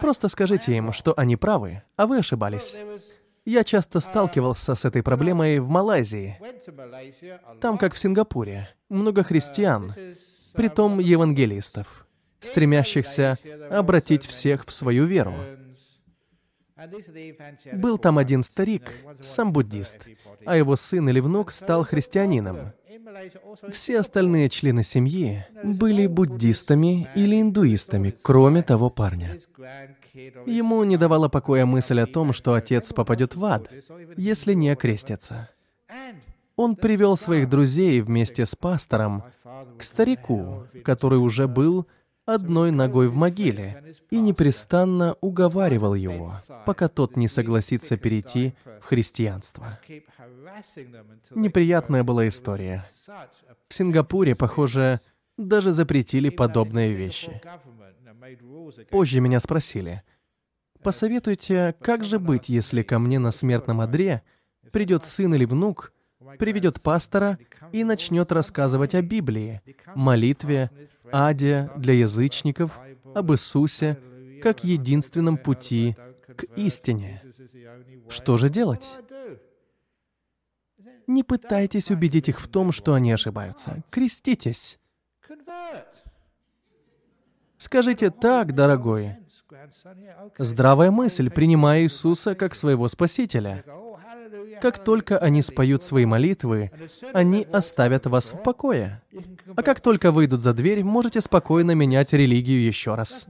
Просто 0.00 0.28
скажите 0.28 0.76
им, 0.76 0.92
что 0.92 1.14
они 1.16 1.36
правы, 1.36 1.82
а 1.96 2.06
вы 2.06 2.18
ошибались. 2.18 2.76
Я 3.44 3.64
часто 3.64 4.00
сталкивался 4.00 4.74
с 4.74 4.86
этой 4.86 5.02
проблемой 5.02 5.58
в 5.58 5.68
Малайзии. 5.68 6.40
Там, 7.60 7.76
как 7.76 7.92
в 7.94 7.98
Сингапуре, 7.98 8.70
много 8.88 9.22
христиан, 9.22 9.92
притом 10.54 10.98
евангелистов, 10.98 12.06
стремящихся 12.40 13.38
обратить 13.70 14.26
всех 14.26 14.64
в 14.66 14.72
свою 14.72 15.04
веру. 15.04 15.34
Был 17.72 17.98
там 17.98 18.18
один 18.18 18.42
старик, 18.42 18.92
сам 19.20 19.52
буддист, 19.52 19.96
а 20.44 20.56
его 20.56 20.74
сын 20.74 21.08
или 21.08 21.20
внук 21.20 21.52
стал 21.52 21.84
христианином. 21.84 22.72
Все 23.70 24.00
остальные 24.00 24.48
члены 24.48 24.82
семьи 24.82 25.46
были 25.62 26.06
буддистами 26.08 27.08
или 27.14 27.40
индуистами, 27.40 28.14
кроме 28.22 28.62
того 28.62 28.90
парня. 28.90 29.38
Ему 30.46 30.82
не 30.84 30.96
давала 30.96 31.28
покоя 31.28 31.64
мысль 31.64 32.00
о 32.00 32.06
том, 32.06 32.32
что 32.32 32.54
отец 32.54 32.92
попадет 32.92 33.36
в 33.36 33.44
ад, 33.44 33.70
если 34.16 34.52
не 34.54 34.70
окрестится. 34.70 35.50
Он 36.56 36.76
привел 36.76 37.16
своих 37.16 37.48
друзей 37.48 38.00
вместе 38.00 38.46
с 38.46 38.54
пастором 38.54 39.24
к 39.78 39.82
старику, 39.82 40.66
который 40.84 41.18
уже 41.18 41.48
был 41.48 41.86
одной 42.26 42.70
ногой 42.70 43.08
в 43.08 43.16
могиле, 43.16 43.96
и 44.10 44.20
непрестанно 44.20 45.16
уговаривал 45.20 45.94
его, 45.94 46.32
пока 46.64 46.88
тот 46.88 47.16
не 47.16 47.28
согласится 47.28 47.96
перейти 47.96 48.54
в 48.80 48.84
христианство. 48.84 49.78
Неприятная 51.34 52.04
была 52.04 52.28
история. 52.28 52.82
В 53.68 53.74
Сингапуре, 53.74 54.34
похоже, 54.34 55.00
даже 55.36 55.72
запретили 55.72 56.28
подобные 56.30 56.94
вещи. 56.94 57.40
Позже 58.90 59.20
меня 59.20 59.40
спросили, 59.40 60.02
«Посоветуйте, 60.82 61.74
как 61.80 62.04
же 62.04 62.18
быть, 62.18 62.48
если 62.48 62.82
ко 62.82 62.98
мне 62.98 63.18
на 63.18 63.30
смертном 63.30 63.80
одре 63.80 64.22
придет 64.70 65.04
сын 65.04 65.34
или 65.34 65.44
внук, 65.44 65.92
приведет 66.38 66.80
пастора 66.80 67.38
и 67.72 67.84
начнет 67.84 68.32
рассказывать 68.32 68.94
о 68.94 69.02
Библии, 69.02 69.60
молитве, 69.94 70.70
аде 71.12 71.70
для 71.76 71.94
язычников, 71.94 72.78
об 73.14 73.32
Иисусе, 73.32 73.98
как 74.42 74.64
единственном 74.64 75.36
пути 75.36 75.96
к 76.36 76.44
истине. 76.56 77.22
Что 78.08 78.36
же 78.36 78.48
делать? 78.48 78.86
Не 81.06 81.22
пытайтесь 81.22 81.90
убедить 81.90 82.28
их 82.28 82.40
в 82.40 82.48
том, 82.48 82.72
что 82.72 82.94
они 82.94 83.12
ошибаются. 83.12 83.82
Креститесь. 83.90 84.78
Скажите 87.56 88.10
так, 88.10 88.54
дорогой. 88.54 89.16
Здравая 90.38 90.90
мысль, 90.90 91.30
принимая 91.30 91.82
Иисуса 91.82 92.34
как 92.34 92.54
своего 92.54 92.88
Спасителя. 92.88 93.64
Как 94.60 94.82
только 94.82 95.18
они 95.18 95.42
споют 95.42 95.82
свои 95.82 96.06
молитвы, 96.06 96.70
они 97.12 97.46
оставят 97.52 98.06
вас 98.06 98.32
в 98.32 98.42
покое. 98.42 99.02
А 99.56 99.62
как 99.62 99.80
только 99.80 100.12
выйдут 100.12 100.40
за 100.42 100.52
дверь, 100.52 100.84
можете 100.84 101.20
спокойно 101.20 101.72
менять 101.72 102.12
религию 102.12 102.64
еще 102.64 102.94
раз. 102.94 103.26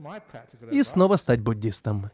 И 0.71 0.83
снова 0.83 1.17
стать 1.17 1.41
буддистом. 1.41 2.11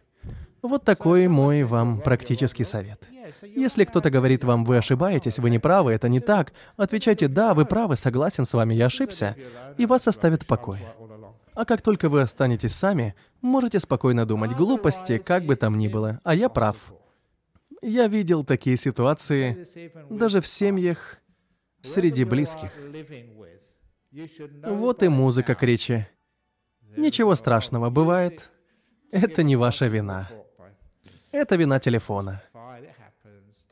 Вот 0.62 0.84
такой 0.84 1.28
мой 1.28 1.64
вам 1.64 2.02
практический 2.02 2.64
совет. 2.64 3.02
Если 3.42 3.84
кто-то 3.84 4.12
говорит 4.12 4.44
вам, 4.44 4.64
вы 4.64 4.78
ошибаетесь, 4.78 5.40
вы 5.40 5.50
не 5.50 5.58
правы, 5.58 5.92
это 5.92 6.08
не 6.08 6.20
так, 6.20 6.54
отвечайте, 6.78 7.28
да, 7.28 7.54
вы 7.54 7.66
правы, 7.66 7.96
согласен 7.96 8.46
с 8.46 8.54
вами, 8.54 8.76
я 8.76 8.86
ошибся, 8.86 9.36
и 9.78 9.86
вас 9.86 10.08
оставят 10.08 10.44
в 10.44 10.46
покое. 10.46 10.94
А 11.54 11.66
как 11.66 11.82
только 11.82 12.10
вы 12.10 12.22
останетесь 12.22 12.76
сами, 12.76 13.16
можете 13.42 13.80
спокойно 13.80 14.26
думать 14.26 14.52
глупости, 14.52 15.18
как 15.18 15.44
бы 15.44 15.56
там 15.56 15.78
ни 15.80 15.88
было, 15.88 16.20
а 16.24 16.36
я 16.36 16.48
прав. 16.48 16.78
Я 17.82 18.08
видел 18.08 18.44
такие 18.44 18.78
ситуации 18.78 19.66
даже 20.10 20.42
в 20.42 20.48
семьях, 20.48 21.22
среди 21.82 22.24
близких. 22.24 22.72
Вот 24.64 25.04
и 25.04 25.08
музыка 25.08 25.56
к 25.56 25.64
речи. 25.64 26.08
Ничего 26.98 27.36
страшного, 27.36 27.90
бывает. 27.90 28.52
Это 29.12 29.44
не 29.44 29.56
ваша 29.56 29.88
вина. 29.88 30.30
Это 31.32 31.56
вина 31.56 31.80
телефона. 31.80 32.44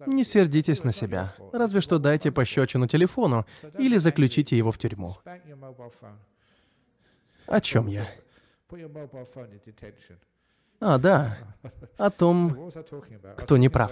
Не 0.06 0.24
сердитесь 0.24 0.84
на 0.84 0.94
себя. 0.94 1.36
Разве 1.52 1.82
что 1.82 2.00
дайте 2.00 2.32
пощечину 2.32 2.88
телефону 2.88 3.46
или 3.78 3.98
заключите 3.98 4.58
его 4.58 4.72
в 4.72 4.78
тюрьму. 4.78 5.18
О 7.48 7.62
чем 7.62 7.88
я? 7.88 8.08
А, 10.80 10.98
да. 10.98 11.38
О 11.98 12.10
том, 12.10 12.72
кто 13.38 13.58
не 13.58 13.70
прав. 13.70 13.92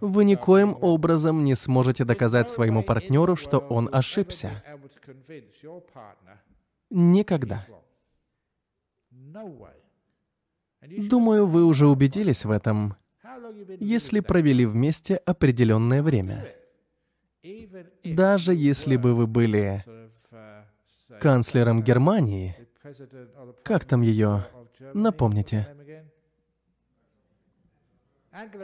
Вы 0.00 0.24
никоим 0.24 0.76
образом 0.80 1.44
не 1.44 1.54
сможете 1.54 2.04
доказать 2.04 2.50
своему 2.50 2.82
партнеру, 2.82 3.36
что 3.36 3.58
он 3.58 3.88
ошибся. 3.92 4.62
Никогда. 6.90 7.66
Думаю, 11.08 11.46
вы 11.46 11.64
уже 11.64 11.88
убедились 11.88 12.44
в 12.44 12.50
этом, 12.50 12.96
если 13.80 14.20
провели 14.20 14.66
вместе 14.66 15.16
определенное 15.16 16.02
время. 16.02 16.46
Даже 18.04 18.54
если 18.54 18.96
бы 18.96 19.14
вы 19.14 19.26
были 19.26 19.84
канцлером 21.20 21.82
Германии, 21.82 22.56
как 23.62 23.84
там 23.84 24.02
ее, 24.02 24.46
напомните, 24.92 25.68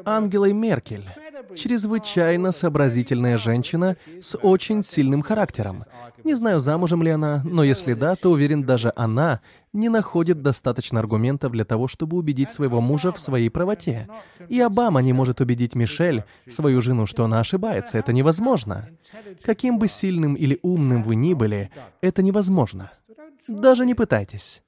Ангелой 0.04 0.52
Меркель. 0.52 1.06
Чрезвычайно 1.54 2.50
сообразительная 2.50 3.38
женщина 3.38 3.96
с 4.20 4.36
очень 4.36 4.82
сильным 4.82 5.22
характером. 5.22 5.84
Не 6.24 6.34
знаю, 6.34 6.58
замужем 6.58 7.04
ли 7.04 7.10
она, 7.10 7.42
но 7.44 7.62
если 7.62 7.94
да, 7.94 8.16
то 8.16 8.32
уверен, 8.32 8.64
даже 8.64 8.92
она 8.96 9.40
не 9.72 9.88
находит 9.88 10.42
достаточно 10.42 10.98
аргументов 10.98 11.52
для 11.52 11.64
того, 11.64 11.86
чтобы 11.86 12.16
убедить 12.16 12.50
своего 12.50 12.80
мужа 12.80 13.12
в 13.12 13.20
своей 13.20 13.48
правоте. 13.48 14.08
И 14.48 14.60
Обама 14.60 15.02
не 15.02 15.12
может 15.12 15.40
убедить 15.40 15.76
Мишель, 15.76 16.24
свою 16.48 16.80
жену, 16.80 17.06
что 17.06 17.24
она 17.24 17.38
ошибается. 17.38 17.96
Это 17.96 18.12
невозможно. 18.12 18.88
Каким 19.42 19.78
бы 19.78 19.86
сильным 19.86 20.34
или 20.34 20.58
умным 20.62 21.04
вы 21.04 21.14
ни 21.14 21.32
были, 21.32 21.70
это 22.00 22.22
невозможно. 22.22 22.90
Даже 23.46 23.86
не 23.86 23.94
пытайтесь. 23.94 24.62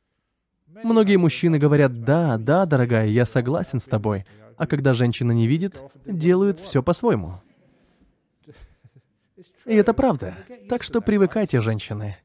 Многие 0.82 1.16
мужчины 1.16 1.58
говорят, 1.58 2.04
да, 2.04 2.38
да, 2.38 2.66
дорогая, 2.66 3.06
я 3.06 3.26
согласен 3.26 3.80
с 3.80 3.84
тобой, 3.84 4.24
а 4.56 4.66
когда 4.66 4.94
женщина 4.94 5.32
не 5.32 5.46
видит, 5.46 5.82
делают 6.06 6.58
все 6.58 6.82
по-своему. 6.82 7.40
И 9.66 9.74
это 9.74 9.92
правда. 9.92 10.34
Так 10.68 10.82
что 10.82 11.00
привыкайте, 11.00 11.60
женщины. 11.60 12.16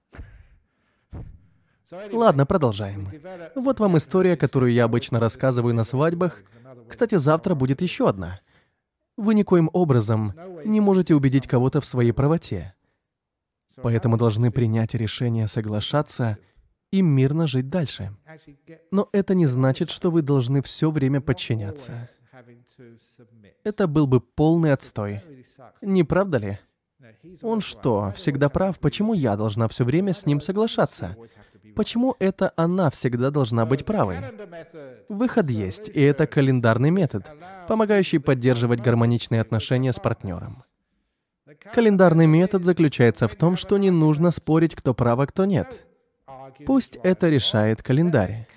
Ладно, 2.12 2.46
продолжаем. 2.46 3.10
Вот 3.56 3.80
вам 3.80 3.98
история, 3.98 4.36
которую 4.36 4.74
я 4.74 4.84
обычно 4.84 5.20
рассказываю 5.20 5.74
на 5.74 5.84
свадьбах. 5.84 6.44
Кстати, 6.90 7.16
завтра 7.16 7.56
будет 7.56 7.82
еще 7.82 8.10
одна. 8.10 8.42
Вы 9.16 9.34
никоим 9.34 9.70
образом 9.74 10.34
не 10.66 10.80
можете 10.80 11.16
убедить 11.16 11.48
кого-то 11.48 11.82
в 11.82 11.86
своей 11.86 12.12
правоте. 12.12 12.76
Поэтому 13.82 14.18
должны 14.18 14.52
принять 14.52 14.94
решение 14.94 15.48
соглашаться 15.48 16.38
и 16.92 17.02
мирно 17.02 17.48
жить 17.48 17.70
дальше. 17.70 18.16
Но 18.92 19.10
это 19.12 19.36
не 19.36 19.46
значит, 19.46 19.90
что 19.90 20.12
вы 20.12 20.22
должны 20.22 20.62
все 20.62 20.92
время 20.92 21.22
подчиняться. 21.22 22.10
Это 23.64 23.88
был 23.88 24.08
бы 24.08 24.22
полный 24.22 24.74
отстой. 24.74 25.22
Не 25.82 26.04
правда 26.04 26.38
ли? 26.38 26.60
Он 27.42 27.62
что, 27.62 28.14
всегда 28.16 28.50
прав? 28.50 28.80
Почему 28.80 29.14
я 29.14 29.36
должна 29.36 29.68
все 29.68 29.84
время 29.84 30.14
с 30.14 30.26
ним 30.26 30.42
соглашаться? 30.42 31.16
Почему 31.76 32.16
это 32.20 32.54
она 32.56 32.90
всегда 32.90 33.30
должна 33.30 33.66
быть 33.66 33.86
правой? 33.86 34.18
Выход 35.10 35.50
есть, 35.50 35.90
и 35.90 36.02
это 36.02 36.26
календарный 36.26 36.90
метод, 36.90 37.30
помогающий 37.68 38.20
поддерживать 38.20 38.82
гармоничные 38.82 39.42
отношения 39.42 39.94
с 39.94 40.00
партнером. 40.00 40.64
Календарный 41.74 42.28
метод 42.28 42.66
заключается 42.66 43.28
в 43.28 43.36
том, 43.36 43.58
что 43.58 43.78
не 43.78 43.92
нужно 43.92 44.32
спорить, 44.32 44.76
кто 44.76 44.94
прав, 44.94 45.20
а 45.20 45.28
кто 45.28 45.46
нет. 45.46 45.87
Пусть 46.66 46.98
это 47.04 47.30
решает 47.30 47.82
календарь. 47.82 48.48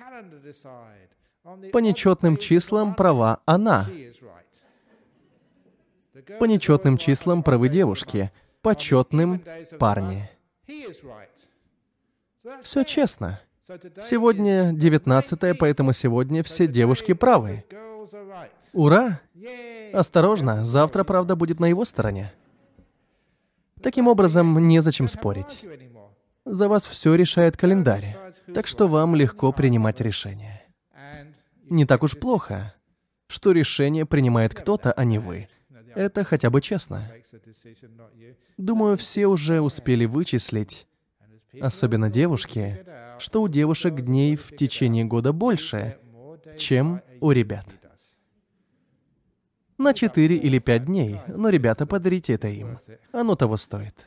По 1.72 1.78
нечетным 1.78 2.36
числам 2.36 2.95
права 2.95 3.41
она. 3.45 3.86
По 6.38 6.45
нечетным 6.45 6.99
числам 6.99 7.43
правы 7.43 7.68
девушки, 7.68 8.30
по 8.62 8.74
четным— 8.76 9.43
парни. 9.78 10.28
Все 12.62 12.84
честно. 12.84 13.41
Сегодня 14.03 14.72
19 14.72 15.59
поэтому 15.59 15.93
сегодня 15.93 16.43
все 16.43 16.66
девушки 16.66 17.12
правы. 17.12 17.64
Ура! 18.72 19.20
Осторожно, 19.93 20.64
завтра 20.64 21.05
правда 21.05 21.36
будет 21.36 21.61
на 21.61 21.66
его 21.66 21.84
стороне. 21.84 22.32
Таким 23.82 24.09
образом, 24.09 24.68
незачем 24.68 25.09
спорить. 25.09 25.64
За 26.45 26.68
вас 26.68 26.84
все 26.84 27.14
решает 27.14 27.57
календарь, 27.57 28.16
так 28.55 28.66
что 28.66 28.88
вам 28.88 29.14
легко 29.14 29.53
принимать 29.53 30.01
решения. 30.01 30.62
Не 31.68 31.86
так 31.86 32.03
уж 32.03 32.18
плохо, 32.18 32.74
что 33.28 33.53
решение 33.53 34.07
принимает 34.07 34.55
кто-то, 34.55 34.93
а 34.93 35.05
не 35.05 35.18
вы. 35.18 35.49
Это 35.95 36.24
хотя 36.24 36.51
бы 36.51 36.61
честно. 36.61 37.11
Думаю, 38.57 38.97
все 38.97 39.26
уже 39.26 39.61
успели 39.61 40.05
вычислить, 40.05 40.86
особенно 41.61 42.11
девушки, 42.11 42.84
что 43.18 43.43
у 43.43 43.49
девушек 43.49 44.01
дней 44.01 44.36
в 44.36 44.57
течение 44.57 45.05
года 45.05 45.32
больше, 45.32 45.99
чем 46.57 47.03
у 47.20 47.30
ребят. 47.32 47.66
На 49.78 49.95
4 49.95 50.36
или 50.36 50.59
5 50.59 50.84
дней, 50.84 51.20
но, 51.26 51.49
ребята, 51.49 51.86
подарите 51.86 52.34
это 52.34 52.49
им. 52.49 52.78
Оно 53.12 53.34
того 53.34 53.57
стоит. 53.57 54.07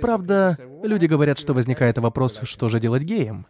Правда, 0.00 0.58
люди 0.82 1.06
говорят, 1.06 1.38
что 1.38 1.54
возникает 1.54 1.98
вопрос, 1.98 2.40
что 2.44 2.68
же 2.68 2.80
делать 2.80 3.02
геям. 3.02 3.46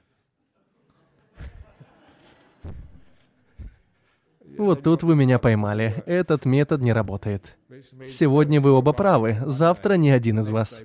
Вот 4.58 4.82
тут 4.82 5.02
вы 5.02 5.16
меня 5.16 5.38
поймали. 5.38 6.02
Этот 6.04 6.44
метод 6.44 6.82
не 6.82 6.92
работает. 6.92 7.56
Сегодня 8.08 8.60
вы 8.60 8.72
оба 8.72 8.92
правы, 8.92 9.38
завтра 9.46 9.94
ни 9.94 10.10
один 10.10 10.40
из 10.40 10.50
вас. 10.50 10.82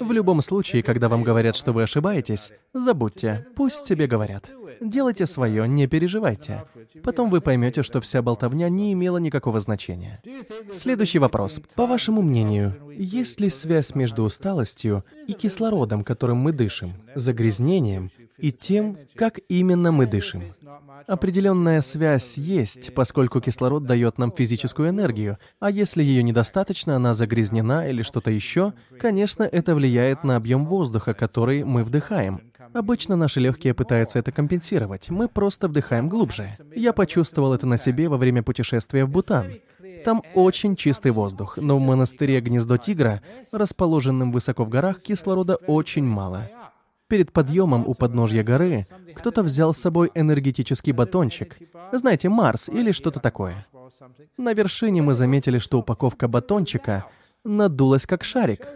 В 0.00 0.12
любом 0.12 0.40
случае, 0.40 0.82
когда 0.82 1.10
вам 1.10 1.22
говорят, 1.22 1.54
что 1.54 1.72
вы 1.72 1.82
ошибаетесь, 1.82 2.52
забудьте, 2.72 3.46
пусть 3.54 3.84
тебе 3.84 4.06
говорят. 4.06 4.50
Делайте 4.80 5.26
свое, 5.26 5.68
не 5.68 5.86
переживайте. 5.86 6.64
Потом 7.02 7.30
вы 7.30 7.40
поймете, 7.40 7.82
что 7.82 8.00
вся 8.00 8.22
болтовня 8.22 8.68
не 8.68 8.92
имела 8.92 9.18
никакого 9.18 9.60
значения. 9.60 10.22
Следующий 10.72 11.18
вопрос. 11.18 11.60
По 11.74 11.86
вашему 11.86 12.22
мнению, 12.22 12.74
есть 12.96 13.40
ли 13.40 13.50
связь 13.50 13.94
между 13.94 14.24
усталостью 14.24 15.04
и 15.26 15.32
кислородом, 15.32 16.02
которым 16.04 16.38
мы 16.38 16.52
дышим, 16.52 16.94
загрязнением 17.14 18.10
и 18.38 18.52
тем, 18.52 18.96
как 19.14 19.38
именно 19.48 19.92
мы 19.92 20.06
дышим? 20.06 20.42
Определенная 21.06 21.82
связь 21.82 22.36
есть, 22.36 22.94
поскольку 22.94 23.40
кислород 23.40 23.84
дает 23.84 24.18
нам 24.18 24.32
физическую 24.32 24.90
энергию, 24.90 25.38
а 25.58 25.70
если 25.70 26.02
ее 26.02 26.22
недостаточно, 26.22 26.96
она 26.96 27.14
загрязнена 27.14 27.88
или 27.88 28.02
что-то 28.02 28.30
еще, 28.30 28.72
конечно, 28.98 29.42
это 29.42 29.74
влияет 29.74 30.24
на 30.24 30.36
объем 30.36 30.66
воздуха, 30.66 31.14
который 31.14 31.64
мы 31.64 31.84
вдыхаем. 31.84 32.49
Обычно 32.72 33.16
наши 33.16 33.40
легкие 33.40 33.74
пытаются 33.74 34.18
это 34.18 34.32
компенсировать. 34.32 35.10
Мы 35.10 35.28
просто 35.28 35.68
вдыхаем 35.68 36.08
глубже. 36.08 36.56
Я 36.74 36.92
почувствовал 36.92 37.52
это 37.52 37.66
на 37.66 37.76
себе 37.76 38.08
во 38.08 38.16
время 38.16 38.42
путешествия 38.42 39.04
в 39.04 39.10
Бутан. 39.10 39.46
Там 40.04 40.22
очень 40.34 40.76
чистый 40.76 41.12
воздух, 41.12 41.58
но 41.58 41.76
в 41.76 41.80
монастыре 41.80 42.40
Гнездо 42.40 42.78
Тигра, 42.78 43.22
расположенном 43.52 44.32
высоко 44.32 44.64
в 44.64 44.68
горах, 44.68 45.00
кислорода 45.00 45.56
очень 45.56 46.04
мало. 46.04 46.48
Перед 47.08 47.32
подъемом 47.32 47.84
у 47.86 47.94
подножья 47.94 48.44
горы 48.44 48.86
кто-то 49.14 49.42
взял 49.42 49.74
с 49.74 49.80
собой 49.80 50.10
энергетический 50.14 50.92
батончик. 50.92 51.58
Знаете, 51.92 52.28
Марс 52.28 52.68
или 52.68 52.92
что-то 52.92 53.18
такое. 53.18 53.66
На 54.38 54.54
вершине 54.54 55.02
мы 55.02 55.14
заметили, 55.14 55.58
что 55.58 55.80
упаковка 55.80 56.28
батончика 56.28 57.04
надулась 57.44 58.06
как 58.06 58.24
шарик. 58.24 58.66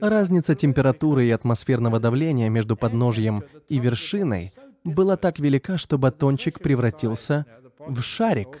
Разница 0.00 0.54
температуры 0.54 1.26
и 1.26 1.30
атмосферного 1.30 2.00
давления 2.00 2.48
между 2.48 2.76
подножьем 2.76 3.44
и 3.68 3.78
вершиной 3.78 4.52
была 4.84 5.16
так 5.16 5.38
велика, 5.38 5.78
что 5.78 5.98
батончик 5.98 6.60
превратился 6.60 7.46
в 7.78 8.00
шарик. 8.02 8.60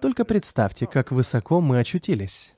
Только 0.00 0.24
представьте, 0.24 0.86
как 0.86 1.12
высоко 1.12 1.60
мы 1.60 1.78
очутились. 1.78 2.54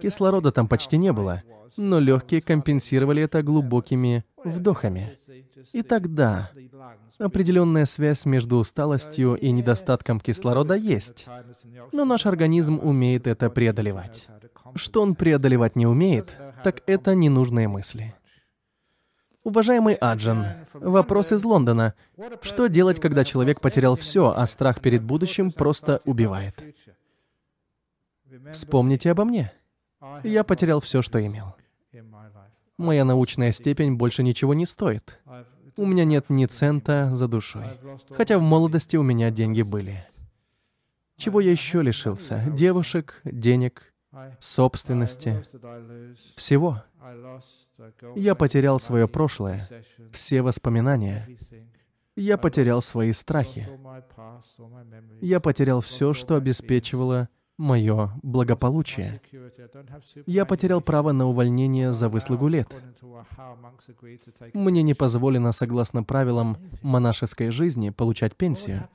Кислорода 0.00 0.52
там 0.52 0.68
почти 0.68 0.96
не 0.96 1.12
было, 1.12 1.42
но 1.76 1.98
легкие 1.98 2.42
компенсировали 2.42 3.22
это 3.22 3.42
глубокими 3.42 4.24
вдохами. 4.44 5.16
И 5.72 5.82
тогда 5.82 6.50
определенная 7.18 7.86
связь 7.86 8.24
между 8.26 8.56
усталостью 8.56 9.34
и 9.34 9.50
недостатком 9.50 10.20
кислорода 10.20 10.74
есть, 10.74 11.26
но 11.92 12.04
наш 12.04 12.26
организм 12.26 12.78
умеет 12.82 13.26
это 13.26 13.50
преодолевать. 13.50 14.28
Что 14.74 15.02
он 15.02 15.14
преодолевать 15.14 15.76
не 15.76 15.86
умеет, 15.86 16.36
так 16.62 16.82
это 16.86 17.14
ненужные 17.14 17.68
мысли. 17.68 18.14
Уважаемый 19.44 19.94
Аджан, 19.94 20.46
вопрос 20.72 21.30
из 21.32 21.44
Лондона. 21.44 21.94
Что 22.40 22.66
делать, 22.68 22.98
когда 22.98 23.24
человек 23.24 23.60
потерял 23.60 23.94
все, 23.94 24.32
а 24.34 24.46
страх 24.46 24.80
перед 24.80 25.02
будущим 25.02 25.52
просто 25.52 26.00
убивает? 26.06 26.62
Вспомните 28.52 29.10
обо 29.10 29.24
мне. 29.24 29.52
Я 30.22 30.44
потерял 30.44 30.80
все, 30.80 31.02
что 31.02 31.24
имел. 31.24 31.54
Моя 32.78 33.04
научная 33.04 33.52
степень 33.52 33.96
больше 33.96 34.22
ничего 34.22 34.54
не 34.54 34.66
стоит. 34.66 35.20
У 35.76 35.86
меня 35.86 36.04
нет 36.04 36.26
ни 36.30 36.46
цента 36.46 37.12
за 37.12 37.28
душой. 37.28 37.66
Хотя 38.10 38.38
в 38.38 38.42
молодости 38.42 38.96
у 38.96 39.02
меня 39.02 39.30
деньги 39.30 39.62
были. 39.62 40.06
Чего 41.16 41.40
я 41.40 41.52
еще 41.52 41.82
лишился? 41.82 42.42
Девушек, 42.48 43.20
денег, 43.24 43.93
собственности, 44.38 45.44
всего. 46.36 46.82
Я 48.16 48.34
потерял 48.34 48.78
свое 48.80 49.08
прошлое, 49.08 49.68
все 50.12 50.42
воспоминания. 50.42 51.28
Я 52.16 52.38
потерял 52.38 52.80
свои 52.80 53.12
страхи. 53.12 53.68
Я 55.20 55.40
потерял 55.40 55.80
все, 55.80 56.12
что 56.12 56.36
обеспечивало 56.36 57.28
мое 57.56 58.12
благополучие. 58.22 59.20
Я 60.26 60.44
потерял 60.44 60.80
право 60.80 61.12
на 61.12 61.26
увольнение 61.26 61.92
за 61.92 62.08
выслугу 62.08 62.48
лет. 62.48 62.68
Мне 64.52 64.82
не 64.82 64.94
позволено, 64.94 65.52
согласно 65.52 66.02
правилам 66.02 66.58
монашеской 66.82 67.50
жизни, 67.50 67.90
получать 67.90 68.36
пенсию. 68.36 68.88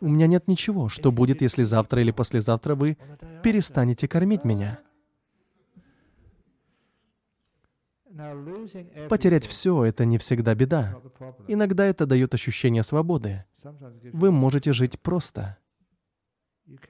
У 0.00 0.08
меня 0.08 0.26
нет 0.26 0.48
ничего. 0.48 0.88
Что 0.88 1.12
будет, 1.12 1.42
если 1.42 1.62
завтра 1.62 2.00
или 2.00 2.10
послезавтра 2.10 2.74
вы 2.74 2.96
перестанете 3.42 4.08
кормить 4.08 4.44
меня? 4.44 4.80
Потерять 9.08 9.46
все— 9.46 9.84
это 9.84 10.04
не 10.04 10.18
всегда 10.18 10.54
беда. 10.54 10.96
Иногда 11.48 11.84
это 11.84 12.06
дает 12.06 12.32
ощущение 12.34 12.82
свободы. 12.84 13.44
Вы 14.12 14.30
можете 14.30 14.72
жить 14.72 15.00
просто. 15.00 15.58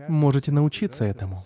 Можете 0.09 0.53
научиться 0.53 1.05
этому. 1.05 1.43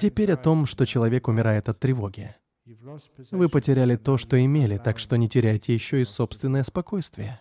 Теперь 0.00 0.32
о 0.32 0.36
том, 0.36 0.66
что 0.66 0.86
человек 0.86 1.28
умирает 1.28 1.68
от 1.68 1.78
тревоги. 1.78 2.34
Вы 3.30 3.48
потеряли 3.48 3.96
то, 3.96 4.16
что 4.16 4.42
имели, 4.42 4.78
так 4.78 4.98
что 4.98 5.16
не 5.16 5.28
теряйте 5.28 5.74
еще 5.74 6.00
и 6.00 6.04
собственное 6.04 6.62
спокойствие. 6.62 7.40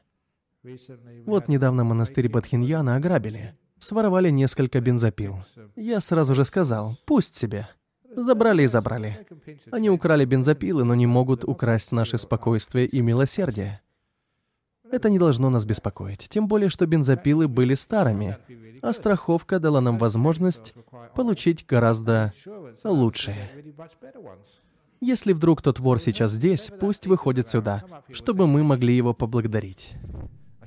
Вот 1.25 1.47
недавно 1.47 1.83
монастырь 1.83 2.29
Бадхиньяна 2.29 2.95
ограбили. 2.95 3.55
Своровали 3.79 4.29
несколько 4.29 4.81
бензопил. 4.81 5.37
Я 5.75 6.01
сразу 6.01 6.35
же 6.35 6.43
сказал, 6.43 6.97
пусть 7.05 7.35
себе. 7.35 7.67
Забрали 8.15 8.63
и 8.63 8.67
забрали. 8.67 9.25
Они 9.71 9.89
украли 9.89 10.25
бензопилы, 10.25 10.83
но 10.83 10.95
не 10.95 11.07
могут 11.07 11.45
украсть 11.45 11.91
наше 11.91 12.17
спокойствие 12.17 12.87
и 12.87 13.01
милосердие. 13.01 13.81
Это 14.91 15.09
не 15.09 15.19
должно 15.19 15.49
нас 15.49 15.65
беспокоить, 15.65 16.27
тем 16.29 16.47
более, 16.47 16.69
что 16.69 16.87
бензопилы 16.87 17.47
были 17.47 17.75
старыми, 17.75 18.37
а 18.81 18.91
страховка 18.91 19.59
дала 19.59 19.81
нам 19.81 19.99
возможность 19.99 20.73
получить 21.15 21.65
гораздо 21.67 22.33
лучшие. 22.83 23.49
Если 24.99 25.31
вдруг 25.31 25.61
тот 25.61 25.79
вор 25.79 25.99
сейчас 25.99 26.31
здесь, 26.31 26.71
пусть 26.79 27.07
выходит 27.07 27.47
сюда, 27.47 27.83
чтобы 28.11 28.47
мы 28.47 28.63
могли 28.63 28.97
его 28.97 29.13
поблагодарить. 29.13 29.95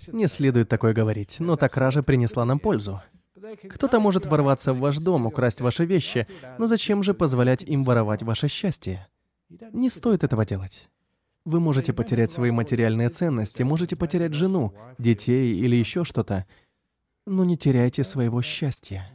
Не 0.08 0.26
следует 0.26 0.68
такое 0.68 0.94
говорить, 0.94 1.36
но 1.38 1.56
та 1.56 1.68
кража 1.68 2.02
принесла 2.02 2.44
нам 2.44 2.58
пользу. 2.58 3.00
Кто-то 3.70 4.00
может 4.00 4.26
ворваться 4.26 4.72
в 4.72 4.78
ваш 4.78 4.98
дом, 4.98 5.26
украсть 5.26 5.60
ваши 5.60 5.84
вещи, 5.84 6.26
но 6.58 6.66
зачем 6.66 7.02
же 7.02 7.12
позволять 7.14 7.62
им 7.62 7.84
воровать 7.84 8.22
ваше 8.22 8.48
счастье? 8.48 9.08
Не 9.72 9.90
стоит 9.90 10.24
этого 10.24 10.46
делать. 10.46 10.88
Вы 11.44 11.58
можете 11.58 11.92
потерять 11.92 12.30
свои 12.30 12.52
материальные 12.52 13.08
ценности, 13.08 13.62
можете 13.62 13.96
потерять 13.96 14.32
жену, 14.32 14.74
детей 14.98 15.58
или 15.58 15.74
еще 15.74 16.04
что-то, 16.04 16.46
но 17.26 17.44
не 17.44 17.56
теряйте 17.56 18.04
своего 18.04 18.42
счастья. 18.42 19.12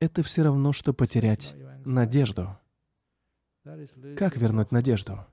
Это 0.00 0.22
все 0.22 0.42
равно, 0.42 0.72
что 0.72 0.92
потерять 0.92 1.54
надежду. 1.84 2.58
Как 4.16 4.36
вернуть 4.36 4.72
надежду? 4.72 5.24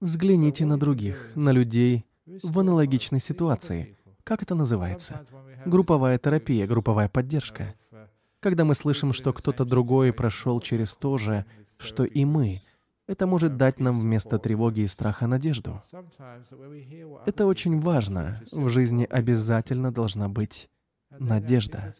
Взгляните 0.00 0.64
на 0.64 0.78
других, 0.78 1.32
на 1.34 1.52
людей 1.52 2.06
в 2.42 2.58
аналогичной 2.58 3.20
ситуации. 3.20 3.98
Как 4.24 4.42
это 4.42 4.54
называется? 4.54 5.26
Групповая 5.66 6.18
терапия, 6.18 6.66
групповая 6.66 7.10
поддержка. 7.10 7.74
Когда 8.40 8.64
мы 8.64 8.74
слышим, 8.74 9.12
что 9.12 9.34
кто-то 9.34 9.66
другой 9.66 10.14
прошел 10.14 10.60
через 10.60 10.94
то 10.94 11.18
же, 11.18 11.44
что 11.76 12.04
и 12.04 12.24
мы, 12.24 12.62
это 13.06 13.26
может 13.26 13.58
дать 13.58 13.78
нам 13.78 14.00
вместо 14.00 14.38
тревоги 14.38 14.80
и 14.80 14.86
страха 14.86 15.26
надежду. 15.26 15.82
Это 17.26 17.46
очень 17.46 17.78
важно. 17.80 18.42
В 18.52 18.70
жизни 18.70 19.04
обязательно 19.04 19.92
должна 19.92 20.30
быть 20.30 20.70
надежда. 21.10 21.94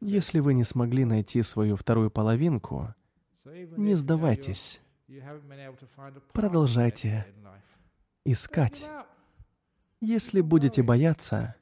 Если 0.00 0.40
вы 0.40 0.54
не 0.54 0.64
смогли 0.64 1.04
найти 1.04 1.42
свою 1.42 1.76
вторую 1.76 2.10
половинку, 2.10 2.94
не 3.44 3.94
сдавайтесь. 3.94 4.82
Продолжайте 6.32 7.26
искать. 8.24 8.84
Если 10.00 10.40
будете 10.40 10.82
бояться, 10.82 11.56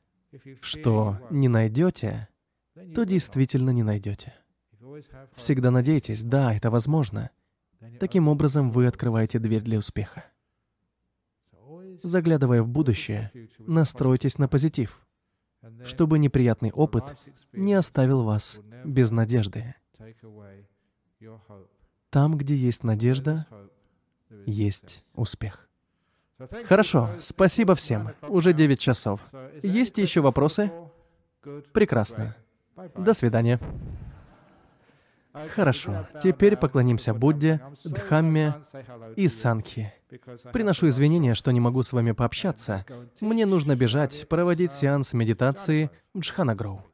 что 0.61 1.19
не 1.31 1.49
найдете, 1.49 2.29
то 2.95 3.05
действительно 3.05 3.71
не 3.71 3.83
найдете. 3.83 4.35
Всегда 5.35 5.71
надейтесь, 5.71 6.23
да, 6.23 6.55
это 6.55 6.71
возможно. 6.71 7.31
Таким 8.01 8.29
образом, 8.29 8.71
вы 8.71 8.87
открываете 8.87 9.39
дверь 9.39 9.63
для 9.63 9.79
успеха. 9.79 10.25
Заглядывая 12.03 12.63
в 12.63 12.69
будущее, 12.69 13.33
настройтесь 13.59 14.39
на 14.39 14.49
позитив, 14.49 15.06
чтобы 15.85 16.19
неприятный 16.19 16.71
опыт 16.73 17.17
не 17.53 17.75
оставил 17.75 18.25
вас 18.25 18.61
без 18.85 19.11
надежды. 19.11 19.75
Там, 22.11 22.37
где 22.37 22.55
есть 22.55 22.85
надежда, 22.85 23.47
есть 24.47 25.03
успех. 25.15 25.69
Хорошо, 26.67 27.11
спасибо 27.21 27.75
всем. 27.75 28.11
Уже 28.29 28.53
9 28.53 28.79
часов. 28.79 29.21
Есть 29.63 29.99
еще 29.99 30.21
вопросы? 30.21 30.71
Прекрасно. 31.73 32.37
До 32.95 33.15
свидания. 33.15 33.61
Хорошо, 35.55 36.07
теперь 36.23 36.57
поклонимся 36.57 37.13
Будде, 37.13 37.61
Дхамме 37.85 38.55
и 39.17 39.29
Санхи. 39.29 39.93
Приношу 40.53 40.89
извинения, 40.89 41.35
что 41.35 41.51
не 41.51 41.61
могу 41.61 41.83
с 41.83 41.93
вами 41.93 42.13
пообщаться. 42.13 42.85
Мне 43.21 43.47
нужно 43.47 43.75
бежать, 43.77 44.29
проводить 44.29 44.73
сеанс 44.73 45.13
медитации 45.13 45.91
в 46.15 46.21
Джханагроу. 46.21 46.85